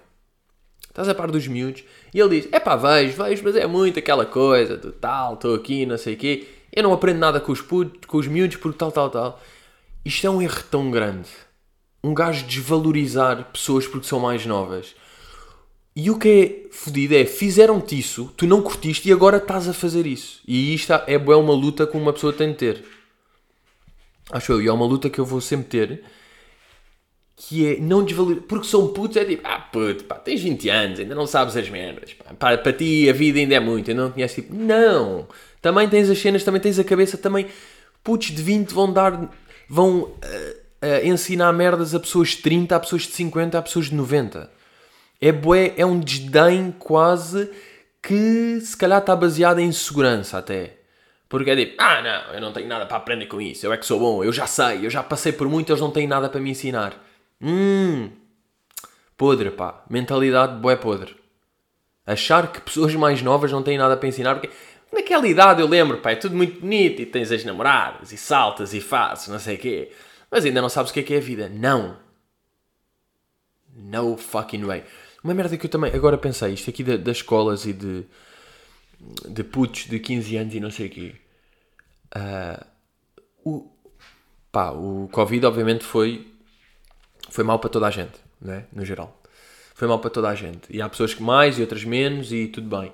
Estás 0.87 1.09
a 1.09 1.13
par 1.13 1.29
dos 1.29 1.45
miúdos? 1.45 1.83
E 2.13 2.21
ele 2.21 2.39
diz: 2.39 2.53
É 2.53 2.59
pá, 2.61 2.77
vejo, 2.77 3.21
vejo, 3.21 3.43
mas 3.43 3.57
é 3.57 3.67
muito 3.67 3.99
aquela 3.99 4.25
coisa 4.25 4.77
do 4.77 4.93
tal, 4.93 5.33
estou 5.33 5.53
aqui, 5.53 5.85
não 5.85 5.97
sei 5.97 6.13
o 6.13 6.17
quê. 6.17 6.47
Eu 6.71 6.83
não 6.83 6.93
aprendo 6.93 7.19
nada 7.19 7.41
com 7.41 7.51
os, 7.51 7.59
putos, 7.59 8.07
com 8.07 8.17
os 8.17 8.27
miúdos 8.27 8.55
porque 8.55 8.77
tal, 8.77 8.93
tal, 8.93 9.09
tal. 9.09 9.41
Isto 10.05 10.25
é 10.25 10.29
um 10.29 10.41
erro 10.41 10.63
tão 10.71 10.89
grande. 10.89 11.27
Um 12.05 12.13
gajo 12.13 12.45
desvalorizar 12.45 13.51
pessoas 13.51 13.87
porque 13.87 14.07
são 14.07 14.19
mais 14.19 14.45
novas. 14.45 14.95
E 15.95 16.11
o 16.11 16.19
que 16.19 16.67
é 16.71 16.75
fodido 16.75 17.15
é, 17.15 17.25
fizeram-te 17.25 17.97
isso, 17.97 18.33
tu 18.35 18.45
não 18.45 18.61
curtiste 18.61 19.07
e 19.07 19.13
agora 19.13 19.37
estás 19.37 19.67
a 19.67 19.73
fazer 19.73 20.05
isso. 20.05 20.41
E 20.47 20.73
isto 20.73 20.91
é, 20.91 21.03
é 21.07 21.17
uma 21.17 21.53
luta 21.53 21.87
que 21.87 21.95
uma 21.95 22.11
pessoa 22.11 22.33
tem 22.33 22.49
de 22.51 22.57
ter. 22.57 22.85
Acho 24.31 24.53
eu, 24.53 24.61
e 24.61 24.67
é 24.67 24.73
uma 24.73 24.85
luta 24.85 25.09
que 25.09 25.19
eu 25.19 25.25
vou 25.25 25.39
sempre 25.39 25.67
ter 25.67 26.03
que 27.35 27.67
é 27.67 27.79
não 27.79 28.03
desvalorizar. 28.03 28.47
Porque 28.47 28.67
são 28.67 28.87
putos, 28.87 29.17
é 29.17 29.25
tipo, 29.25 29.45
ah 29.45 29.59
puto, 29.59 30.03
pá, 30.05 30.15
tens 30.15 30.41
20 30.41 30.69
anos, 30.69 30.99
ainda 30.99 31.15
não 31.15 31.27
sabes 31.27 31.57
as 31.57 31.69
merdas, 31.69 32.13
pá, 32.13 32.33
para, 32.33 32.57
para 32.57 32.73
ti 32.73 33.09
a 33.09 33.13
vida 33.13 33.39
ainda 33.39 33.55
é 33.55 33.59
muito, 33.59 33.89
ainda 33.89 34.03
não 34.03 34.11
conheces 34.11 34.35
tipo, 34.35 34.55
não, 34.55 35.27
também 35.61 35.89
tens 35.89 36.09
as 36.09 36.17
cenas, 36.17 36.43
também 36.43 36.61
tens 36.61 36.79
a 36.79 36.83
cabeça, 36.83 37.17
também 37.17 37.47
putos 38.03 38.31
de 38.31 38.41
20 38.41 38.71
vão 38.71 38.91
dar, 38.91 39.29
vão 39.67 40.03
uh, 40.03 40.64
uh, 40.81 41.05
ensinar 41.05 41.51
merdas 41.53 41.93
a 41.95 41.99
pessoas 41.99 42.29
de 42.29 42.37
30, 42.37 42.75
a 42.75 42.79
pessoas 42.79 43.03
de 43.03 43.11
50, 43.11 43.57
a 43.57 43.61
pessoas 43.61 43.85
de 43.87 43.95
90. 43.95 44.49
É 45.21 45.31
bué, 45.31 45.73
é 45.77 45.85
um 45.85 45.99
desdém 45.99 46.71
quase 46.77 47.49
que 48.01 48.59
se 48.61 48.77
calhar 48.77 48.99
está 48.99 49.15
baseado 49.15 49.59
em 49.59 49.71
segurança 49.71 50.37
até. 50.37 50.77
Porque 51.27 51.49
é 51.49 51.55
tipo, 51.55 51.75
ah 51.79 52.01
não, 52.01 52.33
eu 52.35 52.41
não 52.41 52.53
tenho 52.53 52.67
nada 52.67 52.85
para 52.85 52.97
aprender 52.97 53.25
com 53.25 53.41
isso, 53.41 53.65
eu 53.65 53.73
é 53.73 53.77
que 53.77 53.85
sou 53.85 53.99
bom, 53.99 54.23
eu 54.23 54.31
já 54.31 54.45
sei, 54.45 54.85
eu 54.85 54.89
já 54.89 55.01
passei 55.01 55.31
por 55.31 55.49
muito, 55.49 55.71
eles 55.71 55.81
não 55.81 55.91
têm 55.91 56.07
nada 56.07 56.29
para 56.29 56.39
me 56.39 56.51
ensinar. 56.51 57.03
Hum. 57.41 58.11
Podre, 59.17 59.51
pá. 59.51 59.83
Mentalidade 59.89 60.59
boé 60.59 60.75
podre. 60.75 61.15
Achar 62.05 62.51
que 62.51 62.61
pessoas 62.61 62.93
mais 62.95 63.21
novas 63.21 63.51
não 63.51 63.63
têm 63.63 63.77
nada 63.77 63.97
para 63.97 64.07
ensinar, 64.07 64.35
porque 64.35 64.51
naquela 64.93 65.27
idade 65.27 65.61
eu 65.61 65.67
lembro, 65.67 65.97
pá, 65.97 66.11
é 66.11 66.15
tudo 66.15 66.35
muito 66.35 66.59
bonito 66.59 67.01
e 67.01 67.05
tens 67.05 67.31
as 67.31 67.43
namoradas 67.43 68.11
e 68.11 68.17
saltas 68.17 68.73
e 68.73 68.81
fazes, 68.81 69.27
não 69.27 69.39
sei 69.39 69.55
o 69.55 69.59
quê. 69.59 69.91
Mas 70.29 70.45
ainda 70.45 70.61
não 70.61 70.69
sabes 70.69 70.91
o 70.91 70.93
que 70.93 70.99
é 70.99 71.03
que 71.03 71.13
é 71.13 71.17
a 71.17 71.21
vida. 71.21 71.49
Não. 71.49 71.97
No 73.75 74.17
fucking 74.17 74.63
way. 74.63 74.83
Uma 75.23 75.33
merda 75.33 75.57
que 75.57 75.65
eu 75.65 75.69
também 75.69 75.93
agora 75.93 76.17
pensei, 76.17 76.53
isto 76.53 76.69
aqui 76.69 76.83
das 76.83 77.17
escolas 77.17 77.65
e 77.65 77.73
de, 77.73 78.05
de 79.27 79.43
putos 79.43 79.85
de 79.85 79.99
15 79.99 80.37
anos 80.37 80.53
e 80.53 80.59
não 80.59 80.69
sei 80.69 80.87
o 80.87 80.89
quê. 80.89 81.15
Uh, 82.15 82.65
o, 83.43 83.71
pá, 84.51 84.71
o 84.71 85.09
Covid 85.11 85.45
obviamente 85.45 85.83
foi 85.83 86.31
foi 87.29 87.43
mal 87.43 87.59
para 87.59 87.69
toda 87.69 87.87
a 87.87 87.91
gente, 87.91 88.17
né? 88.39 88.65
no 88.71 88.85
geral. 88.85 89.21
Foi 89.73 89.87
mal 89.87 89.99
para 89.99 90.09
toda 90.09 90.29
a 90.29 90.35
gente. 90.35 90.61
E 90.69 90.81
há 90.81 90.87
pessoas 90.87 91.13
que 91.13 91.21
mais 91.21 91.57
e 91.57 91.61
outras 91.61 91.83
menos 91.83 92.31
e 92.31 92.47
tudo 92.47 92.77
bem. 92.77 92.93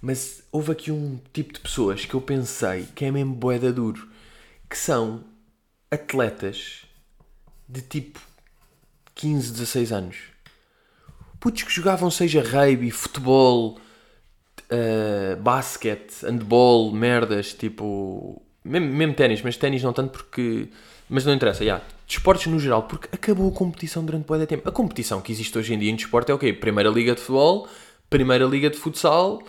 Mas 0.00 0.42
houve 0.50 0.72
aqui 0.72 0.90
um 0.90 1.20
tipo 1.32 1.52
de 1.52 1.60
pessoas 1.60 2.04
que 2.04 2.14
eu 2.14 2.20
pensei 2.20 2.86
que 2.94 3.04
é 3.04 3.10
mesmo 3.10 3.34
boeda 3.34 3.72
duro, 3.72 4.08
que 4.68 4.78
são 4.78 5.24
atletas 5.92 6.82
de 7.68 7.82
tipo 7.82 8.20
15, 9.14 9.52
16 9.52 9.92
anos. 9.92 10.16
Putos 11.38 11.62
que 11.62 11.72
jogavam 11.72 12.10
seja 12.10 12.42
rugby, 12.42 12.90
futebol, 12.90 13.78
uh, 14.70 15.36
basquete, 15.40 16.22
handball, 16.22 16.92
merdas, 16.92 17.52
tipo... 17.52 18.42
Mesmo, 18.64 18.88
mesmo 18.88 19.14
ténis, 19.14 19.42
mas 19.42 19.56
ténis 19.56 19.82
não 19.82 19.92
tanto 19.92 20.12
porque... 20.12 20.68
Mas 21.08 21.24
não 21.24 21.34
interessa, 21.34 21.64
já. 21.64 21.76
Yeah 21.76 21.86
desportos 22.12 22.46
no 22.46 22.58
geral, 22.58 22.82
porque 22.82 23.08
acabou 23.10 23.48
a 23.48 23.52
competição 23.52 24.04
durante 24.04 24.28
muito 24.28 24.46
tempo. 24.46 24.68
A 24.68 24.72
competição 24.72 25.20
que 25.20 25.32
existe 25.32 25.56
hoje 25.56 25.72
em 25.72 25.78
dia 25.78 25.90
em 25.90 25.96
desporto 25.96 26.30
é 26.30 26.34
o 26.34 26.38
quê? 26.38 26.52
Primeira 26.52 26.90
liga 26.90 27.14
de 27.14 27.20
futebol, 27.20 27.66
primeira 28.10 28.44
liga 28.44 28.68
de 28.68 28.76
futsal, 28.76 29.42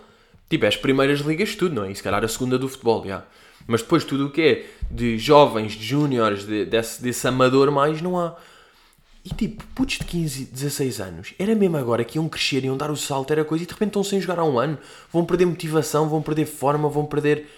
tipo, 0.48 0.64
é 0.64 0.68
as 0.68 0.76
primeiras 0.76 1.20
ligas 1.20 1.54
tudo, 1.54 1.74
não 1.74 1.84
é? 1.84 1.92
E 1.92 1.94
se 1.94 2.02
calhar 2.02 2.24
a 2.24 2.28
segunda 2.28 2.58
do 2.58 2.68
futebol, 2.68 3.04
já. 3.06 3.24
Mas 3.66 3.82
depois 3.82 4.04
tudo 4.04 4.26
o 4.26 4.30
que 4.30 4.42
é 4.42 4.66
de 4.90 5.18
jovens, 5.18 5.72
de 5.72 5.84
júniores, 5.84 6.44
de, 6.46 6.64
desse, 6.64 7.02
desse 7.02 7.26
amador 7.26 7.70
mais, 7.70 8.02
não 8.02 8.18
há. 8.18 8.36
E 9.24 9.30
tipo, 9.30 9.64
putos 9.74 9.98
de 9.98 10.04
15, 10.04 10.44
16 10.46 11.00
anos, 11.00 11.34
era 11.38 11.54
mesmo 11.54 11.78
agora 11.78 12.04
que 12.04 12.18
iam 12.18 12.28
crescer, 12.28 12.62
iam 12.62 12.76
dar 12.76 12.90
o 12.90 12.96
salto, 12.96 13.32
era 13.32 13.42
coisa, 13.42 13.64
e 13.64 13.66
de 13.66 13.72
repente 13.72 13.88
estão 13.88 14.04
sem 14.04 14.20
jogar 14.20 14.38
há 14.38 14.44
um 14.44 14.58
ano, 14.58 14.78
vão 15.10 15.24
perder 15.24 15.46
motivação, 15.46 16.08
vão 16.08 16.20
perder 16.20 16.44
forma, 16.44 16.88
vão 16.90 17.06
perder. 17.06 17.48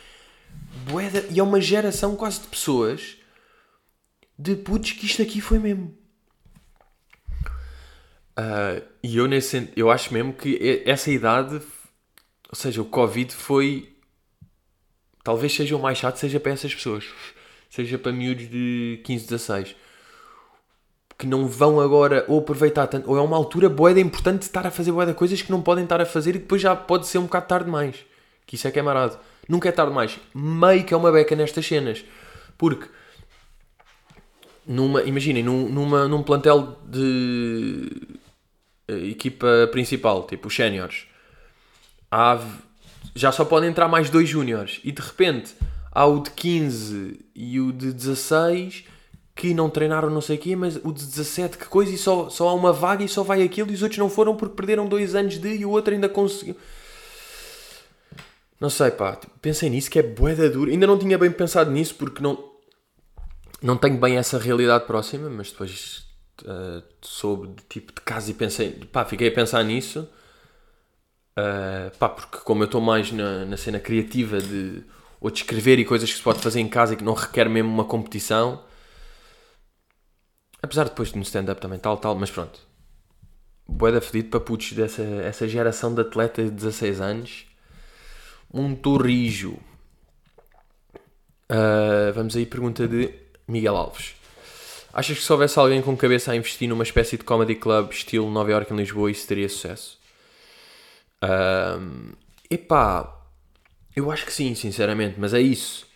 Boeda. 0.88 1.24
E 1.28 1.40
é 1.40 1.42
uma 1.42 1.60
geração 1.60 2.14
quase 2.14 2.40
de 2.40 2.46
pessoas 2.46 3.16
de 4.38 4.54
putz, 4.54 4.92
que 4.92 5.06
isto 5.06 5.22
aqui 5.22 5.40
foi 5.40 5.58
mesmo. 5.58 5.96
Uh, 8.38 8.84
e 9.02 9.16
eu, 9.16 9.26
nesse, 9.26 9.70
eu 9.74 9.90
acho 9.90 10.12
mesmo 10.12 10.34
que 10.34 10.82
essa 10.84 11.10
idade, 11.10 11.54
ou 12.48 12.54
seja, 12.54 12.82
o 12.82 12.84
Covid 12.84 13.34
foi. 13.34 13.95
Talvez 15.26 15.52
seja 15.52 15.74
o 15.74 15.80
mais 15.80 15.98
chato, 15.98 16.18
seja 16.18 16.38
para 16.38 16.52
essas 16.52 16.72
pessoas, 16.72 17.04
seja 17.68 17.98
para 17.98 18.12
miúdos 18.12 18.48
de 18.48 19.00
15, 19.02 19.24
16 19.26 19.76
que 21.18 21.26
não 21.26 21.48
vão 21.48 21.80
agora 21.80 22.24
ou 22.28 22.38
aproveitar 22.38 22.86
tanto, 22.86 23.10
ou 23.10 23.18
é 23.18 23.20
uma 23.20 23.36
altura 23.36 23.68
boeda 23.68 23.98
importante 23.98 24.40
de 24.40 24.44
estar 24.44 24.64
a 24.64 24.70
fazer 24.70 24.92
boeda 24.92 25.14
coisas 25.14 25.42
que 25.42 25.50
não 25.50 25.60
podem 25.60 25.82
estar 25.82 26.00
a 26.00 26.06
fazer 26.06 26.36
e 26.36 26.38
depois 26.38 26.62
já 26.62 26.76
pode 26.76 27.08
ser 27.08 27.18
um 27.18 27.24
bocado 27.24 27.46
tarde 27.48 27.64
demais. 27.64 27.96
Que 28.46 28.54
isso 28.54 28.68
é 28.68 28.70
que 28.70 28.78
é 28.78 28.82
marado. 28.82 29.18
Nunca 29.48 29.68
é 29.68 29.72
tarde 29.72 29.90
demais. 29.90 30.16
Meio 30.32 30.84
que 30.84 30.94
é 30.94 30.96
uma 30.96 31.10
beca 31.10 31.34
nestas 31.34 31.66
cenas. 31.66 32.04
Porque 32.56 32.86
numa, 34.64 35.02
imaginem, 35.02 35.42
num, 35.42 35.68
numa, 35.68 36.06
num 36.06 36.22
plantel 36.22 36.78
de 36.84 37.90
uh, 38.88 39.06
equipa 39.06 39.68
principal, 39.72 40.24
tipo 40.24 40.46
os 40.46 40.54
séniores, 40.54 41.08
já 43.14 43.32
só 43.32 43.44
podem 43.44 43.70
entrar 43.70 43.88
mais 43.88 44.10
dois 44.10 44.28
júniores 44.28 44.80
e 44.84 44.92
de 44.92 45.02
repente 45.02 45.54
há 45.92 46.06
o 46.06 46.20
de 46.20 46.30
15 46.30 47.20
e 47.34 47.60
o 47.60 47.72
de 47.72 47.92
16 47.92 48.84
que 49.34 49.52
não 49.52 49.68
treinaram 49.68 50.08
não 50.08 50.22
sei 50.22 50.36
o 50.36 50.40
quê, 50.40 50.56
mas 50.56 50.76
o 50.76 50.92
de 50.92 51.04
17 51.04 51.58
que 51.58 51.66
coisa 51.66 51.92
e 51.92 51.98
só, 51.98 52.30
só 52.30 52.48
há 52.48 52.54
uma 52.54 52.72
vaga 52.72 53.04
e 53.04 53.08
só 53.08 53.22
vai 53.22 53.42
aquilo 53.42 53.70
e 53.70 53.74
os 53.74 53.82
outros 53.82 53.98
não 53.98 54.08
foram 54.08 54.34
porque 54.34 54.56
perderam 54.56 54.88
dois 54.88 55.14
anos 55.14 55.38
de 55.38 55.56
e 55.56 55.66
o 55.66 55.70
outro 55.70 55.92
ainda 55.92 56.08
conseguiu. 56.08 56.56
Não 58.58 58.70
sei, 58.70 58.90
pá, 58.90 59.18
pensei 59.42 59.68
nisso 59.68 59.90
que 59.90 59.98
é 59.98 60.02
boeda 60.02 60.48
dura. 60.48 60.70
Ainda 60.70 60.86
não 60.86 60.98
tinha 60.98 61.18
bem 61.18 61.30
pensado 61.30 61.70
nisso 61.70 61.94
porque 61.96 62.22
não, 62.22 62.42
não 63.60 63.76
tenho 63.76 63.98
bem 63.98 64.16
essa 64.16 64.38
realidade 64.38 64.86
próxima, 64.86 65.28
mas 65.28 65.50
depois 65.50 66.06
uh, 66.42 66.82
soube 67.02 67.48
de 67.48 67.62
tipo 67.68 67.92
de 67.92 68.00
casa 68.00 68.30
e 68.30 68.34
pensei, 68.34 68.70
pá, 68.90 69.04
fiquei 69.04 69.28
a 69.28 69.32
pensar 69.32 69.62
nisso. 69.62 70.08
Uh, 71.38 71.94
pá, 71.98 72.08
porque 72.08 72.38
como 72.38 72.62
eu 72.62 72.66
estou 72.66 72.80
mais 72.80 73.12
na, 73.12 73.44
na 73.44 73.58
cena 73.58 73.78
criativa 73.78 74.38
de 74.40 74.82
ou 75.20 75.30
de 75.30 75.38
escrever 75.38 75.78
e 75.78 75.84
coisas 75.84 76.10
que 76.10 76.16
se 76.16 76.22
pode 76.22 76.40
fazer 76.40 76.60
em 76.60 76.68
casa 76.68 76.94
e 76.94 76.96
que 76.96 77.04
não 77.04 77.14
requer 77.14 77.48
mesmo 77.48 77.70
uma 77.70 77.84
competição. 77.84 78.62
Apesar 80.62 80.84
de 80.84 80.90
depois 80.90 81.12
no 81.12 81.22
stand-up 81.22 81.60
também 81.60 81.78
tal, 81.78 81.96
tal, 81.96 82.14
mas 82.14 82.30
pronto. 82.30 82.60
boeda 83.68 84.00
fedido 84.00 84.30
para 84.30 84.40
putos 84.40 84.72
dessa 84.72 85.02
essa 85.02 85.48
geração 85.48 85.94
de 85.94 86.00
atleta 86.02 86.42
de 86.44 86.50
16 86.50 87.00
anos. 87.00 87.46
Um 88.52 88.74
torrijo. 88.74 89.58
Uh, 91.50 92.12
vamos 92.14 92.36
aí, 92.36 92.46
pergunta 92.46 92.88
de 92.88 93.12
Miguel 93.46 93.76
Alves. 93.76 94.14
Achas 94.92 95.18
que 95.18 95.24
se 95.24 95.32
houvesse 95.32 95.58
alguém 95.58 95.82
com 95.82 95.96
cabeça 95.96 96.32
a 96.32 96.36
investir 96.36 96.68
numa 96.68 96.82
espécie 96.82 97.18
de 97.18 97.24
comedy 97.24 97.54
club 97.54 97.92
estilo 97.92 98.30
Nova 98.30 98.50
York 98.50 98.72
em 98.72 98.76
Lisboa, 98.76 99.10
isso 99.10 99.26
teria 99.26 99.48
sucesso? 99.48 99.98
Uh, 101.22 102.16
epá, 102.50 103.16
eu 103.94 104.10
acho 104.10 104.26
que 104.26 104.32
sim, 104.32 104.54
sinceramente, 104.54 105.16
mas 105.18 105.32
é 105.32 105.40
isso. 105.40 105.86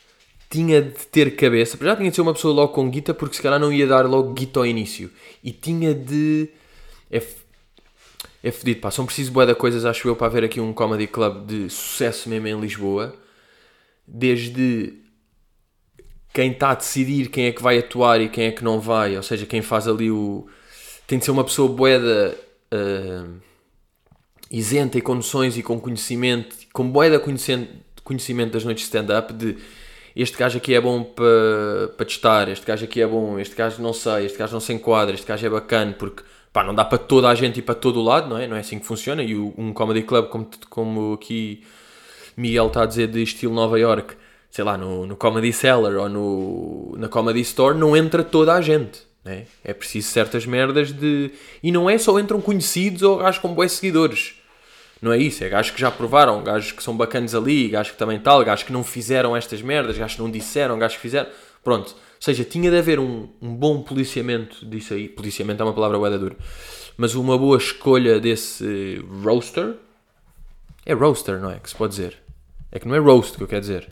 Tinha 0.48 0.82
de 0.82 1.06
ter 1.06 1.36
cabeça. 1.36 1.78
Já 1.80 1.94
tinha 1.94 2.10
de 2.10 2.16
ser 2.16 2.22
uma 2.22 2.32
pessoa 2.32 2.54
logo 2.54 2.72
com 2.72 2.90
guita, 2.90 3.14
porque 3.14 3.36
se 3.36 3.42
calhar 3.42 3.60
não 3.60 3.72
ia 3.72 3.86
dar 3.86 4.06
logo 4.06 4.32
guita 4.32 4.60
ao 4.60 4.66
início. 4.66 5.10
E 5.44 5.52
tinha 5.52 5.94
de. 5.94 6.48
É, 7.10 7.22
é 8.42 8.50
fedido, 8.50 8.80
pá. 8.80 8.90
São 8.90 9.06
preciso 9.06 9.30
boa 9.30 9.46
de 9.46 9.54
coisas, 9.54 9.84
acho 9.84 10.08
eu, 10.08 10.16
para 10.16 10.26
haver 10.26 10.44
aqui 10.44 10.60
um 10.60 10.72
comedy 10.72 11.06
club 11.06 11.46
de 11.46 11.70
sucesso 11.70 12.28
mesmo 12.28 12.48
em 12.48 12.58
Lisboa. 12.58 13.14
Desde 14.06 14.94
quem 16.32 16.52
está 16.52 16.70
a 16.70 16.74
decidir 16.74 17.28
quem 17.28 17.46
é 17.46 17.52
que 17.52 17.62
vai 17.62 17.78
atuar 17.78 18.20
e 18.20 18.28
quem 18.28 18.46
é 18.46 18.52
que 18.52 18.64
não 18.64 18.80
vai, 18.80 19.16
ou 19.16 19.22
seja, 19.22 19.46
quem 19.46 19.62
faz 19.62 19.86
ali 19.86 20.10
o. 20.10 20.48
tem 21.06 21.18
de 21.18 21.24
ser 21.24 21.30
uma 21.32 21.44
pessoa 21.44 21.68
boeda 21.68 22.36
uh, 22.72 23.40
isenta 24.51 24.98
e 24.98 25.01
com 25.01 25.14
noções 25.14 25.57
e 25.57 25.62
com 25.62 25.80
conhecimento, 25.80 26.57
com 26.72 26.88
boeda 26.88 27.18
conhecimento, 27.18 27.70
conhecimento 28.03 28.53
das 28.53 28.64
noites 28.64 28.82
de 28.82 28.88
stand-up, 28.88 29.32
de 29.32 29.57
este 30.16 30.36
gajo 30.36 30.59
aqui 30.59 30.74
é 30.74 30.80
bom 30.80 31.05
para 31.05 31.88
pa 31.96 32.05
testar, 32.05 32.48
este 32.48 32.66
gajo 32.66 32.84
aqui 32.84 33.01
é 33.01 33.07
bom, 33.07 33.38
este 33.38 33.55
gajo 33.55 33.80
não 33.80 33.92
sei, 33.92 34.26
este 34.26 34.36
gajo 34.36 34.53
não 34.53 34.61
se 34.61 34.72
enquadra, 34.72 35.14
este 35.14 35.26
gajo 35.26 35.46
é 35.46 35.51
bacana, 35.51 35.94
porque 35.96 36.24
pá, 36.53 36.64
não 36.64 36.74
dá 36.74 36.84
para 36.84 36.98
toda 36.98 37.28
a 37.28 37.34
gente 37.34 37.61
e 37.61 37.62
para 37.62 37.76
todo 37.76 38.01
o 38.01 38.03
lado, 38.03 38.28
não 38.28 38.36
é? 38.36 38.48
Não 38.48 38.57
é 38.57 38.61
assim 38.61 38.80
que 38.80 38.86
funciona. 38.86 39.22
E 39.22 39.36
um 39.36 39.72
comedy 39.72 40.03
club, 40.03 40.26
como, 40.28 40.48
como 40.68 41.12
aqui 41.12 41.62
Miguel 42.36 42.66
está 42.66 42.82
a 42.82 42.86
dizer, 42.86 43.07
de 43.07 43.22
estilo 43.22 43.55
Nova 43.55 43.78
York 43.78 44.16
sei 44.51 44.64
lá, 44.64 44.76
no, 44.76 45.07
no 45.07 45.16
Comedy 45.16 45.53
Cellar 45.53 45.94
ou 45.94 46.09
no, 46.09 46.96
na 46.98 47.09
Comedy 47.09 47.40
Store, 47.40 47.78
não 47.78 47.96
entra 47.96 48.24
toda 48.24 48.53
a 48.53 48.61
gente. 48.61 49.03
Né? 49.24 49.46
É 49.62 49.72
preciso 49.72 50.11
certas 50.11 50.44
merdas 50.44 50.92
de. 50.92 51.30
E 51.62 51.70
não 51.70 51.88
é 51.88 51.96
só 51.98 52.18
entram 52.18 52.40
conhecidos 52.40 53.03
ou 53.03 53.18
gajos 53.18 53.40
com 53.40 53.55
bons 53.55 53.72
seguidores. 53.72 54.39
Não 55.01 55.12
é 55.12 55.18
isso, 55.18 55.42
é 55.42 55.48
gajos 55.48 55.70
que 55.70 55.80
já 55.80 55.90
provaram, 55.90 56.42
gajos 56.42 56.72
que 56.72 56.82
são 56.82 56.94
bacanas 56.94 57.34
ali, 57.34 57.68
gajos 57.68 57.92
que 57.92 57.98
também 57.98 58.18
tal, 58.18 58.44
gajos 58.44 58.64
que 58.64 58.72
não 58.72 58.84
fizeram 58.84 59.34
estas 59.34 59.62
merdas, 59.62 59.96
gajos 59.96 60.16
que 60.16 60.22
não 60.22 60.30
disseram, 60.30 60.78
gajos 60.78 60.96
que 60.96 61.03
fizeram. 61.03 61.28
Pronto. 61.64 61.92
Ou 61.92 62.22
seja, 62.22 62.44
tinha 62.44 62.70
de 62.70 62.76
haver 62.76 62.98
um, 62.98 63.28
um 63.40 63.55
bom 63.55 63.82
policiamento 63.82 64.66
disso 64.66 64.92
aí. 64.92 65.09
Policiamento 65.09 65.62
é 65.62 65.66
uma 65.66 65.72
palavra 65.72 65.98
bué 65.98 66.11
dura. 66.18 66.36
Mas 66.96 67.14
uma 67.14 67.38
boa 67.38 67.57
escolha 67.57 68.20
desse 68.20 69.03
roaster. 69.22 69.76
É 70.84 70.92
roaster, 70.92 71.40
não 71.40 71.51
é? 71.51 71.59
Que 71.59 71.70
se 71.70 71.74
pode 71.74 71.92
dizer. 71.92 72.18
É 72.70 72.78
que 72.78 72.86
não 72.86 72.94
é 72.94 72.98
roast 72.98 73.38
que 73.38 73.42
eu 73.42 73.48
quero 73.48 73.62
dizer. 73.62 73.88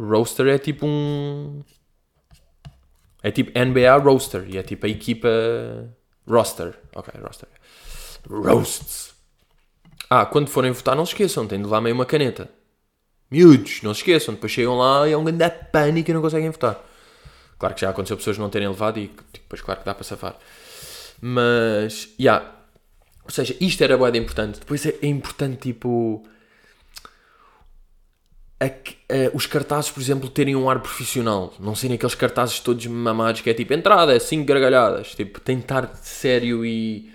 Roaster 0.00 0.48
é 0.48 0.58
tipo 0.58 0.84
um. 0.84 1.62
É 3.22 3.30
tipo 3.30 3.52
NBA 3.56 3.96
Roaster. 3.98 4.44
E 4.48 4.58
é 4.58 4.64
tipo 4.64 4.84
a 4.86 4.88
equipa. 4.88 5.28
Roster. 6.26 6.74
Ok, 6.94 7.14
roster. 7.20 7.48
Roasts. 8.28 9.12
Ah, 10.08 10.26
quando 10.26 10.48
forem 10.48 10.72
votar, 10.72 10.94
não 10.94 11.06
se 11.06 11.12
esqueçam, 11.12 11.46
têm 11.46 11.58
de 11.58 11.64
levar 11.64 11.80
meio 11.80 11.94
uma 11.94 12.06
caneta. 12.06 12.50
Miúdos, 13.30 13.80
não 13.82 13.94
se 13.94 14.00
esqueçam. 14.00 14.34
Depois 14.34 14.52
chegam 14.52 14.76
lá 14.76 15.08
e 15.08 15.12
é 15.12 15.16
um 15.16 15.24
grande 15.24 15.48
pânico 15.72 16.10
e 16.10 16.14
não 16.14 16.20
conseguem 16.20 16.50
votar. 16.50 16.78
Claro 17.58 17.74
que 17.74 17.80
já 17.80 17.90
aconteceu 17.90 18.16
pessoas 18.16 18.38
não 18.38 18.50
terem 18.50 18.68
levado 18.68 18.98
e 18.98 19.10
depois, 19.32 19.62
claro 19.62 19.80
que 19.80 19.86
dá 19.86 19.94
para 19.94 20.04
safar. 20.04 20.36
Mas, 21.20 22.08
já. 22.18 22.34
Yeah. 22.38 22.52
Ou 23.24 23.30
seja, 23.30 23.56
isto 23.60 23.82
era 23.82 23.96
boa 23.96 24.14
importante. 24.16 24.58
Depois 24.58 24.84
é, 24.84 24.96
é 25.00 25.06
importante, 25.06 25.72
tipo 25.72 26.26
a, 28.62 28.66
a, 28.66 29.30
os 29.34 29.46
cartazes, 29.46 29.90
por 29.90 30.00
exemplo, 30.00 30.28
terem 30.28 30.54
um 30.54 30.70
ar 30.70 30.80
profissional, 30.80 31.52
não 31.58 31.74
serem 31.74 31.96
aqueles 31.96 32.14
cartazes 32.14 32.60
todos 32.60 32.86
mamados 32.86 33.40
que 33.40 33.50
é 33.50 33.54
tipo 33.54 33.74
entrada, 33.74 34.18
5 34.18 34.44
gargalhadas, 34.44 35.14
tipo, 35.14 35.40
tentar 35.40 35.96
sério 35.96 36.64
e 36.64 37.12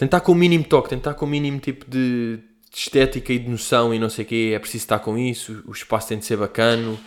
tentar 0.00 0.22
com 0.22 0.32
o 0.32 0.34
mínimo 0.34 0.64
toque, 0.64 0.88
tentar 0.88 1.12
com 1.12 1.26
o 1.26 1.28
mínimo 1.28 1.60
tipo 1.60 1.84
de, 1.84 2.38
de 2.38 2.78
estética 2.78 3.34
e 3.34 3.38
de 3.38 3.50
noção 3.50 3.92
e 3.92 3.98
não 3.98 4.08
sei 4.08 4.24
o 4.24 4.28
quê, 4.28 4.52
é 4.54 4.58
preciso 4.58 4.84
estar 4.84 4.98
com 4.98 5.18
isso, 5.18 5.62
o 5.66 5.72
espaço 5.72 6.08
tem 6.08 6.18
de 6.18 6.24
ser 6.24 6.38
bacano, 6.38 6.98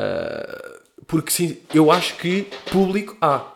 uh, 0.00 1.04
porque 1.06 1.30
sim, 1.30 1.58
eu 1.72 1.92
acho 1.92 2.16
que 2.16 2.48
público 2.72 3.16
há, 3.20 3.36
ah, 3.36 3.52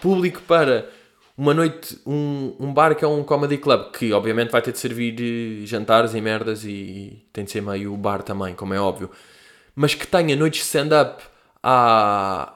público 0.00 0.40
para 0.42 0.88
uma 1.36 1.52
noite, 1.52 1.98
um, 2.06 2.54
um 2.60 2.72
bar 2.72 2.94
que 2.94 3.04
é 3.04 3.08
um 3.08 3.24
comedy 3.24 3.58
club, 3.58 3.90
que 3.90 4.12
obviamente 4.12 4.50
vai 4.50 4.62
ter 4.62 4.70
de 4.70 4.78
servir 4.78 5.16
eh, 5.18 5.66
jantares 5.66 6.14
e 6.14 6.20
merdas 6.20 6.64
e 6.64 7.26
tem 7.32 7.42
de 7.42 7.50
ser 7.50 7.60
meio 7.60 7.96
bar 7.96 8.22
também, 8.22 8.54
como 8.54 8.72
é 8.72 8.80
óbvio, 8.80 9.10
mas 9.74 9.96
que 9.96 10.06
tenha 10.06 10.36
noites 10.36 10.60
de 10.60 10.66
stand-up 10.66 11.24
à 11.60 12.54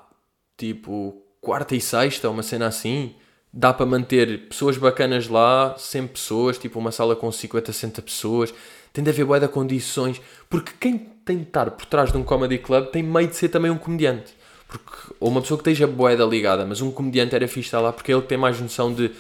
tipo 0.57 1.25
quarta 1.41 1.75
e 1.75 1.81
sexta, 1.81 2.31
uma 2.31 2.45
cena 2.45 2.69
assim, 2.69 3.17
dá 3.57 3.73
para 3.73 3.87
manter 3.87 4.49
pessoas 4.49 4.77
bacanas 4.77 5.29
lá, 5.29 5.77
100 5.79 6.09
pessoas, 6.09 6.59
tipo 6.59 6.77
uma 6.77 6.91
sala 6.91 7.15
com 7.15 7.31
50, 7.31 7.73
60 7.73 8.03
pessoas, 8.03 8.53
tem 8.93 9.05
de 9.05 9.11
haver 9.11 9.25
boa 9.25 9.39
de 9.39 9.47
condições, 9.47 10.21
porque 10.51 10.73
quem 10.81 10.99
tem 11.25 11.39
de 11.39 11.45
estar 11.45 11.71
por 11.71 11.87
trás 11.87 12.11
de 12.11 12.19
um 12.19 12.25
comedy 12.25 12.59
club 12.59 12.87
tem 12.87 13.03
meio 13.03 13.29
de 13.29 13.37
ser 13.37 13.49
também 13.49 13.71
um 13.71 13.79
comediante. 13.79 14.35
Porque, 14.67 15.15
ou 15.21 15.31
uma 15.31 15.41
pessoa 15.41 15.57
que 15.57 15.71
esteja 15.71 15.87
boeda 15.87 16.25
ligada, 16.25 16.67
mas 16.67 16.81
um 16.81 16.91
comediante 16.91 17.35
era 17.35 17.47
fixe 17.47 17.69
estar 17.69 17.81
lá 17.81 17.93
porque 17.93 18.13
ele 18.13 18.23
tem 18.23 18.37
mais 18.37 18.61
noção 18.61 18.93
de 18.93 19.13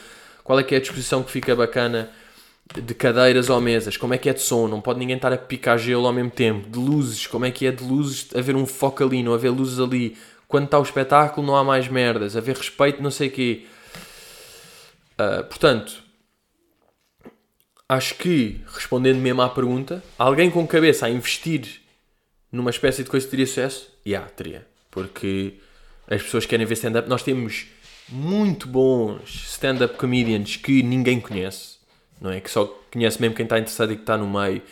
qual 0.42 0.58
é 0.58 0.64
que 0.64 0.74
é 0.74 0.78
a 0.78 0.80
disposição 0.80 1.22
que 1.22 1.30
fica 1.30 1.54
bacana 1.54 2.10
de 2.74 2.94
cadeiras 2.94 3.48
ou 3.50 3.60
mesas, 3.60 3.96
como 3.96 4.14
é 4.14 4.18
que 4.18 4.28
é 4.28 4.32
de 4.32 4.40
som, 4.40 4.66
não 4.66 4.80
pode 4.80 4.98
ninguém 4.98 5.16
estar 5.16 5.32
a 5.32 5.36
picar 5.36 5.78
gelo 5.78 6.06
ao 6.06 6.12
mesmo 6.12 6.30
tempo, 6.30 6.68
de 6.68 6.78
luzes, 6.78 7.26
como 7.26 7.44
é 7.44 7.50
que 7.52 7.66
é 7.66 7.70
de 7.70 7.84
luzes, 7.84 8.28
haver 8.34 8.56
um 8.56 8.66
foco 8.66 9.04
ali, 9.04 9.22
não 9.22 9.34
haver 9.34 9.50
luzes 9.50 9.78
ali, 9.78 10.16
quando 10.48 10.64
está 10.64 10.78
o 10.78 10.82
espetáculo 10.82 11.46
não 11.46 11.56
há 11.56 11.62
mais 11.62 11.88
merdas, 11.88 12.36
haver 12.36 12.56
respeito, 12.56 13.02
não 13.02 13.10
sei 13.10 13.28
o 13.28 13.30
quê. 13.30 13.66
Uh, 15.18 15.44
portanto, 15.44 16.02
acho 17.88 18.14
que, 18.16 18.60
respondendo 18.66 19.18
mesmo 19.18 19.42
à 19.42 19.48
pergunta, 19.48 20.02
alguém 20.18 20.50
com 20.50 20.66
cabeça 20.66 21.06
a 21.06 21.10
investir 21.10 21.80
numa 22.50 22.70
espécie 22.70 23.02
de 23.04 23.10
coisa 23.10 23.26
teria 23.26 23.46
sucesso? 23.46 23.90
Já, 24.04 24.10
yeah, 24.10 24.30
teria 24.30 24.74
porque 24.94 25.54
as 26.08 26.22
pessoas 26.22 26.46
querem 26.46 26.64
ver 26.64 26.74
stand-up. 26.74 27.08
Nós 27.08 27.24
temos 27.24 27.66
muito 28.08 28.68
bons 28.68 29.46
stand-up 29.52 29.96
comedians 29.96 30.56
que 30.56 30.82
ninguém 30.84 31.20
conhece, 31.20 31.78
não 32.20 32.30
é? 32.30 32.40
Que 32.40 32.50
só 32.50 32.66
conhece 32.92 33.20
mesmo 33.20 33.34
quem 33.34 33.44
está 33.44 33.58
interessado 33.58 33.92
e 33.92 33.96
que 33.96 34.02
está 34.02 34.16
no 34.16 34.30
meio. 34.30 34.62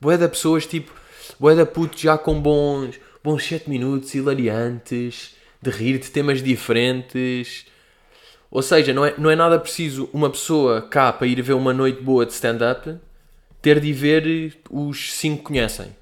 Boé 0.00 0.16
da 0.16 0.28
pessoas 0.28 0.64
tipo, 0.64 0.90
boé 1.38 1.54
da 1.54 1.66
puto 1.66 1.98
já 1.98 2.16
com 2.16 2.40
bons, 2.40 2.98
bons 3.22 3.44
7 3.44 3.68
minutos, 3.68 4.14
hilariantes, 4.14 5.34
de 5.60 5.70
rir 5.70 5.98
de 5.98 6.10
temas 6.10 6.42
diferentes. 6.42 7.66
Ou 8.50 8.62
seja, 8.62 8.92
não 8.92 9.04
é, 9.04 9.14
não 9.18 9.30
é 9.30 9.36
nada 9.36 9.58
preciso 9.58 10.08
uma 10.12 10.30
pessoa 10.30 10.82
cá 10.82 11.12
para 11.12 11.26
ir 11.26 11.40
ver 11.42 11.52
uma 11.52 11.72
noite 11.72 12.02
boa 12.02 12.24
de 12.24 12.32
stand-up 12.32 12.96
ter 13.60 13.80
de 13.80 13.92
ver 13.92 14.58
os 14.70 15.12
5 15.14 15.38
que 15.38 15.44
conhecem. 15.44 15.94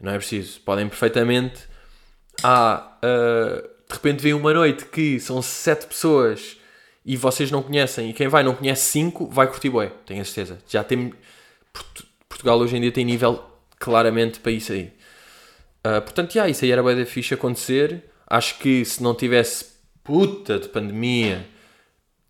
Não 0.00 0.12
é 0.12 0.16
preciso. 0.16 0.60
Podem 0.60 0.88
perfeitamente 0.88 1.62
há 2.42 2.98
uh, 3.02 3.74
de 3.88 3.94
repente 3.94 4.22
vem 4.22 4.34
uma 4.34 4.52
noite 4.52 4.86
que 4.86 5.20
são 5.20 5.40
sete 5.40 5.86
pessoas 5.86 6.56
e 7.04 7.16
vocês 7.16 7.50
não 7.50 7.62
conhecem, 7.62 8.10
e 8.10 8.12
quem 8.14 8.28
vai 8.28 8.42
não 8.42 8.54
conhece 8.54 8.90
cinco, 8.90 9.26
vai 9.26 9.46
curtir 9.46 9.68
bué, 9.68 9.92
tenho 10.06 10.22
a 10.22 10.24
certeza. 10.24 10.58
Já 10.66 10.82
tem. 10.82 11.12
Portugal 12.28 12.58
hoje 12.58 12.76
em 12.76 12.80
dia 12.80 12.90
tem 12.90 13.04
nível 13.04 13.44
claramente 13.78 14.40
para 14.40 14.52
isso 14.52 14.72
aí. 14.72 14.90
Uh, 15.86 16.00
portanto, 16.00 16.32
já, 16.32 16.48
isso 16.48 16.64
aí 16.64 16.72
era 16.72 16.82
bué 16.82 16.94
da 16.94 17.04
fixe 17.04 17.34
acontecer. 17.34 18.04
Acho 18.26 18.58
que 18.58 18.84
se 18.84 19.02
não 19.02 19.14
tivesse 19.14 19.73
puta 20.04 20.58
de 20.58 20.68
pandemia, 20.68 21.46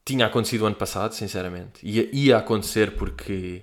tinha 0.04 0.26
acontecido 0.26 0.64
ano 0.64 0.76
passado, 0.76 1.12
sinceramente. 1.12 1.80
Ia, 1.82 2.08
ia 2.12 2.38
acontecer 2.38 2.92
porque 2.92 3.62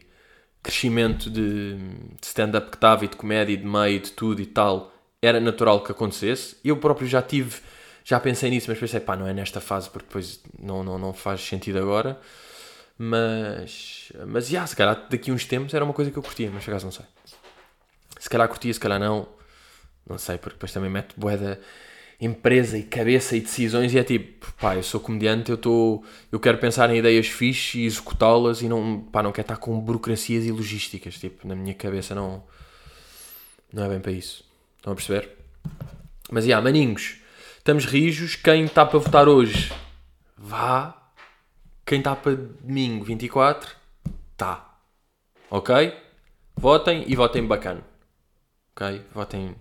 crescimento 0.62 1.30
de, 1.30 1.76
de 1.76 2.28
stand-up 2.28 2.70
que 2.70 2.78
estava 2.78 3.06
e 3.06 3.08
de 3.08 3.16
comédia 3.16 3.54
e 3.54 3.58
de 3.58 3.66
meio 3.66 4.00
de 4.00 4.12
tudo 4.12 4.42
e 4.42 4.46
tal 4.46 4.94
era 5.22 5.40
natural 5.40 5.84
que 5.84 5.92
acontecesse. 5.92 6.58
Eu 6.64 6.78
próprio 6.78 7.08
já 7.08 7.22
tive, 7.22 7.62
já 8.04 8.20
pensei 8.20 8.50
nisso, 8.50 8.70
mas 8.70 8.80
pensei, 8.80 9.00
pá, 9.00 9.16
não 9.16 9.28
é 9.28 9.34
nesta 9.34 9.62
fase 9.62 9.90
porque 9.90 10.08
depois 10.08 10.42
não, 10.60 10.84
não, 10.84 10.98
não 10.98 11.14
faz 11.14 11.42
sentido 11.42 11.80
agora. 11.80 12.20
Mas, 12.98 14.12
mas, 14.28 14.48
já, 14.48 14.66
se 14.68 14.76
calhar 14.76 15.08
daqui 15.10 15.32
uns 15.32 15.46
tempos 15.46 15.74
era 15.74 15.84
uma 15.84 15.94
coisa 15.94 16.12
que 16.12 16.18
eu 16.18 16.24
curtia, 16.24 16.52
mas 16.54 16.64
por 16.64 16.72
acaso 16.72 16.86
não 16.86 16.92
sei. 16.92 17.06
Se 18.20 18.30
calhar 18.30 18.48
curtia, 18.48 18.74
se 18.74 18.80
calhar 18.80 19.00
não. 19.00 19.28
Não 20.08 20.18
sei, 20.18 20.38
porque 20.38 20.56
depois 20.56 20.72
também 20.72 20.90
mete 20.90 21.14
boeda 21.18 21.60
empresa 22.22 22.78
e 22.78 22.84
cabeça 22.84 23.36
e 23.36 23.42
decisões 23.42 23.92
e 23.96 23.98
é 23.98 24.04
tipo, 24.04 24.54
pá, 24.54 24.76
eu 24.76 24.84
sou 24.84 25.00
comediante, 25.00 25.50
eu 25.50 25.56
estou, 25.56 26.06
eu 26.32 26.40
quero 26.40 26.60
pensar 26.60 26.88
em 26.92 27.00
ideias 27.00 27.28
fixes 27.28 27.74
e 27.74 27.86
executá-las 27.86 28.62
e 28.62 28.70
não, 28.70 29.02
pá, 29.02 29.24
não 29.24 29.32
quero 29.32 29.46
estar 29.46 29.58
com 29.58 29.80
burocracias 29.80 30.46
e 30.46 30.52
logísticas, 30.52 31.18
tipo, 31.18 31.48
na 31.48 31.56
minha 31.56 31.74
cabeça 31.74 32.14
não, 32.14 32.44
não 33.74 33.86
é 33.86 33.90
bem 33.90 34.00
para 34.00 34.12
isso. 34.12 34.46
Estão 34.78 34.94
a 34.94 34.96
perceber? 34.96 35.32
Mas, 36.30 36.44
já, 36.44 36.50
yeah, 36.50 36.64
maninhos, 36.64 37.18
estamos 37.58 37.86
rijos. 37.86 38.36
Quem 38.36 38.66
está 38.66 38.86
para 38.86 39.00
votar 39.00 39.28
hoje, 39.28 39.74
vá. 40.38 40.96
quem 41.86 42.00
está 42.00 42.16
para 42.16 42.36
domingo 42.36 43.04
24, 43.04 43.76
tá. 44.38 44.78
Ok? 45.50 45.94
Votem 46.56 47.04
e 47.08 47.16
votem 47.16 47.46
bacana. 47.46 47.84
Ok? 48.76 49.04
Votem. 49.14 49.56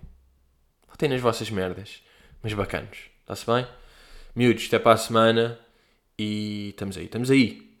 Votem 0.87 1.09
nas 1.09 1.19
vossas 1.19 1.49
merdas. 1.49 2.01
Mas 2.41 2.53
bacanos. 2.53 2.97
Está-se 3.21 3.45
bem? 3.45 3.67
Miúdos, 4.35 4.65
até 4.67 4.79
para 4.79 4.93
a 4.93 4.97
semana. 4.97 5.59
E 6.17 6.69
estamos 6.69 6.97
aí, 6.97 7.05
estamos 7.05 7.31
aí. 7.31 7.71